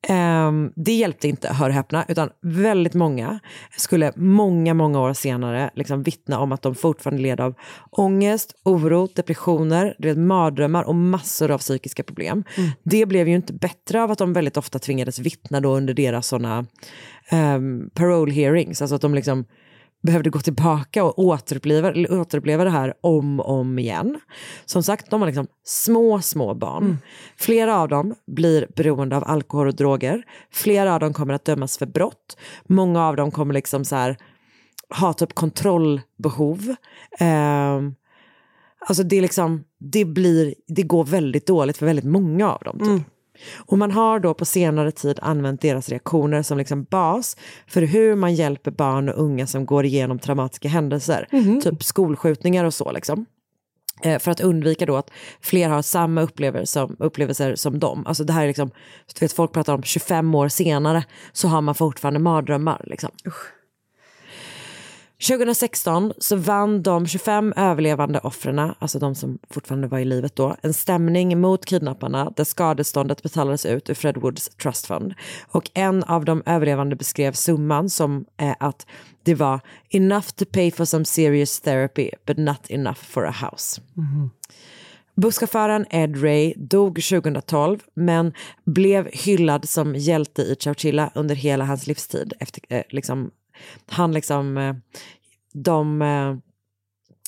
Eh, 0.08 0.52
det 0.76 0.94
hjälpte 0.94 1.28
inte, 1.28 1.54
hör 1.54 1.70
och 1.70 1.76
häpna, 1.76 2.06
utan 2.08 2.30
väldigt 2.42 2.94
många 2.94 3.40
skulle 3.78 4.12
många, 4.16 4.74
många 4.74 5.02
år 5.02 5.14
senare 5.14 5.70
liksom 5.76 6.04
vittna 6.04 6.40
om 6.40 6.52
att 6.52 6.62
de 6.62 6.76
fortfarande 6.76 7.24
led 7.24 7.42
av 7.42 7.56
ångest, 7.92 8.56
oro, 8.64 9.08
depressioner, 9.16 10.16
mardrömmar 10.16 10.84
och 10.84 10.96
massor 10.96 11.52
av 11.52 11.58
psykiska 11.58 12.04
problem. 12.04 12.44
Det 12.84 13.06
blev 13.06 13.28
ju 13.28 13.36
inte 13.36 13.54
bättre 13.54 14.04
av 14.04 14.12
att 14.12 14.18
de 14.18 14.34
väldigt 14.34 14.58
ofta 14.58 14.80
tvingades 14.80 15.20
vittna 15.20 15.62
då 15.62 15.76
under 15.76 15.94
deras 15.94 16.28
sådana 16.28 16.66
um, 17.32 17.90
parole 17.94 18.34
hearings, 18.34 18.82
alltså 18.82 18.96
att 18.96 19.02
de 19.02 19.16
liksom 19.16 19.46
behövde 20.04 20.30
gå 20.30 20.40
tillbaka 20.40 21.04
och 21.04 21.20
återuppleva, 21.20 21.94
återuppleva 22.10 22.64
det 22.64 22.70
här 22.70 22.94
om 23.02 23.40
och 23.40 23.50
om 23.50 23.80
igen. 23.80 24.20
Som 24.66 24.84
sagt, 24.84 25.10
de 25.10 25.22
har 25.22 25.28
liksom 25.28 25.48
små, 25.64 26.22
små 26.22 26.54
barn. 26.54 26.98
Flera 27.38 27.80
av 27.80 27.88
dem 27.88 28.16
blir 28.28 28.68
beroende 28.76 29.18
av 29.18 29.24
alkohol 29.28 29.68
och 29.68 29.76
droger. 29.76 30.24
Flera 30.52 30.94
av 30.94 31.00
dem 31.00 31.14
kommer 31.14 31.34
att 31.34 31.46
dömas 31.46 31.78
för 31.78 31.86
brott. 31.86 32.38
Många 32.68 33.08
av 33.08 33.16
dem 33.16 33.32
kommer 33.32 33.54
liksom 33.54 33.86
så 33.86 33.96
här, 33.96 34.18
ha 35.00 35.14
typ 35.14 35.34
kontrollbehov. 35.34 36.76
Ehm, 37.20 37.96
alltså 38.88 39.04
det, 39.04 39.16
är 39.16 39.22
liksom, 39.22 39.64
det, 39.80 40.06
blir, 40.06 40.56
det 40.68 40.84
går 40.84 41.04
väldigt 41.04 41.48
dåligt 41.48 41.78
för 41.78 41.86
väldigt 41.86 42.06
många 42.06 42.52
av 42.52 42.62
dem. 42.64 42.80
Typ. 42.80 43.13
Och 43.56 43.78
man 43.78 43.92
har 43.92 44.20
då 44.20 44.34
på 44.34 44.46
senare 44.46 44.92
tid 44.92 45.20
använt 45.22 45.62
deras 45.62 45.90
reaktioner 45.90 46.44
som 46.44 46.58
liksom 46.58 46.84
bas 46.84 47.38
för 47.68 47.82
hur 47.82 48.16
man 48.16 48.36
hjälper 48.36 48.72
barn 48.72 49.10
och 49.10 49.24
unga 49.24 49.48
som 49.48 49.66
går 49.66 49.86
igenom 49.86 50.20
traumatiska 50.20 50.70
händelser. 50.70 51.28
Typ 51.62 51.84
skolskjutningar 51.84 52.66
och 52.66 52.74
så 52.74 52.92
liksom. 52.92 53.26
Eh, 54.04 54.20
För 54.20 54.32
att 54.32 54.40
undvika 54.42 54.86
då 54.86 54.96
att 54.96 55.10
fler 55.42 55.70
har 55.70 55.82
samma 55.82 56.22
upplevelser 56.22 56.66
som, 56.88 56.96
upplevelser 57.00 57.56
som 57.56 57.80
dem. 57.80 58.08
Alltså 58.08 58.24
det 58.24 58.34
här 58.34 58.44
är 58.44 58.48
liksom, 58.48 58.70
du 59.14 59.26
vet, 59.26 59.34
folk 59.34 59.52
pratar 59.54 59.74
om 59.74 59.84
25 59.84 60.36
år 60.36 60.48
senare 60.48 61.04
så 61.32 61.48
har 61.48 61.62
man 61.62 61.76
fortfarande 61.76 62.20
mardrömmar. 62.20 62.82
Liksom. 62.88 63.10
2016 65.22 66.14
så 66.18 66.36
vann 66.36 66.84
de 66.84 67.08
25 67.08 67.54
överlevande 67.56 68.20
offren, 68.20 68.60
alltså 68.60 69.00
de 69.00 69.16
som 69.16 69.40
fortfarande 69.50 69.88
var 69.88 70.00
i 70.00 70.06
livet 70.06 70.36
då, 70.36 70.56
en 70.62 70.74
stämning 70.74 71.42
mot 71.42 71.66
kidnapparna 71.66 72.34
där 72.36 72.44
skadeståndet 72.44 73.24
betalades 73.24 73.66
ut 73.66 73.90
ur 73.90 73.94
Fred 73.94 74.18
Woods 74.18 74.50
Trust 74.50 74.86
Fund. 74.86 75.14
Och 75.48 75.72
en 75.74 76.04
av 76.04 76.26
de 76.26 76.44
överlevande 76.46 76.96
beskrev 76.96 77.32
summan 77.32 77.90
som 77.90 78.26
eh, 78.38 78.56
att 78.60 78.88
det 79.24 79.36
var 79.36 79.60
enough 79.90 80.28
to 80.28 80.46
pay 80.52 80.72
for 80.72 80.86
some 80.86 81.06
serious 81.06 81.60
therapy 81.60 82.10
but 82.26 82.38
not 82.38 82.70
enough 82.70 83.00
for 83.00 83.26
a 83.26 83.34
house. 83.42 83.82
Busschauffören 85.16 85.86
Ed 85.90 86.24
Ray 86.24 86.54
dog 86.58 86.96
2012 86.96 87.80
men 87.94 88.34
blev 88.66 89.10
hyllad 89.12 89.70
som 89.70 89.96
hjälte 89.96 90.42
i 90.42 90.56
Chowchilla 90.60 91.12
under 91.16 91.36
hela 91.36 91.66
hans 91.66 91.88
livstid. 91.88 92.34
Efter, 92.40 92.62
eh, 92.70 92.84
liksom, 92.90 93.32
han 93.86 94.12
liksom, 94.12 94.58
eh, 94.58 94.76
de 95.54 96.02
eh, 96.02 96.36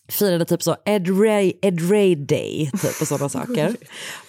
firade 0.07 0.45
typ 0.45 0.63
så 0.63 0.75
Ed 0.85 1.19
Ray, 1.21 1.53
Ed 1.61 1.91
Ray 1.91 2.15
Day 2.15 2.71
typ 2.81 3.01
och 3.01 3.07
sådana 3.07 3.29
saker. 3.29 3.75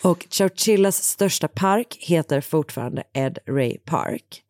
Och 0.03 0.27
Chowchillas 0.31 1.03
största 1.03 1.49
park 1.49 1.97
heter 2.01 2.41
fortfarande 2.41 3.03
Ed 3.13 3.39
Ray 3.47 3.79
Park. 3.79 4.43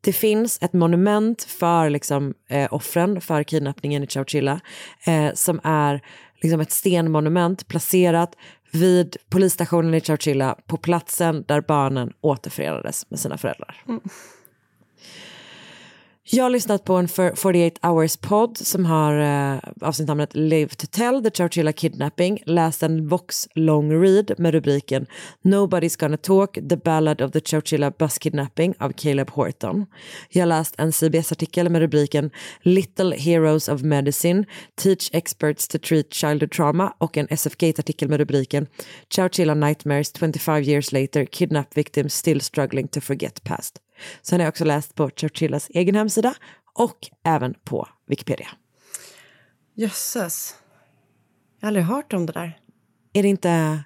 Det 0.00 0.12
finns 0.12 0.58
ett 0.62 0.72
monument 0.72 1.42
för 1.42 1.90
liksom, 1.90 2.34
eh, 2.48 2.74
offren 2.74 3.20
för 3.20 3.42
kidnappningen 3.42 4.04
i 4.04 4.06
Chowchilla 4.06 4.60
eh, 5.06 5.32
som 5.34 5.60
är 5.64 6.00
liksom 6.42 6.60
ett 6.60 6.72
stenmonument 6.72 7.68
placerat 7.68 8.36
vid 8.70 9.16
polisstationen 9.30 9.94
i 9.94 10.00
Chowchilla 10.00 10.56
på 10.66 10.76
platsen 10.76 11.44
där 11.48 11.60
barnen 11.60 12.12
återförenades 12.20 13.10
med 13.10 13.20
sina 13.20 13.38
föräldrar. 13.38 13.82
Jag 16.30 16.44
har 16.44 16.50
lyssnat 16.50 16.84
på 16.84 16.94
en 16.94 17.08
48 17.08 17.88
hours 17.88 18.16
podd 18.16 18.58
som 18.58 18.84
har 18.86 19.18
eh, 19.18 19.58
avsnittnamnet 19.80 20.34
Live 20.34 20.68
to 20.68 20.86
tell 20.90 21.22
the 21.22 21.30
Chowchilla 21.30 21.72
kidnapping. 21.72 22.42
Läst 22.46 22.82
en 22.82 23.08
Vox 23.08 23.48
long 23.54 24.02
read 24.02 24.34
med 24.38 24.54
rubriken 24.54 25.06
Nobody's 25.42 26.00
gonna 26.00 26.16
talk 26.16 26.54
the 26.54 26.76
ballad 26.76 27.20
of 27.20 27.32
the 27.32 27.40
Chowchilla 27.40 27.90
bus 27.90 28.18
kidnapping 28.18 28.74
av 28.78 28.92
Caleb 28.92 29.30
Horton. 29.30 29.86
Jag 30.28 30.42
har 30.42 30.46
läst 30.46 30.74
en 30.78 30.92
CBS-artikel 30.92 31.68
med 31.68 31.80
rubriken 31.80 32.30
Little 32.62 33.16
Heroes 33.16 33.68
of 33.68 33.82
Medicine 33.82 34.44
Teach 34.74 35.10
experts 35.12 35.68
to 35.68 35.78
treat 35.78 36.14
childhood 36.14 36.50
trauma 36.50 36.94
och 36.98 37.16
en 37.16 37.26
SF 37.30 37.56
Gate-artikel 37.56 38.08
med 38.08 38.18
rubriken 38.20 38.66
Chowchilla 39.10 39.54
Nightmares 39.54 40.12
25 40.18 40.62
years 40.62 40.92
later 40.92 41.24
kidnap 41.24 41.76
victims 41.76 42.14
still 42.14 42.40
struggling 42.40 42.88
to 42.88 43.00
forget 43.00 43.44
past. 43.44 43.78
Sen 44.22 44.40
har 44.40 44.44
jag 44.44 44.52
också 44.52 44.64
läst 44.64 44.94
på 44.94 45.10
Churchillas 45.16 45.70
egen 45.70 45.94
hemsida 45.94 46.34
och 46.74 47.08
även 47.24 47.54
på 47.64 47.88
Wikipedia. 48.06 48.48
Jösses. 49.74 50.54
Jag 51.60 51.66
har 51.66 51.68
aldrig 51.68 51.84
hört 51.84 52.12
om 52.12 52.26
det 52.26 52.32
där. 52.32 52.60
Är 53.12 53.22
det 53.22 53.28
inte 53.28 53.84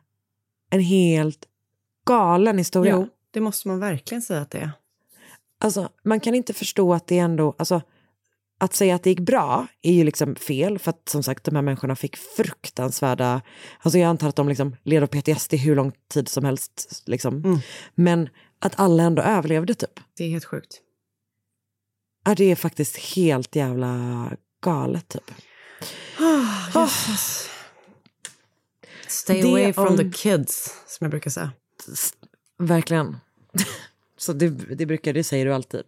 en 0.70 0.80
helt 0.80 1.44
galen 2.06 2.58
historia? 2.58 2.92
Jo, 2.92 3.08
det 3.30 3.40
måste 3.40 3.68
man 3.68 3.80
verkligen 3.80 4.22
säga 4.22 4.40
att 4.40 4.50
det 4.50 4.58
är. 4.58 4.70
Alltså, 5.60 5.88
man 6.04 6.20
kan 6.20 6.34
inte 6.34 6.54
förstå 6.54 6.94
att 6.94 7.06
det 7.06 7.18
ändå... 7.18 7.54
Alltså, 7.58 7.82
att 8.58 8.74
säga 8.74 8.94
att 8.94 9.02
det 9.02 9.10
gick 9.10 9.20
bra 9.20 9.66
är 9.82 9.92
ju 9.92 10.04
liksom 10.04 10.34
fel, 10.34 10.78
för 10.78 10.90
att 10.90 11.08
som 11.08 11.22
sagt 11.22 11.44
de 11.44 11.54
här 11.54 11.62
människorna 11.62 11.96
fick 11.96 12.16
fruktansvärda... 12.16 13.42
Alltså 13.80 13.98
jag 13.98 14.08
antar 14.08 14.28
att 14.28 14.36
de 14.36 14.48
liksom 14.48 14.76
led 14.82 15.02
av 15.02 15.06
PTSD 15.06 15.54
hur 15.54 15.76
lång 15.76 15.92
tid 16.08 16.28
som 16.28 16.44
helst. 16.44 17.02
Liksom. 17.06 17.60
Men 17.94 18.28
att 18.62 18.72
alla 18.80 19.02
ändå 19.02 19.22
överlevde 19.22 19.74
typ. 19.74 20.00
Det 20.16 20.24
är 20.24 20.28
helt 20.28 20.44
sjukt. 20.44 20.80
Ja, 22.24 22.34
det 22.34 22.44
är 22.44 22.56
faktiskt 22.56 22.96
helt 22.96 23.56
jävla 23.56 24.30
galet 24.64 25.08
typ. 25.08 25.30
Oh, 26.18 26.70
jösses. 26.74 27.48
Stay 29.08 29.42
Det 29.42 29.48
away 29.48 29.72
from 29.72 29.86
om- 29.86 29.96
the 29.96 30.10
kids, 30.10 30.74
som 30.86 31.04
jag 31.04 31.10
brukar 31.10 31.30
säga. 31.30 31.52
Verkligen. 32.58 33.16
Så 34.16 34.32
det, 34.32 34.48
det 34.48 34.86
brukar 34.86 35.12
det 35.12 35.24
säger 35.24 35.46
du 35.46 35.54
alltid. 35.54 35.80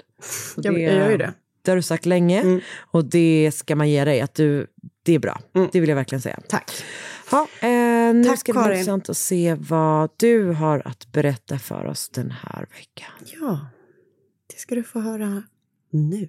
Och 0.56 0.64
Jag- 0.64 0.74
jag 0.80 0.94
gör 0.94 1.10
ju 1.10 1.16
det. 1.16 1.34
Det 1.62 1.70
har 1.70 1.76
du 1.76 1.82
sagt 1.82 2.06
länge 2.06 2.60
och 2.76 3.04
det 3.04 3.50
ska 3.54 3.76
man 3.76 3.90
ge 3.90 4.04
dig. 4.04 4.20
Att 4.20 4.34
du, 4.34 4.66
det 5.02 5.12
är 5.14 5.18
bra. 5.18 5.40
Det 5.72 5.80
vill 5.80 5.88
jag 5.88 5.96
verkligen 5.96 6.22
säga. 6.22 6.40
Tack. 6.48 6.70
Ja, 7.30 7.48
eh, 7.60 7.68
nu 8.12 8.24
Tack, 8.24 8.38
ska 8.38 8.52
det 8.52 8.64
bli 8.64 8.72
intressant 8.72 9.08
att 9.08 9.16
se 9.16 9.54
vad 9.54 10.10
du 10.16 10.52
har 10.52 10.82
att 10.84 11.12
berätta 11.12 11.58
för 11.58 11.84
oss 11.84 12.08
den 12.08 12.30
här 12.30 12.66
veckan. 12.70 13.38
Ja, 13.40 13.66
det 14.52 14.58
ska 14.58 14.74
du 14.74 14.82
få 14.82 15.00
höra 15.00 15.42
nu. 15.90 16.28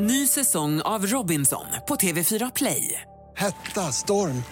Ny 0.00 0.26
säsong 0.26 0.80
av 0.80 1.06
Robinson 1.06 1.66
på 1.88 1.94
TV4 1.94 2.52
Play. 2.54 3.02
Hetta, 3.36 3.80
storm, 3.80 4.42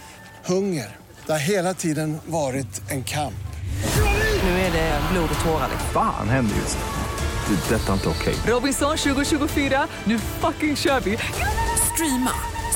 hunger. 0.45 0.97
Det 1.27 1.33
har 1.33 1.39
hela 1.39 1.75
tiden 1.75 2.17
varit 2.27 2.91
en 2.91 3.05
kamp. 3.05 3.35
Nu 4.43 4.49
är 4.51 4.73
det 4.73 5.01
blod 5.13 5.29
och 5.39 5.45
tårar. 5.45 5.69
Fan 5.93 6.29
händer 6.29 6.57
just 6.57 6.79
nu. 6.79 7.55
Det. 7.55 7.75
är 7.75 7.79
Detta 7.79 7.93
inte 7.93 8.09
okej. 8.09 8.35
Robinson 8.47 8.97
2024, 8.97 9.89
nu 10.05 10.19
fucking 10.19 10.77
kör 10.77 11.01
vi! 11.01 11.19
Streama 11.95 12.54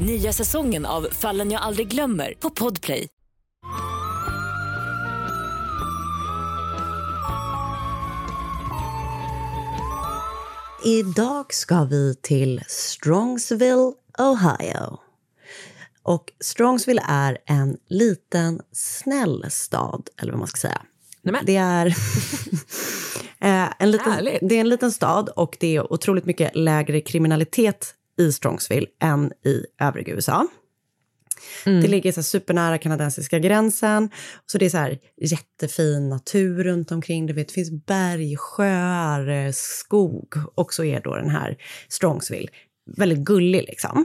Nya 0.00 0.32
säsongen 0.32 0.86
av 0.86 1.08
Fallen 1.12 1.50
jag 1.50 1.62
aldrig 1.62 1.88
glömmer 1.88 2.34
på 2.40 2.50
Podplay. 2.50 3.08
Idag 10.84 11.54
ska 11.54 11.84
vi 11.84 12.14
till 12.22 12.62
Strongsville, 12.68 13.92
Ohio. 14.18 14.98
Och 16.02 16.32
Strongsville 16.40 17.02
är 17.08 17.38
en 17.46 17.76
liten 17.88 18.60
snäll 18.72 19.46
stad, 19.50 20.08
eller 20.22 20.32
vad 20.32 20.38
man 20.38 20.48
ska 20.48 20.58
säga. 20.58 20.82
Det 21.46 21.56
är, 21.56 21.86
eh, 23.40 23.72
en 23.78 23.90
liten, 23.90 24.24
det 24.24 24.54
är 24.54 24.60
en 24.60 24.68
liten 24.68 24.92
stad 24.92 25.28
och 25.28 25.56
det 25.60 25.76
är 25.76 25.92
otroligt 25.92 26.24
mycket 26.24 26.56
lägre 26.56 27.00
kriminalitet 27.00 27.94
i 28.18 28.32
Strongsville 28.32 28.86
än 29.02 29.32
i 29.44 29.64
övriga 29.80 30.14
USA. 30.14 30.46
Det 31.64 31.88
ligger 31.88 32.12
så 32.12 32.22
supernära 32.22 32.78
kanadensiska 32.78 33.38
gränsen. 33.38 34.10
Så 34.46 34.58
det 34.58 34.64
är 34.64 34.70
så 34.70 34.76
här 34.76 34.98
jättefin 35.20 36.08
natur 36.08 36.64
runt 36.64 36.92
omkring. 36.92 37.26
Du 37.26 37.32
vet, 37.32 37.48
det 37.48 37.54
finns 37.54 37.86
berg, 37.86 38.36
sjöar, 38.36 39.28
eh, 39.28 39.52
skog. 39.52 40.34
Och 40.54 40.74
så 40.74 40.84
är 40.84 41.00
då 41.00 41.16
den 41.16 41.30
här 41.30 41.56
Strongsville 41.88 42.48
väldigt 42.96 43.18
gullig 43.18 43.62
liksom. 43.62 44.04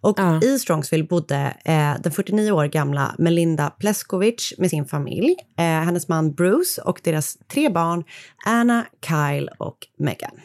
Och 0.00 0.18
i 0.44 0.58
Strongsville 0.58 1.04
bodde 1.04 1.56
eh, 1.64 1.94
den 2.02 2.12
49 2.12 2.52
år 2.52 2.66
gamla 2.66 3.14
Melinda 3.18 3.70
Pleskovic 3.70 4.54
med 4.58 4.70
sin 4.70 4.86
familj, 4.86 5.34
eh, 5.58 5.64
hennes 5.64 6.08
man 6.08 6.34
Bruce 6.34 6.82
och 6.82 7.00
deras 7.04 7.38
tre 7.48 7.68
barn 7.68 8.04
Anna, 8.44 8.86
Kyle 9.06 9.48
och 9.58 9.78
Megan. 9.98 10.40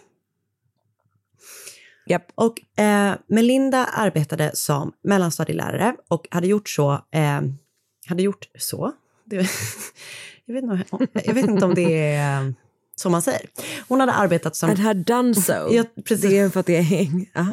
Japp. 2.12 2.26
Och 2.36 2.80
eh, 2.84 3.14
Melinda 3.28 3.86
arbetade 3.86 4.51
som 4.53 4.91
mellanstadielärare 5.03 5.95
och 6.09 6.28
hade 6.32 6.47
gjort 6.47 6.70
så, 6.70 6.91
eh, 6.93 7.41
hade 8.07 8.24
gjort 8.24 8.47
så, 8.59 8.91
det, 9.26 9.36
jag, 10.45 10.53
vet 10.53 10.64
inte, 10.64 10.86
om- 10.89 11.07
jag 11.26 11.34
vet 11.34 11.45
inte 11.49 11.66
om 11.66 11.74
det 11.76 11.93
är 12.16 12.41
eh, 12.41 12.51
så 12.95 13.09
man 13.09 13.22
säger. 13.22 13.41
Hon 13.88 13.99
hade 13.99 14.12
arbetat 14.14 14.55
som... 14.55 14.70
And 14.70 14.80
had 14.80 14.97
done 14.97 15.36
so. 15.36 15.53
Ja, 15.72 15.84
precis. 16.05 16.30
Det 16.30 16.38
är 16.38 16.49
för 16.49 16.59
att 16.59 16.66
det 16.66 16.78
är 16.78 16.82
häng. 16.82 17.30
Ja. 17.34 17.43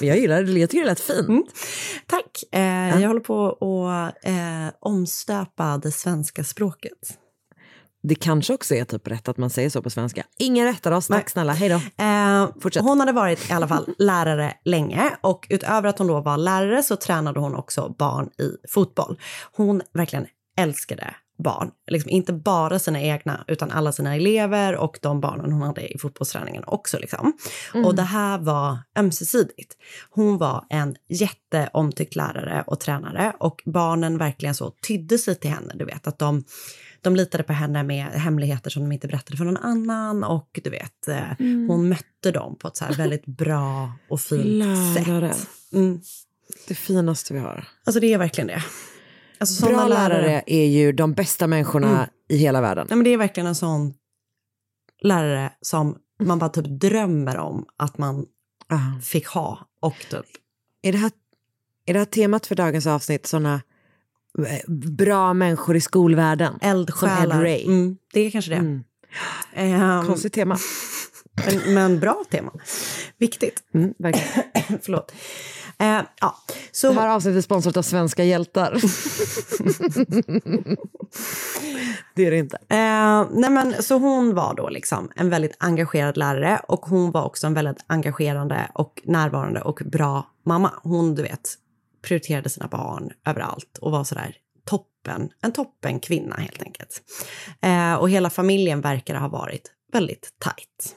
Men 0.00 0.08
jag 0.08 0.18
gillar 0.18 0.42
det, 0.42 0.52
jag 0.52 0.70
tycker 0.70 0.82
det 0.84 0.90
lät 0.90 1.00
fint. 1.00 1.46
Tack. 2.06 2.44
Eh, 2.52 3.00
Jag 3.00 3.08
håller 3.08 3.20
på 3.20 3.48
att 3.88 4.24
eh, 4.26 4.74
omstöpa 4.80 5.78
det 5.78 5.92
svenska 5.92 6.44
språket. 6.44 7.18
Det 8.02 8.14
kanske 8.14 8.54
också 8.54 8.74
är 8.74 8.84
typ 8.84 9.08
rätt 9.08 9.28
att 9.28 9.36
man 9.36 9.50
säger 9.50 9.70
så 9.70 9.82
på 9.82 9.90
svenska. 9.90 10.24
Ingen 10.38 10.66
rättar 10.66 10.92
oss, 10.92 11.06
tack 11.06 11.30
snälla, 11.30 11.52
hej 11.52 11.68
då. 11.68 12.04
Eh, 12.04 12.48
Fortsätt. 12.60 12.82
hon 12.82 13.00
hade 13.00 13.12
varit 13.12 13.50
i 13.50 13.52
alla 13.52 13.68
fall 13.68 13.86
lärare 13.98 14.54
länge 14.64 15.10
och 15.20 15.46
utöver 15.50 15.88
att 15.88 15.98
hon 15.98 16.06
då 16.06 16.20
var 16.20 16.36
lärare 16.36 16.82
så 16.82 16.96
tränade 16.96 17.40
hon 17.40 17.54
också 17.54 17.94
barn 17.98 18.26
i 18.26 18.68
fotboll. 18.68 19.18
Hon 19.52 19.82
verkligen 19.92 20.26
älskade 20.58 21.14
barn, 21.44 21.70
liksom 21.90 22.10
inte 22.10 22.32
bara 22.32 22.78
sina 22.78 23.00
egna 23.00 23.44
utan 23.46 23.70
alla 23.70 23.92
sina 23.92 24.16
elever 24.16 24.76
och 24.76 24.98
de 25.02 25.20
barnen 25.20 25.52
hon 25.52 25.62
hade 25.62 25.94
i 25.94 25.98
fotbollsträningen 25.98 26.64
också. 26.66 26.98
Liksom. 26.98 27.32
Och 27.84 27.94
det 27.94 28.02
här 28.02 28.38
var 28.38 28.78
ömsesidigt. 28.98 29.76
Hon 30.10 30.38
var 30.38 30.64
en 30.70 30.96
jätteomtyckt 31.08 32.16
lärare 32.16 32.64
och 32.66 32.80
tränare 32.80 33.32
och 33.40 33.62
barnen 33.66 34.18
verkligen 34.18 34.54
så 34.54 34.70
tydde 34.70 35.18
sig 35.18 35.34
till 35.34 35.50
henne. 35.50 35.72
Du 35.74 35.84
vet 35.84 36.06
att 36.06 36.18
de 36.18 36.44
de 37.00 37.16
litade 37.16 37.44
på 37.44 37.52
henne 37.52 37.82
med 37.82 38.06
hemligheter 38.06 38.70
som 38.70 38.82
de 38.82 38.92
inte 38.92 39.08
berättade 39.08 39.36
för 39.36 39.44
någon 39.44 39.56
annan 39.56 40.24
och 40.24 40.60
du 40.64 40.70
vet, 40.70 41.08
eh, 41.08 41.24
hon 41.38 41.88
mötte 41.88 42.30
dem 42.32 42.56
på 42.58 42.68
ett 42.68 42.76
så 42.76 42.84
väldigt 42.96 43.26
bra 43.26 43.92
och 44.08 44.20
fint 44.20 44.44
Lärare. 44.44 45.32
sätt. 45.34 45.48
Mm. 45.72 46.00
Det 46.68 46.74
finaste 46.74 47.34
vi 47.34 47.40
har. 47.40 47.68
Alltså 47.84 48.00
det 48.00 48.12
är 48.12 48.18
verkligen 48.18 48.48
det. 48.48 48.62
Alltså, 49.38 49.66
Bra 49.66 49.88
lärare 49.88 50.42
är 50.46 50.64
ju 50.66 50.92
de 50.92 51.12
bästa 51.12 51.46
människorna 51.46 51.88
Mm. 51.96 52.08
i 52.28 52.36
hela 52.36 52.60
världen. 52.60 52.86
Nej, 52.90 52.96
men 52.96 53.04
det 53.04 53.10
är 53.12 53.16
verkligen 53.16 53.46
en 53.46 53.54
sån 53.54 53.94
lärare 55.02 55.52
som 55.60 55.96
man 56.22 56.38
bara 56.38 56.50
typ 56.50 56.66
drömmer 56.80 57.36
om 57.38 57.66
att 57.76 57.98
man 57.98 58.26
Ah. 58.70 59.00
fick 59.02 59.26
ha. 59.26 59.68
Och 59.80 59.96
typ, 60.10 60.24
Är, 60.82 60.92
det 60.92 60.98
här, 60.98 61.10
är 61.86 61.92
det 61.92 61.98
här 61.98 62.06
temat 62.06 62.46
för 62.46 62.54
dagens 62.54 62.86
avsnitt, 62.86 63.26
såna 63.26 63.54
eh, 63.54 63.60
bra 64.68 65.34
människor 65.34 65.76
i 65.76 65.80
skolvärlden? 65.80 66.58
Ed 66.60 66.70
eldsjälar. 66.70 67.44
Mm, 67.44 67.96
det 68.12 68.20
är 68.20 68.30
kanske 68.30 68.50
det. 68.50 68.56
Mm. 68.56 68.84
Ehm, 69.54 70.06
Konstigt 70.06 70.32
tema. 70.32 70.58
men, 71.46 71.74
men 71.74 72.00
bra 72.00 72.24
tema. 72.30 72.52
Viktigt. 73.18 73.62
Mm, 73.74 73.94
verkligen. 73.98 74.44
Förlåt. 74.82 75.12
Eh, 75.80 76.00
ja, 76.20 76.36
så... 76.72 76.92
Det 76.92 77.00
här 77.00 77.08
avsnittet 77.08 77.38
är 77.38 77.42
sponsrat 77.42 77.76
av 77.76 77.82
Svenska 77.82 78.24
hjältar. 78.24 78.72
det 82.14 82.26
är 82.26 82.30
det 82.30 82.38
inte. 82.38 82.56
Eh, 82.56 83.26
nej 83.30 83.50
men, 83.50 83.82
så 83.82 83.98
hon 83.98 84.34
var 84.34 84.54
då 84.54 84.68
liksom 84.68 85.10
en 85.16 85.30
väldigt 85.30 85.56
engagerad 85.58 86.16
lärare 86.16 86.60
och 86.68 86.86
hon 86.86 87.10
var 87.10 87.24
också 87.24 87.46
en 87.46 87.54
väldigt 87.54 87.84
engagerande 87.86 88.70
och 88.74 89.02
närvarande 89.04 89.60
och 89.60 89.80
bra 89.84 90.26
mamma. 90.46 90.72
Hon, 90.82 91.14
du 91.14 91.22
vet, 91.22 91.54
prioriterade 92.02 92.48
sina 92.48 92.68
barn 92.68 93.12
överallt 93.26 93.78
och 93.80 93.90
var 93.90 94.04
sådär 94.04 94.36
toppen, 94.64 95.30
en 95.42 95.52
toppen 95.52 96.00
kvinna 96.00 96.36
helt 96.36 96.62
enkelt. 96.62 97.02
Eh, 97.62 97.94
och 97.94 98.10
hela 98.10 98.30
familjen 98.30 98.80
verkar 98.80 99.14
ha 99.14 99.28
varit 99.28 99.72
väldigt 99.92 100.34
tajt. 100.38 100.96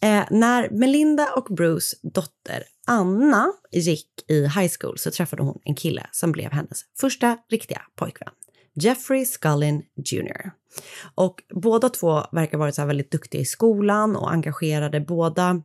Eh, 0.00 0.24
när 0.30 0.70
Melinda 0.70 1.32
och 1.36 1.54
Bruce 1.56 1.96
dotter 2.02 2.62
Anna 2.86 3.52
gick 3.72 4.08
i 4.28 4.42
high 4.42 4.72
school 4.80 4.98
så 4.98 5.10
träffade 5.10 5.42
hon 5.42 5.58
en 5.64 5.74
kille 5.74 6.06
som 6.12 6.32
blev 6.32 6.52
hennes 6.52 6.80
första 7.00 7.38
riktiga 7.50 7.82
pojkvän. 7.96 8.32
Jeffrey 8.74 9.24
Scullin 9.24 9.82
Jr. 9.96 10.50
Och 11.14 11.42
båda 11.54 11.88
två 11.88 12.22
verkar 12.32 12.58
ha 12.58 12.64
varit 12.64 12.74
så 12.74 12.80
här 12.80 12.86
väldigt 12.86 13.10
duktiga 13.10 13.40
i 13.40 13.44
skolan 13.44 14.16
och 14.16 14.32
engagerade. 14.32 15.00
Båda, 15.00 15.62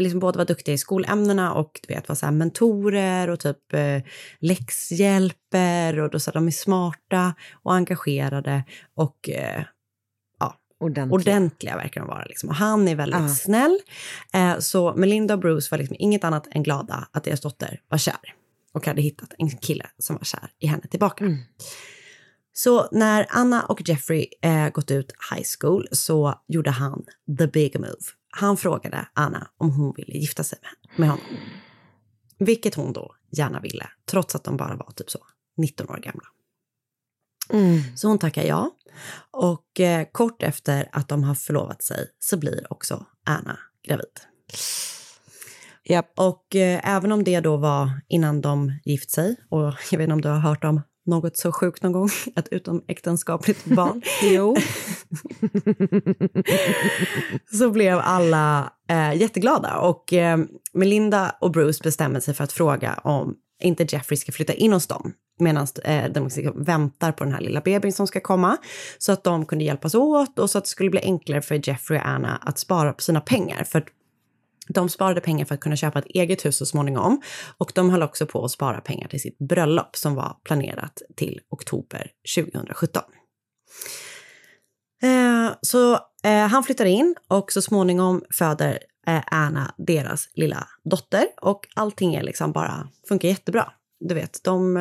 liksom 0.00 0.20
båda 0.20 0.38
var 0.38 0.44
duktiga 0.44 0.74
i 0.74 0.78
skolämnena 0.78 1.52
och 1.54 1.80
du 1.88 1.94
vet, 1.94 2.08
var 2.08 2.16
så 2.16 2.30
mentorer 2.30 3.28
och 3.30 3.40
typ 3.40 3.72
eh, 3.74 4.02
läxhjälper 4.38 5.98
och 6.00 6.10
då 6.10 6.20
så 6.20 6.30
här, 6.30 6.34
de 6.34 6.46
är 6.46 6.50
smarta 6.50 7.34
och 7.52 7.74
engagerade 7.74 8.64
och 8.94 9.28
eh, 9.28 9.62
Ordentliga. 10.80 11.14
ordentliga 11.14 11.76
verkar 11.76 12.00
de 12.00 12.08
vara. 12.08 12.24
Liksom. 12.24 12.48
Och 12.48 12.54
han 12.54 12.88
är 12.88 12.94
väldigt 12.96 13.20
Ja. 13.20 13.28
snäll. 13.28 13.78
Eh, 14.34 14.58
så 14.58 14.94
Melinda 14.96 15.34
och 15.34 15.40
Bruce 15.40 15.68
var 15.70 15.78
liksom 15.78 15.96
inget 15.98 16.24
annat 16.24 16.48
än 16.50 16.62
glada 16.62 17.08
att 17.12 17.24
deras 17.24 17.40
dotter 17.40 17.80
var 17.88 17.98
kär 17.98 18.34
och 18.72 18.86
hade 18.86 19.02
hittat 19.02 19.34
en 19.38 19.50
kille 19.50 19.86
som 19.98 20.16
var 20.16 20.24
kär 20.24 20.50
i 20.58 20.66
henne 20.66 20.82
tillbaka. 20.90 21.24
Så 22.52 22.88
när 22.92 23.26
Anna 23.30 23.62
och 23.62 23.88
Jeffrey 23.88 24.26
eh, 24.42 24.68
gått 24.68 24.90
ut 24.90 25.12
high 25.34 25.44
school 25.60 25.88
så 25.92 26.34
gjorde 26.48 26.70
han 26.70 27.04
the 27.38 27.46
big 27.46 27.80
move. 27.80 27.96
Han 28.34 28.56
frågade 28.56 29.08
Anna 29.14 29.50
om 29.56 29.70
hon 29.70 29.94
ville 29.96 30.12
gifta 30.12 30.44
sig 30.44 30.58
med, 30.96 31.08
honom. 31.08 31.24
Vilket 32.38 32.74
hon 32.74 32.92
då 32.92 33.14
gärna 33.30 33.60
ville, 33.60 33.88
trots 34.06 34.34
att 34.34 34.44
de 34.44 34.56
bara 34.56 34.76
var 34.76 34.92
typ 34.96 35.10
så 35.10 35.18
19 35.56 35.88
år 35.88 35.96
gamla. 35.96 36.24
Så 37.96 38.08
hon 38.08 38.18
tackar 38.18 38.42
ja. 38.42 38.70
Och 39.30 39.80
eh, 39.80 40.06
kort 40.12 40.42
efter 40.42 40.88
att 40.92 41.08
de 41.08 41.24
har 41.24 41.34
förlovat 41.34 41.82
sig 41.82 42.06
så 42.18 42.36
blir 42.36 42.72
också 42.72 43.06
Anna 43.26 43.58
gravid. 43.88 44.20
Japp. 45.84 46.12
Och 46.16 46.56
eh, 46.56 46.94
även 46.96 47.12
om 47.12 47.24
det 47.24 47.40
då 47.40 47.56
var 47.56 48.00
innan 48.08 48.40
de 48.40 48.78
gift 48.84 49.10
sig, 49.10 49.36
och 49.50 49.74
jag 49.90 49.98
vet 49.98 50.00
inte 50.00 50.12
om 50.12 50.20
du 50.20 50.28
har 50.28 50.38
hört 50.38 50.64
om 50.64 50.80
något 51.06 51.36
så 51.36 51.52
sjukt 51.52 51.82
någon 51.82 51.92
gång, 51.92 52.08
ett 52.36 52.48
utomäktenskapligt 52.50 53.64
barn. 53.76 54.02
jo. 54.22 54.56
så 57.58 57.70
blev 57.70 57.98
alla 57.98 58.72
eh, 58.88 59.14
jätteglada 59.14 59.76
och 59.76 60.12
eh, 60.12 60.38
Melinda 60.72 61.36
och 61.40 61.50
Bruce 61.50 61.82
bestämmer 61.82 62.20
sig 62.20 62.34
för 62.34 62.44
att 62.44 62.52
fråga 62.52 62.94
om 63.04 63.34
inte 63.62 63.86
Jeffrey 63.88 64.16
ska 64.16 64.32
flytta 64.32 64.52
in 64.52 64.72
hos 64.72 64.86
dem 64.86 65.12
medan 65.38 65.66
eh, 65.84 66.04
de 66.12 66.24
liksom 66.24 66.64
väntar 66.64 67.12
på 67.12 67.24
den 67.24 67.32
här 67.32 67.40
lilla 67.40 67.60
bebisen 67.60 67.92
som 67.92 68.06
ska 68.06 68.20
komma 68.20 68.56
så 68.98 69.12
att 69.12 69.24
de 69.24 69.46
kunde 69.46 69.64
hjälpas 69.64 69.94
åt 69.94 70.38
och 70.38 70.50
så 70.50 70.58
att 70.58 70.64
det 70.64 70.70
skulle 70.70 70.90
bli 70.90 71.00
enklare 71.00 71.42
för 71.42 71.68
Jeffrey 71.68 72.00
och 72.00 72.06
Anna 72.06 72.36
att 72.36 72.58
spara 72.58 72.92
på 72.92 73.02
sina 73.02 73.20
pengar. 73.20 73.64
För 73.64 73.84
de 74.68 74.88
sparade 74.88 75.20
pengar 75.20 75.44
för 75.44 75.54
att 75.54 75.60
kunna 75.60 75.76
köpa 75.76 75.98
ett 75.98 76.06
eget 76.06 76.44
hus 76.44 76.56
så 76.56 76.66
småningom 76.66 77.22
och 77.58 77.72
de 77.74 77.90
höll 77.90 78.02
också 78.02 78.26
på 78.26 78.44
att 78.44 78.50
spara 78.50 78.80
pengar 78.80 79.08
till 79.08 79.20
sitt 79.20 79.38
bröllop 79.38 79.96
som 79.96 80.14
var 80.14 80.36
planerat 80.44 81.02
till 81.16 81.40
oktober 81.50 82.10
2017. 82.36 83.02
Eh, 85.02 85.52
så 85.60 85.92
eh, 86.24 86.46
han 86.46 86.64
flyttar 86.64 86.84
in 86.84 87.14
och 87.28 87.52
så 87.52 87.62
småningom 87.62 88.22
föder 88.30 88.78
eh, 89.06 89.22
Anna 89.26 89.74
deras 89.78 90.28
lilla 90.34 90.68
dotter 90.84 91.24
och 91.40 91.68
allting 91.74 92.14
är 92.14 92.22
liksom 92.22 92.52
bara 92.52 92.88
funkar 93.08 93.28
jättebra. 93.28 93.72
Du 94.04 94.14
vet, 94.14 94.44
de, 94.44 94.76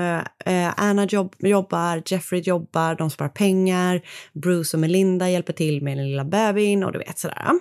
eh, 0.45 0.73
Anna 0.77 1.05
jobb, 1.05 1.35
jobbar, 1.39 2.03
Jeffrey 2.05 2.41
jobbar, 2.41 2.95
de 2.95 3.09
sparar 3.09 3.29
pengar, 3.29 4.01
Bruce 4.33 4.77
och 4.77 4.81
Melinda 4.81 5.29
hjälper 5.29 5.53
till 5.53 5.83
med 5.83 5.97
den 5.97 6.09
lilla 6.09 6.25
bebisen 6.25 6.83
och 6.83 6.91
du 6.91 6.99
vet 6.99 7.19
sådär. 7.19 7.51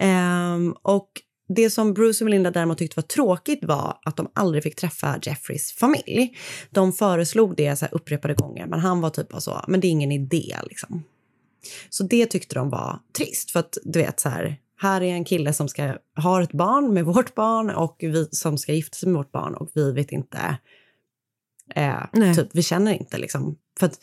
Ehm, 0.00 0.74
och 0.82 1.10
det 1.54 1.70
som 1.70 1.94
Bruce 1.94 2.24
och 2.24 2.26
Melinda 2.26 2.50
däremot 2.50 2.78
tyckte 2.78 3.00
var 3.00 3.02
tråkigt 3.02 3.64
var 3.64 3.98
att 4.04 4.16
de 4.16 4.30
aldrig 4.34 4.62
fick 4.62 4.76
träffa 4.76 5.18
Jeffreys 5.22 5.72
familj. 5.72 6.36
De 6.70 6.92
föreslog 6.92 7.56
det 7.56 7.76
så 7.76 7.84
här 7.84 7.94
upprepade 7.94 8.34
gånger, 8.34 8.66
men 8.66 8.80
han 8.80 9.00
var 9.00 9.10
typ 9.10 9.26
så, 9.38 9.64
men 9.68 9.80
det 9.80 9.86
är 9.86 9.90
ingen 9.90 10.12
idé 10.12 10.56
liksom. 10.62 11.04
Så 11.90 12.04
det 12.04 12.26
tyckte 12.26 12.54
de 12.54 12.70
var 12.70 12.98
trist, 13.18 13.50
för 13.50 13.60
att 13.60 13.78
du 13.84 13.98
vet 13.98 14.20
så 14.20 14.28
här, 14.28 14.56
här 14.76 15.00
är 15.00 15.12
en 15.12 15.24
kille 15.24 15.52
som 15.52 15.68
ska 15.68 15.94
ha 16.16 16.42
ett 16.42 16.52
barn 16.52 16.94
med 16.94 17.04
vårt 17.04 17.34
barn 17.34 17.70
och 17.70 17.96
vi 18.00 18.28
som 18.30 18.58
ska 18.58 18.72
gifta 18.72 18.96
sig 18.96 19.08
med 19.08 19.18
vårt 19.18 19.32
barn 19.32 19.54
och 19.54 19.70
vi 19.74 19.92
vet 19.92 20.12
inte, 20.12 20.58
eh, 21.74 22.34
typ, 22.34 22.48
vi 22.52 22.62
känner 22.62 22.92
inte 22.92 23.18
liksom. 23.18 23.56
För 23.78 23.86
att, 23.86 23.98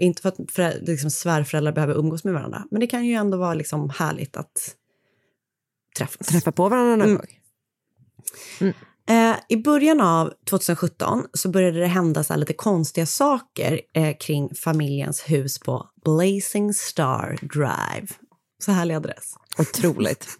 inte 0.00 0.22
för 0.22 0.62
att 0.62 0.88
liksom, 0.88 1.10
svärföräldrar 1.10 1.72
behöver 1.72 1.94
umgås 1.94 2.24
med 2.24 2.34
varandra, 2.34 2.64
men 2.70 2.80
det 2.80 2.86
kan 2.86 3.06
ju 3.06 3.14
ändå 3.14 3.38
vara 3.38 3.54
liksom 3.54 3.90
härligt 3.90 4.36
att 4.36 4.74
träffas. 5.98 6.26
Träffa 6.26 6.52
på 6.52 6.68
varandra 6.68 6.96
någon 6.96 7.06
Mm. 7.08 7.16
gång. 7.16 8.74
Eh, 9.10 9.36
I 9.48 9.56
början 9.56 10.00
av 10.00 10.32
2017 10.50 11.24
så 11.32 11.48
började 11.48 11.80
det 11.80 11.86
hända 11.86 12.24
så 12.24 12.36
lite 12.36 12.52
konstiga 12.52 13.06
saker 13.06 13.80
eh, 13.94 14.16
kring 14.16 14.54
familjens 14.54 15.20
hus 15.30 15.58
på 15.58 15.86
Blazing 16.04 16.74
Star 16.74 17.38
Drive. 17.42 18.06
Så 18.64 18.72
härlig 18.72 18.94
adress. 18.94 19.34
Otroligt. 19.58 20.26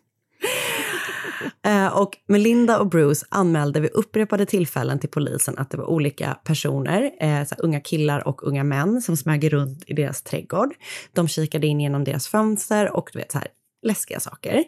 Eh, 1.63 1.87
och 1.87 2.17
Melinda 2.29 2.79
och 2.79 2.87
Bruce 2.89 3.27
anmälde 3.29 3.81
vid 3.81 3.91
upprepade 3.91 4.47
tillfällen 4.47 4.99
till 4.99 5.09
polisen 5.11 5.59
att 5.59 5.71
det 5.71 5.77
var 5.77 5.85
olika 5.85 6.35
personer, 6.45 7.11
eh, 7.21 7.45
så 7.45 7.55
unga 7.59 7.81
killar 7.81 8.29
och 8.29 8.47
unga 8.49 8.65
män 8.65 9.03
som 9.03 9.17
smög 9.17 9.53
runt 9.53 9.85
i 9.87 9.95
deras 9.95 10.23
trädgård. 10.23 10.75
De 11.13 11.29
kikade 11.29 11.67
in 11.67 11.81
genom 11.81 12.05
deras 12.05 12.29
fönster 12.29 12.97
och 12.97 13.11
du 13.13 13.19
vet 13.19 13.33
så 13.33 13.39
här, 13.39 13.49
läskiga 13.83 14.21
saker. 14.21 14.65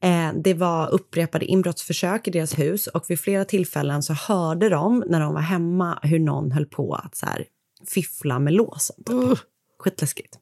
Eh, 0.00 0.32
det 0.44 0.54
var 0.54 0.90
upprepade 0.90 1.44
inbrottsförsök 1.44 2.28
i 2.28 2.30
deras 2.30 2.58
hus 2.58 2.86
och 2.86 3.04
vid 3.08 3.20
flera 3.20 3.44
tillfällen 3.44 4.02
så 4.02 4.12
hörde 4.12 4.68
de 4.68 5.04
när 5.06 5.20
de 5.20 5.34
var 5.34 5.40
hemma 5.40 5.98
hur 6.02 6.18
någon 6.18 6.52
höll 6.52 6.66
på 6.66 6.94
att 6.94 7.16
så 7.16 7.26
här, 7.26 7.44
fiffla 7.88 8.38
med 8.38 8.52
låsen. 8.52 8.96
Typ. 9.04 9.38
Skitläskigt. 9.78 10.38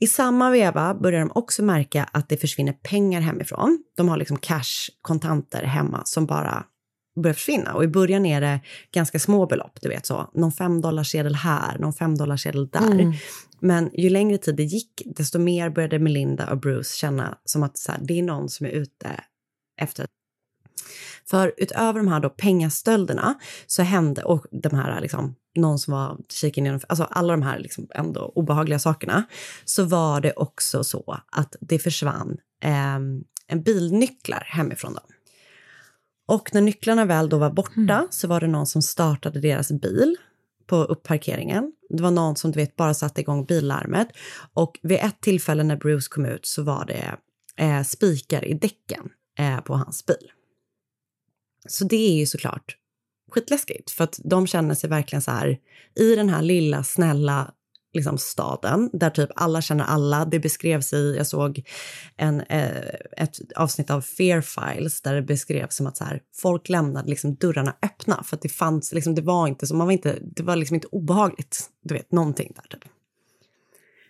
I 0.00 0.06
samma 0.06 0.50
veva 0.50 0.94
börjar 0.94 1.20
de 1.20 1.30
också 1.34 1.62
märka 1.62 2.08
att 2.12 2.28
det 2.28 2.36
försvinner 2.36 2.72
pengar 2.72 3.20
hemifrån. 3.20 3.84
De 3.96 4.08
har 4.08 4.16
liksom 4.16 4.36
cash, 4.36 4.90
kontanter 5.02 5.62
hemma 5.62 6.02
som 6.04 6.26
bara 6.26 6.64
börjar 7.20 7.34
försvinna. 7.34 7.74
Och 7.74 7.84
i 7.84 7.88
början 7.88 8.26
är 8.26 8.40
det 8.40 8.60
ganska 8.92 9.18
små 9.18 9.46
belopp, 9.46 9.78
du 9.80 9.88
vet 9.88 10.06
så. 10.06 10.30
Någon 10.34 10.52
femdollarsedel 10.52 11.34
här, 11.34 11.78
någon 11.78 11.92
femdollarsedel 11.92 12.68
där. 12.68 12.90
Mm. 12.90 13.12
Men 13.60 13.90
ju 13.92 14.10
längre 14.10 14.38
tid 14.38 14.56
det 14.56 14.64
gick, 14.64 15.02
desto 15.04 15.38
mer 15.38 15.70
började 15.70 15.98
Melinda 15.98 16.50
och 16.50 16.58
Bruce 16.58 16.96
känna 16.96 17.38
som 17.44 17.62
att 17.62 17.78
så 17.78 17.92
här, 17.92 18.00
det 18.02 18.18
är 18.18 18.22
någon 18.22 18.48
som 18.48 18.66
är 18.66 18.70
ute 18.70 19.20
efter 19.80 20.06
för 21.30 21.54
utöver 21.56 22.00
de 22.00 22.08
här 22.08 22.20
då 22.20 22.30
pengastölderna 22.30 23.34
så 23.66 23.82
hände, 23.82 24.22
och 24.22 24.46
de 24.50 24.74
här 24.74 25.00
liksom, 25.00 25.34
någon 25.56 25.78
som 25.78 25.92
var 25.92 26.18
kiken 26.28 26.64
genom, 26.64 26.80
alltså 26.88 27.04
alla 27.04 27.32
de 27.32 27.42
här 27.42 27.58
liksom 27.58 27.88
ändå 27.94 28.32
obehagliga 28.34 28.78
sakerna, 28.78 29.24
så 29.64 29.84
var 29.84 30.20
det 30.20 30.32
också 30.32 30.84
så 30.84 31.20
att 31.32 31.56
det 31.60 31.78
försvann 31.78 32.36
eh, 32.62 32.94
en 33.46 33.62
bilnycklar 33.64 34.44
hemifrån 34.46 34.94
dem. 34.94 35.04
Och 36.30 36.54
när 36.54 36.60
nycklarna 36.60 37.04
väl 37.04 37.28
då 37.28 37.38
var 37.38 37.50
borta 37.50 38.06
så 38.10 38.28
var 38.28 38.40
det 38.40 38.46
någon 38.46 38.66
som 38.66 38.82
startade 38.82 39.40
deras 39.40 39.72
bil 39.72 40.16
på 40.66 40.76
uppparkeringen. 40.76 41.72
Det 41.88 42.02
var 42.02 42.10
någon 42.10 42.36
som 42.36 42.52
du 42.52 42.58
vet 42.60 42.76
bara 42.76 42.94
satte 42.94 43.20
igång 43.20 43.44
billarmet 43.44 44.08
och 44.54 44.78
vid 44.82 44.98
ett 44.98 45.20
tillfälle 45.20 45.62
när 45.62 45.76
Bruce 45.76 46.08
kom 46.10 46.26
ut 46.26 46.46
så 46.46 46.62
var 46.62 46.84
det 46.84 47.16
eh, 47.64 47.82
spikar 47.82 48.44
i 48.44 48.54
däcken 48.54 49.08
eh, 49.38 49.60
på 49.60 49.74
hans 49.74 50.06
bil. 50.06 50.30
Så 51.68 51.84
det 51.84 51.96
är 51.96 52.14
ju 52.14 52.26
såklart 52.26 52.76
skitläskigt 53.30 53.90
för 53.90 54.04
att 54.04 54.20
de 54.24 54.46
känner 54.46 54.74
sig 54.74 54.90
verkligen 54.90 55.22
så 55.22 55.30
här 55.30 55.58
i 55.96 56.14
den 56.16 56.28
här 56.28 56.42
lilla 56.42 56.84
snälla 56.84 57.54
liksom 57.92 58.18
staden 58.18 58.90
där 58.92 59.10
typ 59.10 59.30
alla 59.36 59.60
känner 59.60 59.84
alla. 59.84 60.24
Det 60.24 60.38
beskrevs 60.38 60.92
i, 60.92 61.14
jag 61.16 61.26
såg 61.26 61.62
en, 62.16 62.40
eh, 62.40 62.70
ett 63.16 63.36
avsnitt 63.56 63.90
av 63.90 64.00
Fear 64.00 64.40
Files 64.40 65.02
där 65.02 65.14
det 65.14 65.22
beskrevs 65.22 65.76
som 65.76 65.86
att 65.86 65.96
så 65.96 66.04
här, 66.04 66.20
folk 66.36 66.68
lämnade 66.68 67.10
liksom 67.10 67.34
dörrarna 67.34 67.74
öppna 67.82 68.22
för 68.24 68.36
att 68.36 68.42
det 68.42 68.48
fanns, 68.48 68.92
liksom, 68.92 69.14
det 69.14 69.22
var 69.22 69.46
inte 69.48 69.66
så, 69.66 69.74
man 69.74 69.86
var 69.86 69.92
inte, 69.92 70.18
det 70.22 70.42
var 70.42 70.56
liksom 70.56 70.74
inte 70.74 70.86
obehagligt, 70.86 71.70
du 71.84 71.94
vet, 71.94 72.12
någonting 72.12 72.52
där 72.56 72.78
typ. 72.78 72.84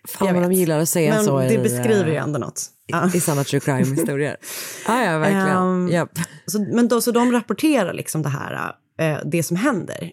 Fan 0.07 0.27
Jag 0.27 0.33
vad 0.33 0.43
de 0.43 0.49
vet. 0.49 0.57
gillar 0.57 0.79
att 0.79 0.89
säga 0.89 1.13
Men 1.15 1.25
så 1.25 1.39
det 1.39 1.53
i, 1.53 1.57
beskriver 1.57 2.07
ju 2.07 2.15
eh, 2.15 2.23
ändå 2.23 2.39
något. 2.39 2.65
I, 3.13 3.17
i 3.17 3.21
sanna 3.21 3.43
true 3.43 3.59
crime-historier. 3.59 4.37
ja, 4.87 5.03
ja, 5.03 5.17
verkligen. 5.17 5.57
Ehm, 5.57 5.89
Japp. 5.89 6.19
så, 6.45 6.59
men 6.59 6.87
då, 6.87 7.01
så 7.01 7.11
de 7.11 7.31
rapporterar 7.31 7.93
liksom 7.93 8.21
det 8.21 8.29
här, 8.29 8.75
eh, 8.99 9.17
det 9.25 9.43
som 9.43 9.57
händer. 9.57 10.11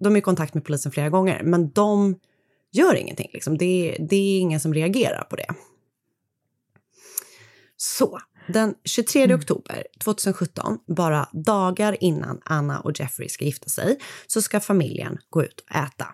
De 0.00 0.14
är 0.14 0.18
i 0.18 0.22
kontakt 0.22 0.54
med 0.54 0.64
polisen 0.64 0.92
flera 0.92 1.08
gånger, 1.10 1.42
men 1.44 1.70
de 1.70 2.16
gör 2.72 2.94
ingenting. 2.94 3.30
Liksom. 3.32 3.58
Det, 3.58 3.96
det 4.08 4.16
är 4.16 4.40
ingen 4.40 4.60
som 4.60 4.74
reagerar 4.74 5.24
på 5.24 5.36
det. 5.36 5.54
Så, 7.76 8.20
den 8.48 8.74
23 8.84 9.34
oktober 9.34 9.86
2017, 10.00 10.78
bara 10.86 11.28
dagar 11.32 11.96
innan 12.00 12.40
Anna 12.44 12.80
och 12.80 13.00
Jeffrey 13.00 13.28
ska 13.28 13.44
gifta 13.44 13.68
sig, 13.68 13.98
så 14.26 14.42
ska 14.42 14.60
familjen 14.60 15.18
gå 15.30 15.44
ut 15.44 15.60
och 15.60 15.76
äta. 15.76 16.06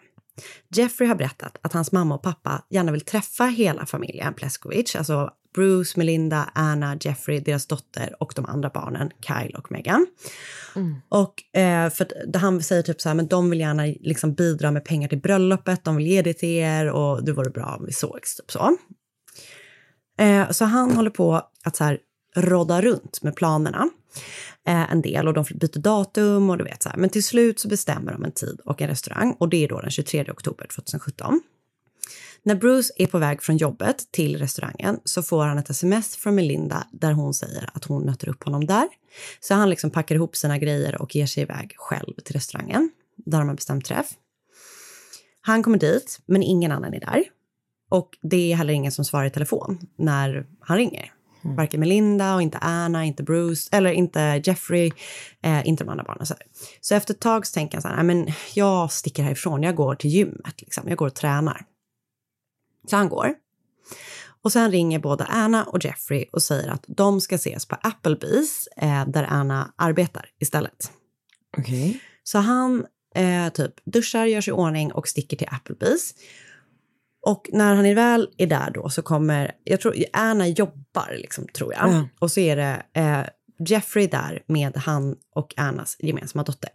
Jeffrey 0.68 1.09
har 1.09 1.14
berättat 1.14 1.59
att 1.62 1.72
hans 1.72 1.92
mamma 1.92 2.14
och 2.14 2.22
pappa 2.22 2.64
gärna 2.70 2.92
vill 2.92 3.00
träffa 3.00 3.44
hela 3.44 3.86
familjen 3.86 4.34
Pleskovic, 4.34 4.96
alltså 4.96 5.30
Bruce, 5.59 5.98
Melinda, 5.98 6.50
Anna, 6.54 6.96
Jeffrey, 7.00 7.40
deras 7.40 7.66
dotter 7.66 8.22
och 8.22 8.32
de 8.36 8.44
andra 8.44 8.70
barnen, 8.74 9.11
Kyle 9.20 9.54
och 9.59 9.72
Megan. 9.72 10.06
Och 11.09 11.59
eh, 11.59 11.90
för 11.90 12.04
att 12.04 12.36
han 12.36 12.62
säger 12.62 12.82
typ 12.82 13.00
så 13.00 13.09
här, 13.09 13.16
men 13.16 13.26
de 13.26 13.50
vill 13.50 13.61
gärna 13.61 13.82
liksom 14.00 14.34
bidra 14.34 14.70
med 14.70 14.84
pengar 14.84 15.09
till 15.09 15.20
bröllopet, 15.20 15.84
de 15.84 15.96
vill 15.96 16.06
ge 16.06 16.22
det 16.22 16.34
till 16.34 16.48
er 16.48 16.90
och 16.90 17.24
det 17.24 17.32
vore 17.32 17.50
bra 17.50 17.76
om 17.78 17.86
vi 17.86 17.92
sågs, 17.92 18.36
typ 18.36 18.50
så. 18.50 18.76
Eh, 20.18 20.50
så 20.50 20.64
han 20.64 20.92
håller 20.92 21.11
på 21.11 21.42
att 21.64 21.76
så 21.76 21.84
här 21.84 21.98
rodda 22.36 22.82
runt 22.82 23.22
med 23.22 23.36
planerna 23.36 23.88
eh, 24.68 24.92
en 24.92 25.02
del 25.02 25.28
och 25.28 25.34
de 25.34 25.44
byter 25.54 25.78
datum 25.78 26.50
och 26.50 26.59
du 26.59 26.64
vet 26.64 26.82
så 26.82 26.88
här. 26.88 26.96
Men 26.96 27.11
till 27.11 27.24
slut 27.24 27.61
så 27.61 27.68
bestämmer 27.68 28.12
de 28.12 28.24
en 28.24 28.32
tid 28.32 28.61
och 28.64 28.82
en 28.82 28.88
restaurang 28.88 29.36
och 29.40 29.48
det 29.48 29.64
är 29.64 29.68
då 29.68 29.80
den 29.80 29.90
23 29.90 30.30
oktober 30.30 30.66
2017. 30.74 31.40
När 32.43 32.55
Bruce 32.55 32.93
är 32.97 33.07
på 33.07 33.18
väg 33.18 33.43
från 33.43 33.57
jobbet 33.57 34.12
till 34.12 34.39
restaurangen 34.39 35.01
så 35.05 35.22
får 35.22 35.45
han 35.45 35.59
ett 35.59 35.70
sms 35.70 36.16
från 36.16 36.34
Melinda 36.34 36.86
där 36.93 37.12
hon 37.12 37.34
säger 37.34 37.70
att 37.74 37.84
hon 37.84 38.05
möter 38.05 38.28
upp 38.28 38.45
honom 38.45 38.66
där. 38.66 38.89
Så 39.41 39.55
han 39.55 39.70
liksom 39.70 39.91
packar 39.91 40.14
ihop 40.14 40.36
sina 40.36 40.59
grejer 40.59 41.03
och 41.03 41.16
ger 41.16 41.26
sig 41.26 41.43
iväg 41.43 41.74
själv 41.76 42.14
till 42.24 42.34
restaurangen 42.34 42.91
där 43.16 43.39
de 43.39 43.49
har 43.49 43.55
bestämt 43.55 43.84
träff. 43.84 44.11
Han 45.41 45.62
kommer 45.62 45.78
dit, 45.78 46.20
men 46.26 46.43
ingen 46.43 46.72
annan 46.72 46.95
är 46.95 47.01
där. 47.01 47.24
Och 47.89 48.09
det 48.22 48.53
är 48.53 48.57
heller 48.57 48.72
ingen 48.72 48.93
som 48.93 49.05
svarar 49.05 49.24
i 49.24 49.30
telefon 49.30 49.78
när 49.97 50.47
han 50.61 50.76
ringer. 50.76 51.12
Varken 51.43 51.80
Melinda 51.80 52.34
och 52.34 52.43
inte 52.43 52.59
Anna, 52.59 53.05
inte 53.05 53.22
Bruce, 53.22 53.68
eller 53.72 53.91
inte 53.91 54.43
Jeffrey, 54.45 54.91
eh, 55.43 55.68
inte 55.68 55.84
de 55.84 55.91
andra 55.91 56.05
barnen. 56.05 56.26
Så, 56.26 56.34
här. 56.34 56.43
så 56.80 56.95
efter 56.95 57.14
ett 57.14 57.20
tag 57.20 57.47
så 57.47 57.55
tänker 57.55 57.76
han 57.76 57.82
så 57.82 57.89
här, 57.89 57.97
"Nej, 57.97 58.05
men 58.05 58.32
jag 58.55 58.93
sticker 58.93 59.22
härifrån, 59.22 59.62
jag 59.62 59.74
går 59.74 59.95
till 59.95 60.11
gymmet, 60.11 60.61
liksom. 60.61 60.89
jag 60.89 60.99
går 60.99 61.07
och 61.07 61.14
tränar. 61.14 61.64
Så 62.91 62.97
han 62.97 63.09
går. 63.09 63.34
Och 64.43 64.53
sen 64.53 64.70
ringer 64.70 64.99
både 64.99 65.24
Anna 65.24 65.64
och 65.64 65.84
Jeffrey 65.84 66.24
och 66.32 66.43
säger 66.43 66.68
att 66.68 66.84
de 66.86 67.20
ska 67.20 67.34
ses 67.34 67.66
på 67.66 67.76
Applebee's 67.76 68.66
eh, 68.76 69.09
där 69.09 69.24
Anna 69.28 69.72
arbetar 69.76 70.26
istället. 70.41 70.93
Okej. 71.59 72.01
Så 72.22 72.39
han 72.39 72.86
eh, 73.14 73.49
typ 73.49 73.72
duschar, 73.84 74.26
gör 74.26 74.41
sig 74.41 74.51
i 74.51 74.55
ordning 74.55 74.93
och 74.93 75.09
sticker 75.09 75.36
till 75.36 75.47
Applebee's. 75.47 76.14
Och 77.26 77.51
när 77.53 77.74
han 77.74 77.86
är 77.86 77.95
väl 77.95 78.28
är 78.39 78.47
där 78.47 78.70
då 78.70 78.89
så 78.89 79.03
kommer, 79.03 79.53
jag 79.64 79.80
tror 79.80 79.95
Anna 80.12 80.49
jobbar 80.49 81.16
liksom 81.18 81.47
tror 81.49 81.72
jag. 81.72 81.89
Ja. 81.89 82.09
Och 82.18 82.30
så 82.30 82.41
är 82.41 82.57
det 82.57 82.82
eh, 82.93 83.24
Jeffrey 83.68 84.07
där 84.07 84.43
med 84.47 84.76
han 84.76 85.16
och 85.34 85.55
Annas 85.57 85.97
gemensamma 85.99 86.43
dotter. 86.43 86.70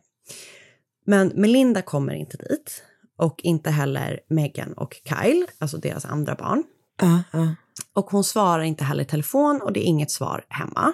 Men 1.05 1.32
Melinda 1.36 1.82
kommer 1.82 2.14
inte 2.14 2.38
dit 2.38 2.84
och 3.18 3.39
inte 3.43 3.70
heller 3.70 4.20
Megan 4.30 4.74
och 4.74 4.95
Kyle, 5.09 5.45
alltså 5.59 5.78
deras 5.78 6.05
andra 6.05 6.36
barn. 6.36 6.64
Ja, 7.01 7.24
ja. 7.32 7.55
Och 7.93 8.05
hon 8.05 8.24
svarar 8.24 8.64
inte 8.64 8.84
heller 8.84 9.03
i 9.03 9.07
telefon 9.07 9.61
och 9.61 9.74
det 9.74 9.80
är 9.80 9.84
inget 9.84 10.11
svar 10.11 10.45
hemma. 10.49 10.93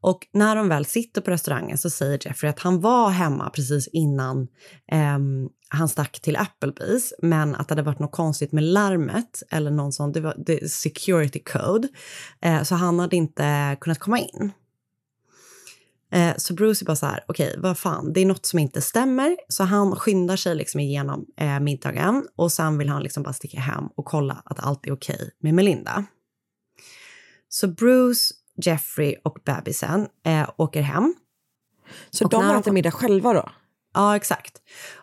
Och 0.00 0.26
när 0.32 0.56
de 0.56 0.68
väl 0.68 0.84
sitter 0.84 1.20
på 1.20 1.30
restaurangen 1.30 1.78
så 1.78 1.90
säger 1.90 2.18
Jeffrey 2.26 2.50
att 2.50 2.58
han 2.60 2.80
var 2.80 3.10
hemma 3.10 3.50
precis 3.50 3.88
innan 3.88 4.48
ehm, 4.92 5.48
han 5.68 5.88
stack 5.88 6.20
till 6.20 6.36
Applebee's, 6.36 7.12
men 7.22 7.54
att 7.54 7.68
det 7.68 7.72
hade 7.72 7.82
varit 7.82 7.98
något 7.98 8.12
konstigt 8.12 8.52
med 8.52 8.64
larmet 8.64 9.42
eller 9.50 9.70
någon 9.70 9.92
sån, 9.92 10.12
det 10.12 10.20
var 10.20 10.34
det, 10.38 10.72
security 10.72 11.38
code, 11.38 11.88
eh, 12.42 12.62
så 12.62 12.74
han 12.74 12.98
hade 12.98 13.16
inte 13.16 13.76
kunnat 13.80 13.98
komma 13.98 14.18
in. 14.18 14.52
Eh, 16.12 16.34
så 16.36 16.54
Bruce 16.54 16.84
är 16.84 16.86
bara 16.86 16.96
så 16.96 17.06
här, 17.06 17.24
okej, 17.28 17.54
vad 17.58 17.78
fan, 17.78 18.12
det 18.12 18.20
är 18.20 18.26
något 18.26 18.46
som 18.46 18.58
inte 18.58 18.80
stämmer. 18.80 19.36
Så 19.48 19.64
han 19.64 19.96
skyndar 19.96 20.36
sig 20.36 20.54
liksom 20.54 20.80
igenom 20.80 21.26
eh, 21.36 21.60
middagen 21.60 22.26
och 22.36 22.52
sen 22.52 22.78
vill 22.78 22.88
han 22.88 23.02
liksom 23.02 23.22
bara 23.22 23.32
sticka 23.32 23.60
hem 23.60 23.84
och 23.96 24.04
kolla 24.04 24.42
att 24.44 24.60
allt 24.60 24.86
är 24.86 24.92
okej 24.92 25.30
med 25.42 25.54
Melinda. 25.54 26.04
Så 27.48 27.68
Bruce, 27.68 28.34
Jeffrey 28.64 29.16
och 29.24 29.38
bebisen 29.44 30.08
eh, 30.26 30.50
åker 30.56 30.82
hem. 30.82 31.14
Så 32.10 32.24
Och 32.24 32.30
de 32.30 32.50
äter 32.50 32.72
middag 32.72 32.90
själva 32.90 33.32
då? 33.32 33.50
Ja, 33.94 34.16
exakt. 34.16 34.58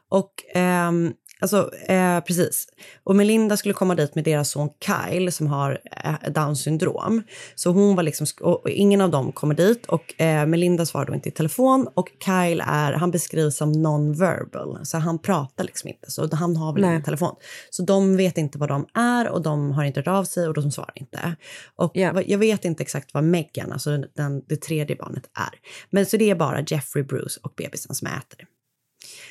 Och 0.10 0.34
ehm, 0.54 1.14
alltså, 1.40 1.72
eh, 1.88 2.20
precis. 2.20 2.68
Och 3.04 3.16
Melinda 3.16 3.58
skulle 3.58 3.74
komma 3.74 3.96
dit 3.96 4.16
med 4.16 4.24
deras 4.24 4.50
son 4.50 4.70
Kyle 4.86 5.32
som 5.32 5.48
har 5.48 5.80
eh, 6.04 6.32
Downs 6.32 6.62
syndrom. 6.64 7.24
Så 7.56 7.72
hon 7.72 7.96
var 7.96 8.04
liksom, 8.04 8.28
och, 8.42 8.64
och 8.64 8.70
ingen 8.70 9.02
av 9.02 9.10
dem 9.12 9.32
kommer 9.32 9.56
dit 9.56 9.86
och 9.86 10.22
eh, 10.22 10.46
Melinda 10.46 10.86
svarar 10.86 11.06
då 11.06 11.14
inte 11.14 11.30
i 11.30 11.32
telefon 11.32 11.88
och 11.94 12.08
Kyle 12.26 12.64
är, 12.68 12.94
han 12.94 13.12
beskrivs 13.12 13.58
som 13.58 13.72
non-verbal. 13.72 14.80
Så 14.86 14.98
han 14.98 15.20
pratar 15.20 15.64
liksom 15.64 15.88
inte, 15.90 16.12
så 16.12 16.36
han 16.36 16.58
har 16.58 16.74
väl 16.74 16.82
ingen 16.92 17.04
telefon. 17.04 17.36
Så 17.70 17.84
de 17.84 18.18
vet 18.18 18.38
inte 18.38 18.58
vad 18.58 18.70
de 18.70 18.86
är 18.94 19.28
och 19.30 19.42
de 19.42 19.72
har 19.72 19.84
inte 19.84 20.00
hört 20.00 20.08
av 20.08 20.24
sig 20.24 20.48
och 20.48 20.54
de 20.54 20.72
svarar 20.72 20.94
inte. 20.96 21.36
Och 21.76 21.92
vad- 22.14 22.24
jag 22.28 22.38
vet 22.38 22.66
inte 22.66 22.84
exakt 22.84 23.14
vad 23.14 23.24
Megan, 23.24 23.72
alltså 23.72 23.90
den, 23.90 24.06
den, 24.16 24.44
det 24.48 24.56
tredje 24.62 24.96
barnet 24.96 25.24
är. 25.34 25.60
Men 25.90 26.06
så 26.06 26.18
det 26.18 26.30
är 26.30 26.36
bara 26.36 26.62
Jeffrey, 26.68 27.04
Bruce 27.04 27.40
och 27.44 27.54
bebisen 27.58 27.96
som 27.96 28.08
äter. 28.08 28.46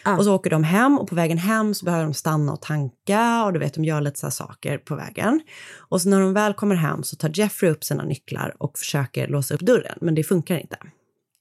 Ah. 0.05 0.16
Och 0.16 0.24
så 0.24 0.35
åker 0.35 0.51
de 0.51 0.64
hem 0.64 0.99
och 0.99 1.09
på 1.09 1.14
vägen 1.14 1.39
hem 1.39 1.74
så 1.74 1.85
behöver 1.85 2.05
de 2.05 2.14
stanna 2.14 2.53
och 2.53 2.62
tanka 2.62 3.45
och 3.45 3.53
du 3.53 3.59
vet, 3.59 3.74
de 3.74 3.85
gör 3.85 4.01
lite 4.01 4.18
så 4.18 4.31
saker 4.31 4.79
på 4.79 4.97
vägen. 4.97 5.41
Och 5.77 6.03
så 6.03 6.09
när 6.09 6.20
de 6.20 6.33
väl 6.33 6.55
kommer 6.55 6.74
hem 6.74 7.03
så 7.03 7.16
tar 7.16 7.31
Jeffrey 7.35 7.70
upp 7.70 7.85
sina 7.85 8.05
nycklar 8.05 8.55
och 8.59 8.79
försöker 8.79 9.29
låsa 9.29 9.55
upp 9.55 9.61
dörren, 9.61 9.99
men 10.01 10.14
det 10.14 10.24
funkar 10.24 10.59
inte. 10.59 10.77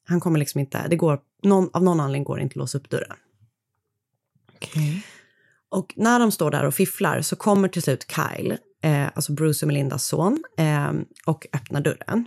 Han 0.07 0.19
kommer 0.19 0.39
liksom 0.39 0.59
inte, 0.59 0.87
det 0.87 0.95
går, 0.95 1.19
någon, 1.43 1.69
av 1.73 1.83
någon 1.83 1.99
anledning 1.99 2.23
går 2.23 2.37
det 2.37 2.43
inte 2.43 2.53
att 2.53 2.57
låsa 2.57 2.77
upp 2.77 2.89
dörren. 2.89 3.17
Och 5.69 5.93
när 5.95 6.19
de 6.19 6.31
står 6.31 6.51
där 6.51 6.65
och 6.65 6.73
fifflar 6.73 7.21
så 7.21 7.35
kommer 7.35 7.67
till 7.67 7.81
slut 7.81 8.05
Kyle 8.11 8.57
eh, 8.85 9.07
alltså 9.15 9.33
Bruce 9.33 9.65
och 9.65 9.67
Melindas 9.67 10.05
son, 10.05 10.43
eh, 10.57 10.91
och 11.25 11.47
öppnar 11.53 11.81
dörren. 11.81 12.25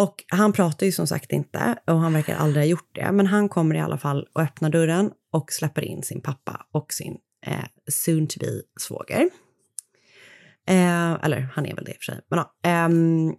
Och 0.00 0.24
han 0.28 0.52
pratar 0.52 0.86
ju 0.86 0.92
som 0.92 1.06
sagt 1.06 1.32
inte 1.32 1.78
och 1.86 1.98
han 1.98 2.12
verkar 2.12 2.36
aldrig 2.36 2.64
ha 2.64 2.68
gjort 2.68 2.90
det. 2.92 3.12
Men 3.12 3.26
han 3.26 3.48
kommer 3.48 3.74
i 3.74 3.80
alla 3.80 3.98
fall 3.98 4.28
och 4.32 4.42
öppnar 4.42 4.70
dörren 4.70 5.10
och 5.32 5.52
släpper 5.52 5.84
in 5.84 6.02
sin 6.02 6.20
pappa 6.20 6.66
och 6.72 6.92
sin 6.92 7.18
eh, 7.46 7.64
soon 7.88 8.26
to 8.26 8.38
be 8.40 8.62
svåger. 8.80 9.30
Eh, 10.68 11.12
eller 11.12 11.40
han 11.54 11.66
är 11.66 11.74
väl 11.74 11.84
det 11.84 11.90
i 11.90 11.94
och 11.94 11.96
för 11.96 12.12
sig. 12.12 12.20
Men, 12.30 12.38
ja, 12.38 12.54
ehm, 12.62 13.34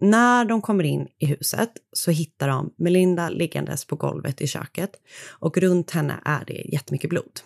när 0.00 0.44
de 0.44 0.62
kommer 0.62 0.84
in 0.84 1.08
i 1.18 1.26
huset 1.26 1.70
så 1.92 2.10
hittar 2.10 2.48
de 2.48 2.74
Melinda 2.78 3.28
liggandes 3.28 3.84
på 3.84 3.96
golvet 3.96 4.40
i 4.40 4.46
köket 4.46 4.90
och 5.30 5.58
runt 5.58 5.90
henne 5.90 6.14
är 6.24 6.44
det 6.46 6.62
jättemycket 6.72 7.10
blod. 7.10 7.40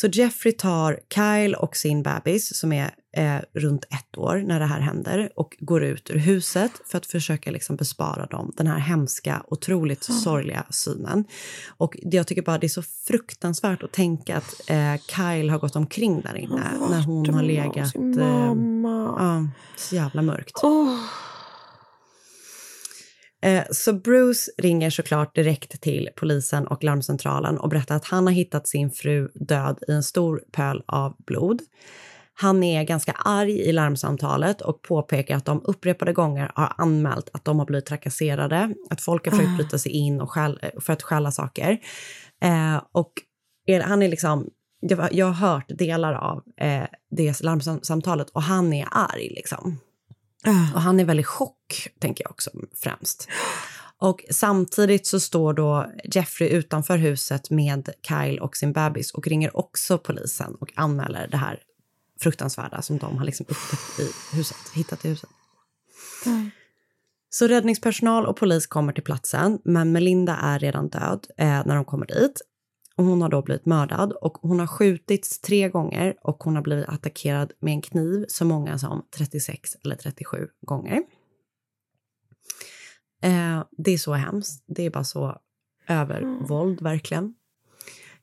Så 0.00 0.06
Jeffrey 0.06 0.52
tar 0.52 1.00
Kyle 1.14 1.54
och 1.54 1.76
sin 1.76 2.02
bebis 2.02 2.56
som 2.58 2.72
är 2.72 2.90
eh, 3.16 3.36
runt 3.54 3.84
ett 3.84 4.18
år 4.18 4.44
när 4.46 4.60
det 4.60 4.66
här 4.66 4.80
händer 4.80 5.30
och 5.36 5.56
går 5.60 5.84
ut 5.84 6.10
ur 6.10 6.18
huset 6.18 6.72
för 6.86 6.98
att 6.98 7.06
försöka 7.06 7.50
liksom 7.50 7.76
bespara 7.76 8.26
dem 8.26 8.52
den 8.56 8.66
här 8.66 8.78
hemska, 8.78 9.42
otroligt 9.48 10.08
Mm. 10.08 10.20
sorgliga 10.20 10.64
synen. 10.70 11.24
Och 11.68 11.96
jag 12.02 12.26
tycker 12.26 12.42
bara 12.42 12.58
det 12.58 12.66
är 12.66 12.68
så 12.68 12.82
fruktansvärt 12.82 13.82
att 13.82 13.92
tänka 13.92 14.36
att 14.36 14.70
eh, 14.70 14.94
Kyle 15.16 15.50
har 15.50 15.58
gått 15.58 15.76
omkring 15.76 16.20
där 16.20 16.36
inne 16.36 16.72
när 16.90 17.02
hon 17.02 17.34
har 17.34 17.42
legat... 17.42 17.94
eh, 17.96 18.54
ja, 19.18 19.48
så 19.76 19.94
jävla 19.94 20.22
mörkt. 20.22 20.60
Åh. 20.62 20.98
Eh, 23.42 23.62
Så 23.70 23.92
Bruce 23.92 24.50
ringer 24.58 24.90
såklart 24.90 25.34
direkt 25.34 25.80
till 25.80 26.08
polisen 26.16 26.66
och 26.66 26.84
larmcentralen 26.84 27.58
och 27.58 27.68
berättar 27.68 27.96
att 27.96 28.04
han 28.04 28.26
har 28.26 28.34
hittat 28.34 28.68
sin 28.68 28.90
fru 28.90 29.28
död 29.34 29.78
i 29.88 29.92
en 29.92 30.02
stor 30.02 30.42
pöl 30.52 30.82
av 30.86 31.16
blod. 31.26 31.60
Han 32.40 32.62
är 32.62 32.84
ganska 32.84 33.12
arg 33.12 33.60
i 33.60 33.72
larmsamtalet 33.72 34.60
och 34.60 34.82
påpekar 34.82 35.36
att 35.36 35.44
de 35.44 35.60
upprepade 35.64 36.12
gånger 36.12 36.50
har 36.54 36.72
anmält 36.78 37.30
att 37.32 37.44
de 37.44 37.58
har 37.58 37.66
blivit 37.66 37.86
trakasserade, 37.86 38.74
att 38.90 39.00
folk 39.00 39.24
har 39.26 39.30
försökt 39.30 39.48
Ah. 39.52 39.56
bryta 39.56 39.78
sig 39.78 39.92
in 39.92 40.20
och 40.20 40.30
stjäl, 40.30 40.60
för 40.80 40.92
att 40.92 41.02
stjäla 41.02 41.30
saker. 41.30 41.78
Eh, 42.42 42.82
och 42.92 43.12
är, 43.66 43.80
han 43.80 44.02
är 44.02 44.08
liksom, 44.08 44.50
jag, 44.80 45.12
jag 45.12 45.26
har 45.26 45.48
hört 45.48 45.64
delar 45.68 46.14
av 46.14 46.42
eh, 46.60 46.84
det 47.10 47.40
larmsamtalet 47.40 48.30
och 48.30 48.42
han 48.42 48.72
är 48.72 48.88
arg 48.90 49.28
liksom. 49.36 49.78
Och 50.74 50.80
han 50.80 51.00
är 51.00 51.04
väldigt 51.04 51.26
chock, 51.26 51.88
tänker 51.98 52.24
jag 52.24 52.30
också 52.30 52.50
främst. 52.82 53.28
Och 54.00 54.24
samtidigt 54.30 55.06
så 55.06 55.20
står 55.20 55.52
då 55.52 55.90
Jeffrey 56.04 56.48
utanför 56.48 56.98
huset 56.98 57.50
med 57.50 57.88
Kyle 58.08 58.38
och 58.40 58.56
sin 58.56 58.72
bebis 58.72 59.10
och 59.10 59.26
ringer 59.26 59.56
också 59.56 59.98
polisen 59.98 60.54
och 60.54 60.72
anmäler 60.74 61.28
det 61.30 61.36
här 61.36 61.62
fruktansvärda 62.20 62.82
som 62.82 62.98
de 62.98 63.18
har 63.18 63.24
liksom 63.24 63.46
upptäckt 63.48 64.00
i 64.00 64.36
huset, 64.36 64.56
hittat 64.74 65.04
i 65.04 65.08
huset. 65.08 65.30
Så 67.30 67.46
räddningspersonal 67.46 68.26
och 68.26 68.36
polis 68.36 68.66
kommer 68.66 68.92
till 68.92 69.02
platsen, 69.02 69.58
men 69.64 69.92
Melinda 69.92 70.36
är 70.36 70.58
redan 70.58 70.88
död 70.88 71.26
eh, 71.36 71.66
när 71.66 71.74
de 71.74 71.84
kommer 71.84 72.06
dit. 72.06 72.40
Och 72.98 73.04
hon 73.04 73.22
har 73.22 73.28
då 73.28 73.42
blivit 73.42 73.66
mördad 73.66 74.12
och 74.12 74.38
hon 74.42 74.60
har 74.60 74.66
skjutits 74.66 75.40
tre 75.40 75.68
gånger 75.68 76.14
och 76.22 76.44
hon 76.44 76.54
har 76.54 76.62
blivit 76.62 76.88
attackerad 76.88 77.52
med 77.60 77.72
en 77.72 77.82
kniv 77.82 78.24
så 78.28 78.44
många 78.44 78.78
som 78.78 79.06
36 79.16 79.76
eller 79.84 79.96
37 79.96 80.48
gånger. 80.60 81.02
Eh, 83.22 83.64
det 83.70 83.90
är 83.90 83.98
så 83.98 84.12
hemskt. 84.12 84.64
Det 84.66 84.82
är 84.82 84.90
bara 84.90 85.04
så 85.04 85.38
övervåld, 85.88 86.82
verkligen. 86.82 87.34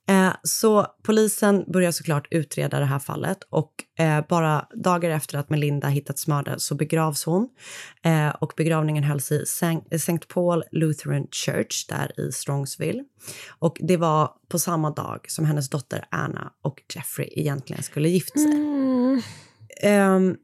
Eh, 0.08 0.34
så 0.44 0.88
polisen 1.04 1.66
börjar 1.68 1.92
såklart 1.92 2.28
utreda 2.32 2.80
det 2.80 2.86
här 2.86 3.00
fallet 3.00 3.38
och 3.50 3.74
eh, 4.00 4.26
bara 4.30 4.68
dagar 4.84 5.10
efter 5.10 5.38
att 5.38 5.50
Melinda 5.50 5.88
hittats 5.88 6.28
mördad 6.28 6.62
så 6.62 6.76
begravs 6.76 7.26
hon. 7.26 7.50
Eh, 8.04 8.30
och 8.30 8.54
begravningen 8.58 9.04
hölls 9.04 9.32
i 9.32 9.44
St. 9.92 10.20
Paul 10.28 10.64
Lutheran 10.72 11.28
Church 11.32 11.88
där 11.90 12.20
i 12.20 12.32
Strongsville. 12.32 13.04
Och 13.60 13.78
det 13.82 13.98
var 13.98 14.32
på 14.48 14.60
samma 14.60 14.90
dag 14.90 15.26
som 15.28 15.46
hennes 15.46 15.70
dotter 15.70 16.06
Anna 16.12 16.52
och 16.64 16.82
Jeffrey 16.96 17.30
egentligen 17.32 17.84
skulle 17.84 18.10
gift 18.10 18.40
sig. 18.40 18.52
Ehm, 19.82 20.36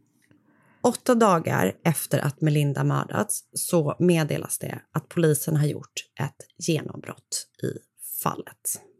åtta 0.83 1.15
dagar 1.15 1.73
efter 1.83 2.19
att 2.19 2.41
Melinda 2.41 2.83
mördats 2.83 3.43
så 3.53 3.95
meddelas 3.99 4.59
det 4.59 4.81
att 4.91 5.09
polisen 5.09 5.57
har 5.57 5.65
gjort 5.65 5.93
ett 6.19 6.67
genombrott 6.67 7.47
i 7.63 7.77
fallet. 8.23 8.90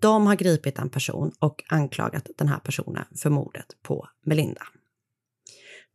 De 0.00 0.26
har 0.26 0.34
gripit 0.34 0.78
en 0.78 0.90
person 0.90 1.32
och 1.38 1.64
anklagat 1.68 2.28
den 2.38 2.48
här 2.48 2.58
personen 2.58 3.04
för 3.22 3.30
mordet 3.30 3.66
på 3.82 4.08
Melinda. 4.24 4.62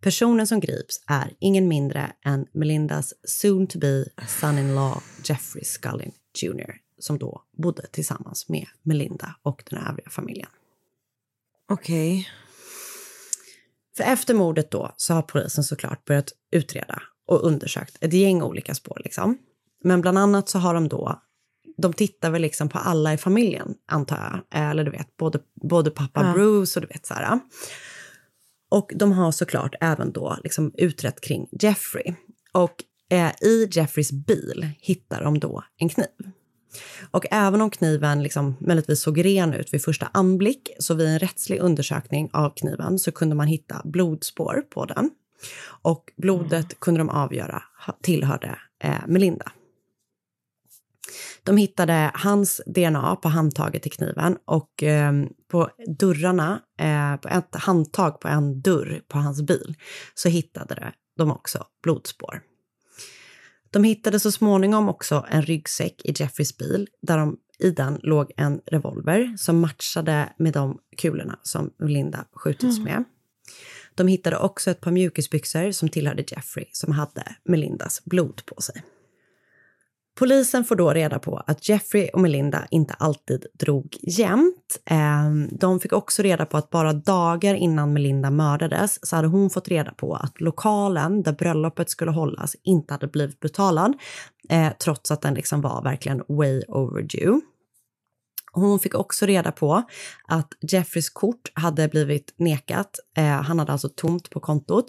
Personen 0.02 0.48
som 0.48 0.60
grips 0.60 1.04
är 1.08 1.34
ingen 1.40 1.68
mindre 1.68 2.12
än 2.26 2.46
Melindas 2.52 3.14
soon 3.24 3.68
to 3.68 3.80
be 3.80 4.06
son-in-law 4.28 5.04
Jeffrey 5.24 5.64
Scullin 5.64 6.12
Jr. 6.42 6.74
som 7.00 7.18
då 7.18 7.44
bodde 7.58 7.88
tillsammans 7.88 8.50
med 8.50 8.68
Melinda 8.82 9.36
och 9.42 9.64
den 9.70 9.88
övriga 9.88 10.10
familjen. 10.10 10.50
Okej. 11.70 12.30
För 13.98 14.04
efter 14.04 14.34
mordet 14.34 14.72
då 14.72 14.94
så 14.98 15.14
har 15.14 15.22
polisen 15.22 15.64
såklart 15.64 16.06
börjat 16.06 16.32
utreda 16.52 17.02
och 17.28 17.46
undersökt 17.46 17.98
ett 18.02 18.14
gäng 18.14 18.42
olika 18.42 18.76
spår 18.76 19.02
liksom. 19.04 19.38
Men 19.84 20.02
bland 20.02 20.18
annat 20.18 20.50
så 20.50 20.60
har 20.60 20.74
de 20.74 20.88
då, 20.88 21.22
de 21.78 21.94
tittar 21.94 22.32
väl 22.32 22.42
liksom 22.42 22.70
på 22.70 22.78
alla 22.78 23.14
i 23.14 23.18
familjen 23.18 23.74
antar 23.88 24.44
jag. 24.52 24.70
Eller 24.70 24.84
du 24.84 24.92
vet, 24.92 25.18
både, 25.18 25.40
både 25.62 25.92
pappa 25.92 26.26
Ja. 26.26 26.34
Bruce 26.34 26.80
och 26.80 26.82
du 26.82 26.88
vet 26.88 27.06
så 27.06 27.14
här. 27.14 27.40
Och 28.72 28.92
de 28.96 29.12
har 29.12 29.32
såklart 29.32 29.76
även 29.82 30.12
då 30.12 30.38
liksom 30.44 30.72
utrett 30.78 31.22
kring 31.22 31.48
Jeffrey. 31.62 32.14
Och 32.52 32.76
eh, 33.10 33.32
i 33.42 33.68
Jeffreys 33.72 34.12
bil 34.12 34.70
hittar 34.80 35.24
de 35.24 35.40
då 35.40 35.64
en 35.78 35.90
kniv. 35.90 36.32
Och 37.12 37.26
även 37.32 37.62
om 37.62 37.70
kniven 37.70 38.24
liksom 38.24 38.56
möjligtvis 38.60 39.02
såg 39.02 39.26
ren 39.26 39.54
ut 39.54 39.74
vid 39.74 39.84
första 39.84 40.10
anblick 40.14 40.70
så 40.80 40.94
vid 40.94 41.08
en 41.08 41.20
rättslig 41.20 41.60
undersökning 41.60 42.30
av 42.34 42.50
kniven 42.56 43.00
så 43.00 43.12
kunde 43.12 43.36
man 43.36 43.48
hitta 43.48 43.82
blodspår 43.86 44.64
på 44.70 44.86
den. 44.86 45.12
Och 45.82 46.12
blodet 46.18 46.80
kunde 46.80 47.00
de 47.00 47.10
avgöra 47.10 47.64
tillhörde 48.02 48.60
eh, 48.84 48.96
Melinda. 49.08 49.52
De 51.44 51.58
hittade 51.58 52.12
hans 52.14 52.62
DNA 52.66 53.16
på 53.16 53.30
handtaget 53.30 53.84
till 53.84 53.92
kniven 53.92 54.38
och 54.46 54.84
eh, 54.84 55.14
på 55.52 55.70
dörrarna, 56.00 56.62
eh, 56.80 57.16
på 57.16 57.28
ett 57.28 57.56
handtag 57.56 58.20
på 58.20 58.28
en 58.28 58.62
dörr 58.62 59.02
på 59.08 59.18
hans 59.18 59.42
bil, 59.42 59.76
så 60.14 60.30
hittade 60.30 60.94
de 61.18 61.32
också 61.32 61.66
blodspår. 61.84 62.42
De 63.72 63.84
hittade 63.84 64.20
så 64.20 64.32
småningom 64.32 64.90
också 64.90 65.26
en 65.30 65.42
ryggsäck 65.42 66.02
i 66.06 66.14
Jeffreys 66.16 66.58
bil 66.58 66.88
där 67.02 67.18
de, 67.18 67.38
i 67.60 67.72
den 67.72 68.00
låg 68.04 68.32
en 68.38 68.62
revolver 68.66 69.38
som 69.38 69.60
matchade 69.60 70.34
med 70.38 70.54
de 70.54 70.80
kulorna 70.98 71.40
som 71.44 71.74
Linda 71.80 72.26
skjutits 72.34 72.78
Mm. 72.78 72.84
med. 72.84 73.04
De 73.96 74.08
hittade 74.08 74.38
också 74.38 74.72
ett 74.72 74.82
par 74.82 74.92
mjukisbyxor 74.92 75.72
som 75.72 75.90
tillhörde 75.90 76.24
Jeffrey 76.28 76.66
som 76.72 76.92
hade 76.92 77.36
Melindas 77.44 78.06
blod 78.06 78.42
på 78.46 78.62
sig. 78.62 78.84
Polisen 80.20 80.64
får 80.64 80.76
då 80.76 80.94
reda 80.94 81.20
på 81.20 81.44
att 81.48 81.70
Jeffrey 81.70 82.10
och 82.14 82.22
Melinda 82.22 82.68
inte 82.72 82.94
alltid 82.94 83.46
drog 83.60 83.98
jämnt. 84.02 84.80
Ehm, 84.86 85.50
de 85.52 85.80
fick 85.80 85.94
också 85.94 86.22
reda 86.22 86.46
på 86.46 86.58
att 86.58 86.70
bara 86.70 86.94
dagar 86.94 87.56
innan 87.56 87.94
Melinda 87.94 88.32
mördades 88.32 89.08
så 89.08 89.16
hade 89.16 89.28
hon 89.28 89.50
fått 89.50 89.68
reda 89.68 89.92
på 89.92 90.16
att 90.16 90.42
lokalen 90.42 91.24
där 91.24 91.34
bröllopet 91.34 91.90
skulle 91.90 92.12
hållas 92.12 92.56
inte 92.64 92.94
hade 92.94 93.08
blivit 93.08 93.40
betalad 93.40 93.94
eh, 94.50 94.70
trots 94.84 95.12
att 95.12 95.22
den 95.22 95.34
liksom 95.34 95.62
var 95.62 95.84
verkligen 95.84 96.24
way 96.28 96.64
overdue. 96.68 97.42
Hon 98.54 98.80
fick 98.80 98.96
också 98.96 99.26
reda 99.26 99.52
på 99.52 99.84
att 100.28 100.54
Jeffreys 100.72 101.10
kort 101.10 101.52
hade 101.54 101.88
blivit 101.88 102.34
nekat. 102.38 103.00
Eh, 103.18 103.24
han 103.24 103.60
hade 103.60 103.72
alltså 103.72 103.90
tomt 103.90 104.30
på 104.30 104.40
kontot 104.40 104.86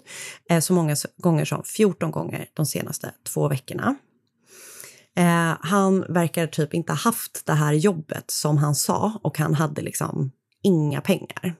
eh, 0.49 0.59
så 0.59 0.73
många 0.73 0.95
gånger 1.17 1.45
som 1.45 1.63
14 1.63 2.11
gånger 2.11 2.45
de 2.53 2.65
senaste 2.65 3.11
två 3.33 3.47
veckorna. 3.47 3.95
Eh, 5.17 5.57
han 5.59 6.05
verkar 6.09 6.47
typ 6.47 6.73
inte 6.73 6.91
ha 6.91 6.97
haft 6.97 7.45
det 7.45 7.53
här 7.53 7.73
jobbet 7.73 8.31
som 8.31 8.57
han 8.57 8.75
sa 8.75 9.19
och 9.23 9.37
han 9.37 9.53
hade 9.53 9.81
liksom 9.81 10.31
inga 10.63 11.01
pengar. 11.01 11.55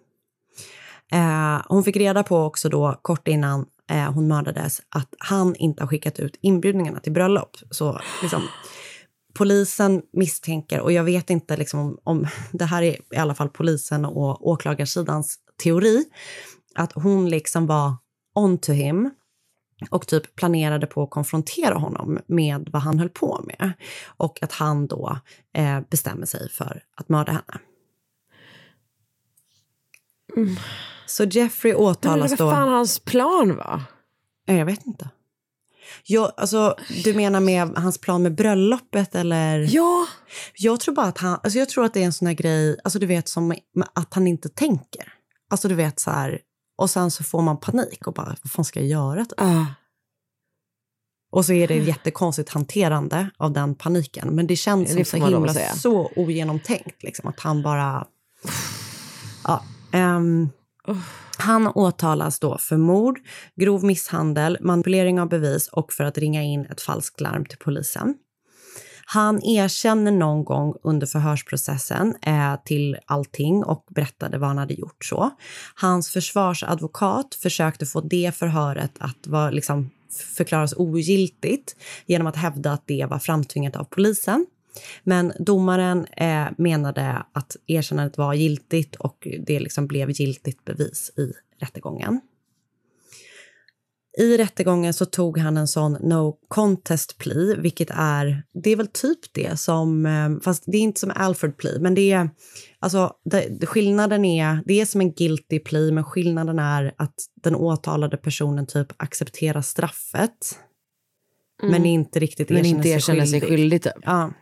Eh, 1.11 1.61
hon 1.67 1.83
fick 1.83 1.97
reda 1.97 2.23
på 2.23 2.37
också 2.37 2.69
då 2.69 2.99
kort 3.01 3.27
innan 3.27 3.65
eh, 3.91 4.11
hon 4.11 4.27
mördades 4.27 4.81
att 4.89 5.13
han 5.17 5.55
inte 5.55 5.83
har 5.83 5.87
skickat 5.87 6.19
ut 6.19 6.37
inbjudningarna 6.41 6.99
till 6.99 7.11
bröllop. 7.11 7.57
Så 7.71 7.99
liksom, 8.21 8.41
polisen 9.33 10.01
misstänker, 10.13 10.79
och 10.79 10.91
jag 10.91 11.03
vet 11.03 11.29
inte 11.29 11.57
liksom 11.57 11.79
om, 11.79 11.97
om 12.03 12.27
det 12.51 12.65
här 12.65 12.81
är 12.81 12.97
i 13.13 13.17
alla 13.17 13.35
fall 13.35 13.49
polisen 13.49 14.05
och 14.05 14.47
åklagarsidans 14.47 15.37
teori, 15.63 16.05
att 16.75 16.93
hon 16.93 17.29
liksom 17.29 17.67
var 17.67 17.95
on 18.35 18.57
to 18.57 18.71
him 18.71 19.11
och 19.89 20.07
typ 20.07 20.35
planerade 20.35 20.87
på 20.87 21.03
att 21.03 21.09
konfrontera 21.09 21.75
honom 21.75 22.19
med 22.27 22.69
vad 22.71 22.81
han 22.81 22.99
höll 22.99 23.09
på 23.09 23.41
med. 23.45 23.73
Och 24.07 24.43
att 24.43 24.51
han 24.51 24.87
då 24.87 25.17
eh, 25.53 25.79
bestämmer 25.89 26.25
sig 26.25 26.49
för 26.49 26.83
att 26.95 27.09
mörda 27.09 27.31
henne. 27.31 27.59
Så 31.05 31.23
Jeffrey 31.23 31.73
Men 31.73 31.81
åtalas 31.81 32.31
vad 32.31 32.39
då. 32.39 32.51
fan 32.51 32.69
hans 32.69 32.99
plan 32.99 33.55
var? 33.55 33.81
Nej, 34.47 34.57
Jag 34.57 34.65
vet 34.65 34.85
inte. 34.85 35.09
Jag, 36.05 36.31
alltså, 36.37 36.75
du 37.03 37.13
menar 37.13 37.39
med 37.39 37.67
hans 37.77 37.97
plan 37.97 38.23
med 38.23 38.35
bröllopet 38.35 39.15
eller? 39.15 39.67
Ja. 39.75 40.07
Jag 40.57 40.79
tror 40.79 40.95
bara 40.95 41.05
att 41.05 41.17
han, 41.17 41.39
alltså 41.43 41.59
jag 41.59 41.69
tror 41.69 41.85
att 41.85 41.93
det 41.93 42.01
är 42.01 42.05
en 42.05 42.13
sån 42.13 42.27
här 42.27 42.33
grej, 42.33 42.79
alltså 42.83 42.99
du 42.99 43.05
vet 43.05 43.29
som 43.29 43.55
att 43.93 44.13
han 44.13 44.27
inte 44.27 44.49
tänker. 44.49 45.13
Alltså 45.49 45.67
du 45.67 45.75
vet 45.75 45.99
så 45.99 46.11
här, 46.11 46.39
och 46.75 46.89
sen 46.89 47.11
så 47.11 47.23
får 47.23 47.41
man 47.41 47.59
panik 47.59 48.07
och 48.07 48.13
bara, 48.13 48.35
vad 48.43 48.51
fan 48.51 48.65
ska 48.65 48.79
jag 48.79 48.89
göra? 48.89 49.25
Typ. 49.25 49.41
Ah. 49.41 49.65
Och 51.31 51.45
så 51.45 51.53
är 51.53 51.67
det 51.67 51.75
jättekonstigt 51.75 52.49
hanterande 52.49 53.29
av 53.37 53.51
den 53.51 53.75
paniken. 53.75 54.35
Men 54.35 54.47
det 54.47 54.55
känns 54.55 54.93
som 54.93 55.05
så 55.05 55.17
himla 55.17 55.53
så 55.53 56.11
ogenomtänkt. 56.15 57.03
Liksom, 57.03 57.29
att 57.29 57.39
han 57.39 57.63
bara... 57.63 58.07
Ja, 59.43 59.63
ehm, 59.91 60.49
han 61.37 61.67
åtalas 61.67 62.39
då 62.39 62.57
för 62.57 62.77
mord, 62.77 63.19
grov 63.55 63.83
misshandel, 63.83 64.57
manipulering 64.61 65.21
av 65.21 65.29
bevis 65.29 65.67
och 65.67 65.93
för 65.93 66.03
att 66.03 66.17
ringa 66.17 66.43
in 66.43 66.65
ett 66.65 66.81
falskt 66.81 67.21
larm 67.21 67.45
till 67.45 67.57
polisen. 67.57 68.15
Han 69.05 69.43
erkänner 69.43 70.11
någon 70.11 70.43
gång 70.43 70.75
under 70.83 71.07
förhörsprocessen 71.07 72.15
eh, 72.21 72.55
till 72.65 72.97
allting 73.05 73.63
och 73.63 73.85
berättade 73.89 74.37
vad 74.37 74.49
han 74.49 74.57
hade 74.57 74.73
gjort. 74.73 75.05
så. 75.05 75.29
Hans 75.75 76.09
försvarsadvokat 76.09 77.35
försökte 77.35 77.85
få 77.85 78.01
det 78.01 78.35
förhöret 78.35 78.91
att 78.99 79.27
vara, 79.27 79.51
liksom, 79.51 79.89
förklaras 80.37 80.73
ogiltigt 80.77 81.75
genom 82.05 82.27
att 82.27 82.35
hävda 82.35 82.71
att 82.71 82.83
det 82.87 83.05
var 83.09 83.19
framtvingat 83.19 83.75
av 83.75 83.83
polisen. 83.83 84.45
Men 85.03 85.33
domaren 85.39 86.05
eh, 86.05 86.45
menade 86.57 87.23
att 87.33 87.55
erkännandet 87.67 88.17
var 88.17 88.33
giltigt 88.33 88.95
och 88.95 89.27
det 89.47 89.59
liksom 89.59 89.87
blev 89.87 90.11
giltigt 90.11 90.65
bevis 90.65 91.11
i 91.17 91.33
rättegången. 91.59 92.21
I 94.17 94.37
rättegången 94.37 94.93
så 94.93 95.05
tog 95.05 95.37
han 95.37 95.57
en 95.57 95.67
sån 95.67 95.93
no 95.93 96.37
contest 96.47 97.17
plea, 97.17 97.55
vilket 97.55 97.89
är, 97.89 98.43
det 98.63 98.69
är 98.69 98.75
väl 98.75 98.87
typ 98.87 99.19
det 99.33 99.59
som, 99.59 100.05
eh, 100.05 100.29
fast 100.43 100.63
det 100.65 100.77
är 100.77 100.81
inte 100.81 100.99
som 100.99 101.11
Alfred 101.15 101.57
plea, 101.57 101.79
men 101.79 101.95
det 101.95 102.11
är, 102.11 102.29
alltså 102.79 103.13
det, 103.25 103.65
skillnaden 103.65 104.25
är, 104.25 104.59
det 104.65 104.81
är 104.81 104.85
som 104.85 105.01
en 105.01 105.13
guilty 105.13 105.59
plea, 105.59 105.91
men 105.91 106.03
skillnaden 106.03 106.59
är 106.59 106.93
att 106.97 107.15
den 107.43 107.55
åtalade 107.55 108.17
personen 108.17 108.65
typ 108.65 108.87
accepterar 108.97 109.61
straffet, 109.61 110.59
men 111.63 111.85
inte 111.85 112.19
riktigt 112.19 112.49
Mm. 112.49 112.61
Men 112.61 112.65
erkänner 112.65 112.77
inte 112.77 112.89
erkänner 112.89 113.25
sig 113.25 113.41
skyldig 113.41 113.83
typ. 113.83 113.93
Ja. 114.01 114.33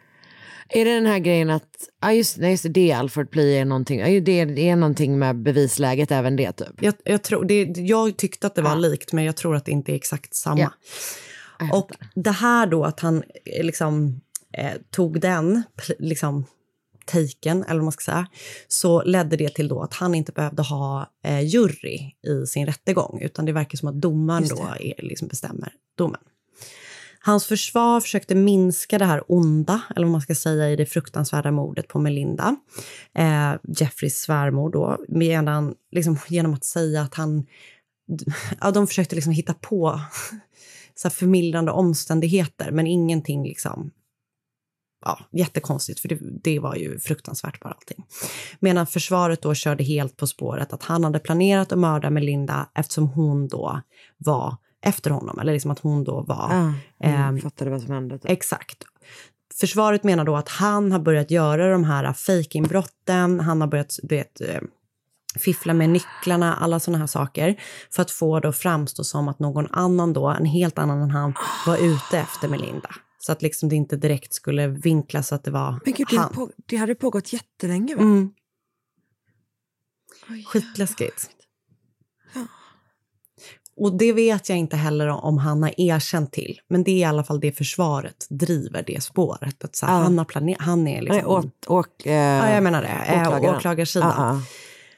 Är 0.74 0.86
det 0.86 0.96
den 0.96 1.06
här 1.06 1.20
grejen 1.20 1.50
att, 1.50 1.90
ja 2.02 2.14
just, 2.14 2.38
nej, 2.38 2.52
just 2.52 2.66
det, 2.70 2.92
Alfred 2.92 3.32
Plea 3.32 3.62
är 3.62 3.66
någonting, 3.66 4.00
ja, 4.00 4.06
det, 4.08 4.46
det 4.46 4.70
är 4.70 4.76
någonting 4.76 5.20
med 5.20 5.36
bevisläget 5.36 6.12
även 6.12 6.36
det 6.36 6.52
typ. 6.52 6.82
Jag, 6.82 6.94
jag, 7.04 7.24
tror, 7.24 7.46
det, 7.46 7.64
jag 7.78 8.18
tyckte 8.18 8.48
att 8.48 8.56
det 8.56 8.62
var 8.62 8.76
likt, 8.76 9.14
men 9.14 9.24
jag 9.24 9.36
tror 9.36 9.56
att 9.56 9.66
det 9.66 9.72
inte 9.72 9.92
är 9.92 9.96
exakt 9.96 10.36
samma. 10.36 10.60
Ja. 11.60 11.78
Och 11.78 11.92
det 12.16 12.32
här 12.32 12.68
då 12.68 12.84
att 12.84 13.00
han 13.00 13.24
eh, 13.46 13.66
liksom 13.66 14.22
eh, 14.54 14.72
tog 14.90 15.22
den 15.22 15.64
liksom 16.00 16.46
taken, 17.06 17.64
eller 17.64 17.76
vad 17.76 17.84
man 17.84 17.92
ska 17.92 18.12
säga, 18.12 18.28
så 18.68 19.04
ledde 19.04 19.38
det 19.38 19.50
till 19.50 19.68
då 19.68 19.82
att 19.82 19.94
han 19.94 20.16
inte 20.16 20.32
behövde 20.32 20.62
ha 20.62 21.10
eh, 21.24 21.42
jury 21.48 22.00
i 22.28 22.48
sin 22.48 22.66
rättegång, 22.66 23.22
utan 23.22 23.46
det 23.46 23.52
verkar 23.52 23.78
som 23.78 23.90
att 23.90 24.02
domaren 24.02 24.48
då 24.48 24.70
är, 24.80 24.94
liksom 24.98 25.28
bestämmer 25.28 25.74
domen. 25.98 26.22
Hans 27.24 27.46
försvar 27.46 28.02
försökte 28.02 28.36
minska 28.36 28.98
det 28.98 29.06
här 29.06 29.24
onda, 29.28 29.82
eller 29.96 30.06
vad 30.06 30.12
man 30.12 30.22
ska 30.22 30.36
säga, 30.36 30.70
i 30.70 30.76
det 30.76 30.86
fruktansvärda 30.86 31.52
mordet 31.52 31.88
på 31.88 32.00
Melinda, 32.00 32.56
eh, 33.14 33.54
Jeffreys 33.78 34.22
svärmor 34.22 34.72
då, 34.72 34.98
medan, 35.08 35.76
liksom, 35.92 36.18
genom 36.28 36.54
att 36.54 36.66
säga 36.66 37.02
att 37.02 37.16
han... 37.16 37.46
Ja, 38.62 38.72
de 38.72 38.88
försökte 38.88 39.16
liksom 39.16 39.34
hitta 39.34 39.54
på 39.54 40.02
så 40.96 41.08
här 41.08 41.14
förmildrande 41.14 41.72
omständigheter, 41.72 42.72
men 42.72 42.88
ingenting 42.88 43.44
liksom... 43.44 43.92
Ja, 45.06 45.20
jättekonstigt, 45.32 46.00
för 46.00 46.10
det, 46.10 46.20
det 46.44 46.60
var 46.60 46.76
ju 46.76 47.00
fruktansvärt 47.00 47.60
bara 47.60 47.74
allting. 47.74 48.06
Medan 48.60 48.88
försvaret 48.88 49.42
då 49.42 49.54
körde 49.54 49.84
helt 49.84 50.18
på 50.18 50.28
spåret 50.28 50.74
att 50.74 50.84
han 50.84 51.04
hade 51.04 51.20
planerat 51.20 51.72
att 51.72 51.80
mörda 51.80 52.10
Melinda 52.10 52.70
eftersom 52.76 53.08
hon 53.08 53.48
då 53.48 53.82
var 54.18 54.58
efter 54.82 55.12
honom, 55.12 55.40
eller 55.40 55.54
liksom 55.54 55.72
att 55.72 55.80
hon 55.80 56.04
då 56.04 56.22
var... 56.22 56.74
Jag 56.98 57.12
ehm, 57.12 57.42
fattade 57.42 57.72
vad 57.72 57.82
som 57.82 57.94
hände. 57.94 58.20
Typ. 58.20 58.32
Exakt. 58.32 58.84
Försvaret 59.60 60.04
menar 60.04 60.26
då 60.26 60.36
att 60.36 60.50
han 60.50 60.92
har 60.92 61.00
börjat 61.00 61.32
göra 61.32 61.72
de 61.72 61.84
här 61.84 62.14
fejkinbrotten, 62.14 63.40
han 63.40 63.62
har 63.62 63.68
börjat 63.68 64.00
vet, 64.04 64.42
eh, 64.42 64.62
fiffla 65.40 65.74
med 65.74 65.90
nycklarna, 65.90 66.56
alla 66.56 66.80
såna 66.80 66.98
här 66.98 67.08
saker 67.08 67.62
för 67.90 68.02
att 68.02 68.12
få 68.12 68.40
det 68.40 68.50
att 68.50 68.58
framstå 68.58 69.04
som 69.04 69.28
att 69.28 69.40
någon 69.40 69.68
annan 69.72 70.14
då, 70.14 70.28
en 70.28 70.46
helt 70.46 70.78
annan 70.78 71.02
än 71.02 71.12
han, 71.12 71.34
var 71.68 71.78
ute 71.78 72.20
efter 72.20 72.48
Melinda. 72.48 72.90
Så 73.20 73.32
att 73.32 73.42
liksom 73.42 73.70
det 73.70 73.76
inte 73.76 73.96
direkt 73.96 74.34
skulle 74.34 74.68
vinklas 74.68 75.34
att 75.34 75.44
det 75.44 75.52
var 75.52 75.80
Men 75.86 75.94
gud, 75.94 76.08
det, 76.10 76.18
han. 76.18 76.34
på, 76.34 76.50
det 76.66 76.76
hade 76.76 76.96
pågått 76.96 77.34
jättelänge 77.34 77.96
va? 77.96 78.02
Mm. 78.02 78.34
Skitläskigt. 80.46 81.30
Och 83.82 83.98
det 83.98 84.14
vet 84.14 84.50
jag 84.50 84.58
inte 84.58 84.76
heller 84.78 85.08
om 85.08 85.38
han 85.38 85.64
har 85.64 85.74
erkänt 85.78 86.32
till. 86.32 86.60
Men 86.70 86.84
det 86.84 86.92
är 86.92 86.96
i 86.98 87.04
alla 87.04 87.24
fall 87.24 87.40
det 87.40 87.52
försvaret 87.52 88.28
driver 88.30 88.84
det 88.88 89.04
spåret. 89.04 89.64
Att 89.64 89.76
så 89.76 89.86
här, 89.86 89.94
Ja. 89.98 90.04
han, 90.04 90.18
har 90.18 90.26
planer- 90.26 90.56
han 90.60 90.88
är 90.88 91.02
liksom... 91.02 91.28
Åt, 91.28 91.66
åk, 91.68 92.06
eh, 92.06 92.14
ja, 92.14 92.54
jag 92.54 92.64
menar 92.64 92.82
det. 92.82 92.88
Eh, 92.88 93.22
åklagaren. 93.22 93.56
åklagarsidan. 93.56 94.14
Ja, 94.18 94.28
ja. 94.36 94.42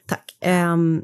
Tack. 0.07 0.37
Ehm, 0.41 1.01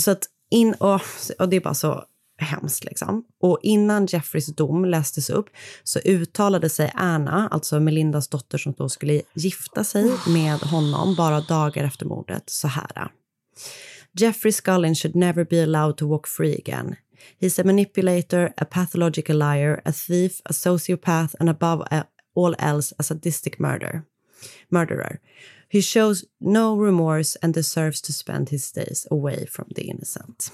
så 0.00 0.10
att 0.10 0.22
in, 0.50 0.74
och, 0.74 1.00
och 1.38 1.48
det 1.48 1.56
är 1.56 1.60
bara 1.60 1.74
så 1.74 2.04
hemskt 2.38 2.84
liksom. 2.84 3.24
Och 3.42 3.58
innan 3.62 4.06
Jeffreys 4.06 4.46
dom 4.46 4.84
lästes 4.84 5.30
upp 5.30 5.46
så 5.84 5.98
uttalade 5.98 6.68
sig 6.68 6.92
Anna, 6.94 7.48
alltså 7.50 7.80
Melindas 7.80 8.28
dotter 8.28 8.58
som 8.58 8.72
då 8.72 8.88
skulle 8.88 9.22
gifta 9.34 9.84
sig 9.84 10.12
med 10.28 10.58
honom 10.60 11.14
bara 11.14 11.40
dagar 11.40 11.84
efter 11.84 12.06
mordet, 12.06 12.42
så 12.46 12.68
här. 12.68 13.10
Jeffrey 14.16 14.50
Scullin 14.50 14.94
should 14.94 15.14
never 15.14 15.44
be 15.44 15.60
allowed 15.60 15.96
to 15.98 16.06
walk 16.06 16.26
free 16.26 16.54
again. 16.54 16.96
He's 17.38 17.58
a 17.58 17.64
manipulator, 17.64 18.54
a 18.58 18.64
pathological 18.64 19.36
liar, 19.36 19.82
a 19.84 19.92
thief, 19.92 20.40
a 20.46 20.52
sociopath, 20.52 21.34
and 21.40 21.48
above 21.48 21.82
all 22.34 22.54
else, 22.58 22.94
a 22.98 23.02
sadistic 23.02 23.60
murder. 23.60 24.06
murderer. 24.70 25.20
He 25.68 25.80
shows 25.80 26.24
no 26.40 26.76
remorse 26.76 27.36
and 27.42 27.54
deserves 27.54 28.00
to 28.02 28.12
spend 28.12 28.48
his 28.48 28.72
days 28.72 29.06
away 29.10 29.46
from 29.46 29.68
the 29.74 29.82
innocent. 29.82 30.52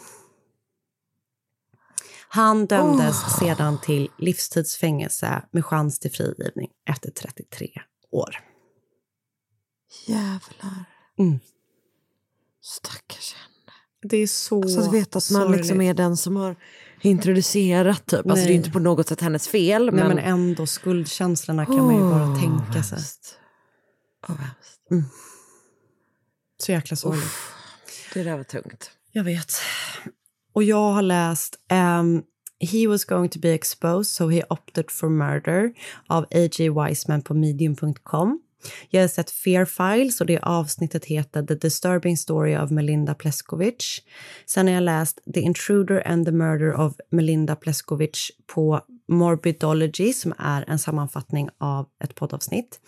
Han 2.28 2.66
dömdes 2.66 3.38
sedan 3.38 3.80
till 3.80 4.08
livstidsfängelse 4.18 5.42
med 5.50 5.64
chans 5.64 5.98
till 5.98 6.12
frigivning 6.12 6.70
efter 6.88 7.10
33 7.10 7.68
år. 8.10 8.40
Jävlar. 10.06 10.84
Mm. 11.18 11.40
Stackars. 12.60 13.34
Det 14.02 14.16
är 14.16 14.26
så 14.26 14.62
Så 14.62 14.80
att 14.80 14.94
veta 14.94 15.18
att 15.18 15.30
man 15.30 15.52
liksom 15.52 15.80
är 15.80 15.94
den 15.94 16.16
som 16.16 16.36
har 16.36 16.56
introducerat 17.00 18.06
typ. 18.06 18.30
Alltså 18.30 18.46
det 18.46 18.52
är 18.52 18.54
inte 18.54 18.70
på 18.70 18.78
något 18.78 19.08
sätt 19.08 19.20
hennes 19.20 19.48
fel. 19.48 19.84
Nej, 19.84 19.94
men... 19.94 20.08
men 20.08 20.18
ändå 20.18 20.66
skuldkänslorna 20.66 21.66
kan 21.66 21.76
man 21.76 21.94
ju 21.94 22.00
bara 22.00 22.36
tänka 22.36 22.82
sig. 22.82 22.98
Åh, 24.28 24.36
hemskt. 24.36 24.90
Mm. 24.90 25.04
Så 26.62 26.72
jäkla 26.72 26.96
sorgligt. 26.96 27.24
Det 28.14 28.22
där 28.22 28.36
var 28.36 28.44
tungt. 28.44 28.90
Jag 29.12 29.24
vet. 29.24 29.52
Och 30.54 30.62
jag 30.62 30.92
har 30.92 31.02
läst 31.02 31.58
um, 32.00 32.22
He 32.60 32.86
was 32.86 33.04
going 33.04 33.28
to 33.28 33.38
be 33.38 33.54
exposed 33.54 34.12
so 34.12 34.28
he 34.28 34.42
opted 34.50 34.90
for 34.90 35.08
murder 35.08 35.72
av 36.08 36.24
A.J. 36.30 36.70
Wiseman 36.70 37.22
på 37.22 37.34
medium.com. 37.34 38.41
Jag 38.90 39.00
har 39.00 39.08
sett 39.08 39.30
Fear 39.30 39.64
Files 39.64 40.20
och 40.20 40.26
det 40.26 40.38
avsnittet 40.38 41.04
heter 41.04 41.42
The 41.42 41.54
Disturbing 41.54 42.16
Story 42.16 42.56
of 42.56 42.70
Melinda 42.70 43.14
Pleskovic. 43.14 44.02
Sen 44.46 44.66
har 44.66 44.74
jag 44.74 44.82
läst 44.82 45.18
The 45.34 45.40
Intruder 45.40 46.08
and 46.08 46.26
the 46.26 46.32
Murder 46.32 46.80
of 46.80 46.94
Melinda 47.10 47.56
Pleskovic 47.56 48.30
på 48.54 48.80
Morbidology 49.08 50.12
som 50.12 50.34
är 50.38 50.64
en 50.68 50.78
sammanfattning 50.78 51.48
av 51.58 51.86
ett 52.04 52.14
poddavsnitt. 52.14 52.80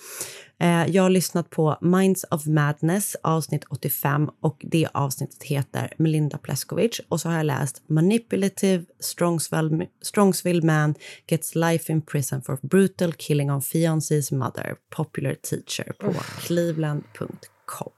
Eh, 0.65 0.87
jag 0.91 1.03
har 1.03 1.11
lyssnat 1.11 1.51
på 1.51 1.79
Minds 1.81 2.25
of 2.31 2.47
Madness 2.47 3.17
avsnitt 3.23 3.65
85 3.71 4.31
och 4.41 4.61
det 4.71 4.89
avsnittet 4.95 5.43
heter 5.43 5.93
Melinda 5.99 6.39
Pleskovic 6.39 7.01
och 7.09 7.21
så 7.21 7.29
har 7.29 7.37
jag 7.37 7.47
läst 7.47 7.83
Manipulative 7.89 8.85
Strongsville, 9.01 9.87
Strongsville 10.03 10.67
Man 10.67 10.95
gets 11.27 11.55
life 11.55 11.93
in 11.93 12.03
prison 12.03 12.43
for 12.43 12.59
brutal 12.63 13.13
killing 13.13 13.53
of 13.53 13.65
fiancé's 13.75 14.35
mother, 14.35 14.77
popular 14.91 15.35
teacher 15.35 15.93
på 15.99 16.13
cleveland.com. 16.41 17.91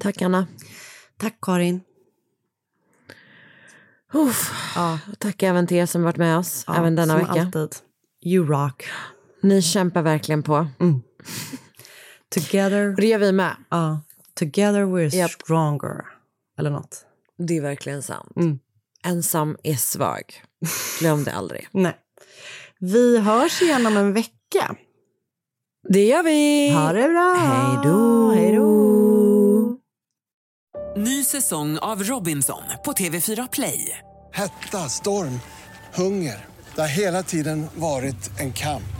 Tack 0.00 0.22
Anna. 0.22 0.46
Tack 1.16 1.38
Karin. 1.42 1.80
Uff. 4.12 4.50
Och 4.76 5.18
tack 5.18 5.42
även 5.42 5.66
till 5.66 5.76
er 5.76 5.86
som 5.86 6.02
varit 6.02 6.16
med 6.16 6.38
oss 6.38 6.64
Ja, 6.66 6.76
även 6.76 6.94
denna 6.96 7.18
som 7.18 7.28
vecka. 7.28 7.42
alltid. 7.42 7.76
You 8.24 8.46
rock. 8.46 8.84
Ni 9.42 9.62
kämpar 9.62 10.02
verkligen 10.02 10.42
på. 10.42 10.66
Together. 12.34 12.88
Och 12.88 13.00
det 13.00 13.06
gör 13.06 13.18
vi 13.18 13.32
med. 13.32 13.56
Ja. 13.68 14.00
Together 14.34 14.82
we're 14.84 15.14
Japp. 15.14 15.30
stronger. 15.30 16.04
Eller 16.58 16.70
något. 16.70 17.04
Det 17.38 17.56
är 17.56 17.60
verkligen 17.62 18.02
sant. 18.02 18.32
Mm. 18.36 18.58
Ensam 19.04 19.56
är 19.62 19.74
svag. 19.74 20.42
Glöm 21.00 21.24
det 21.24 21.32
aldrig. 21.32 21.68
Nej. 21.72 21.96
Vi 22.78 23.18
hörs 23.18 23.62
igen 23.62 23.86
om 23.86 23.96
en 23.96 24.12
vecka. 24.12 24.76
Det 25.88 26.04
gör 26.04 26.22
vi! 26.22 26.70
Ha 26.70 26.92
det 26.92 27.08
bra! 27.08 27.34
Hej 27.34 27.78
då! 27.84 28.30
Hej 28.30 28.52
då! 28.56 29.76
Ny 30.96 31.24
säsong 31.24 31.78
av 31.78 32.02
Robinson 32.02 32.62
på 32.84 32.92
TV4 32.92 33.48
Play. 33.52 33.98
Hetta, 34.32 34.78
storm, 34.88 35.40
hunger. 35.94 36.46
Det 36.74 36.80
har 36.80 36.88
hela 36.88 37.22
tiden 37.22 37.66
varit 37.74 38.40
en 38.40 38.52
kamp. 38.52 38.99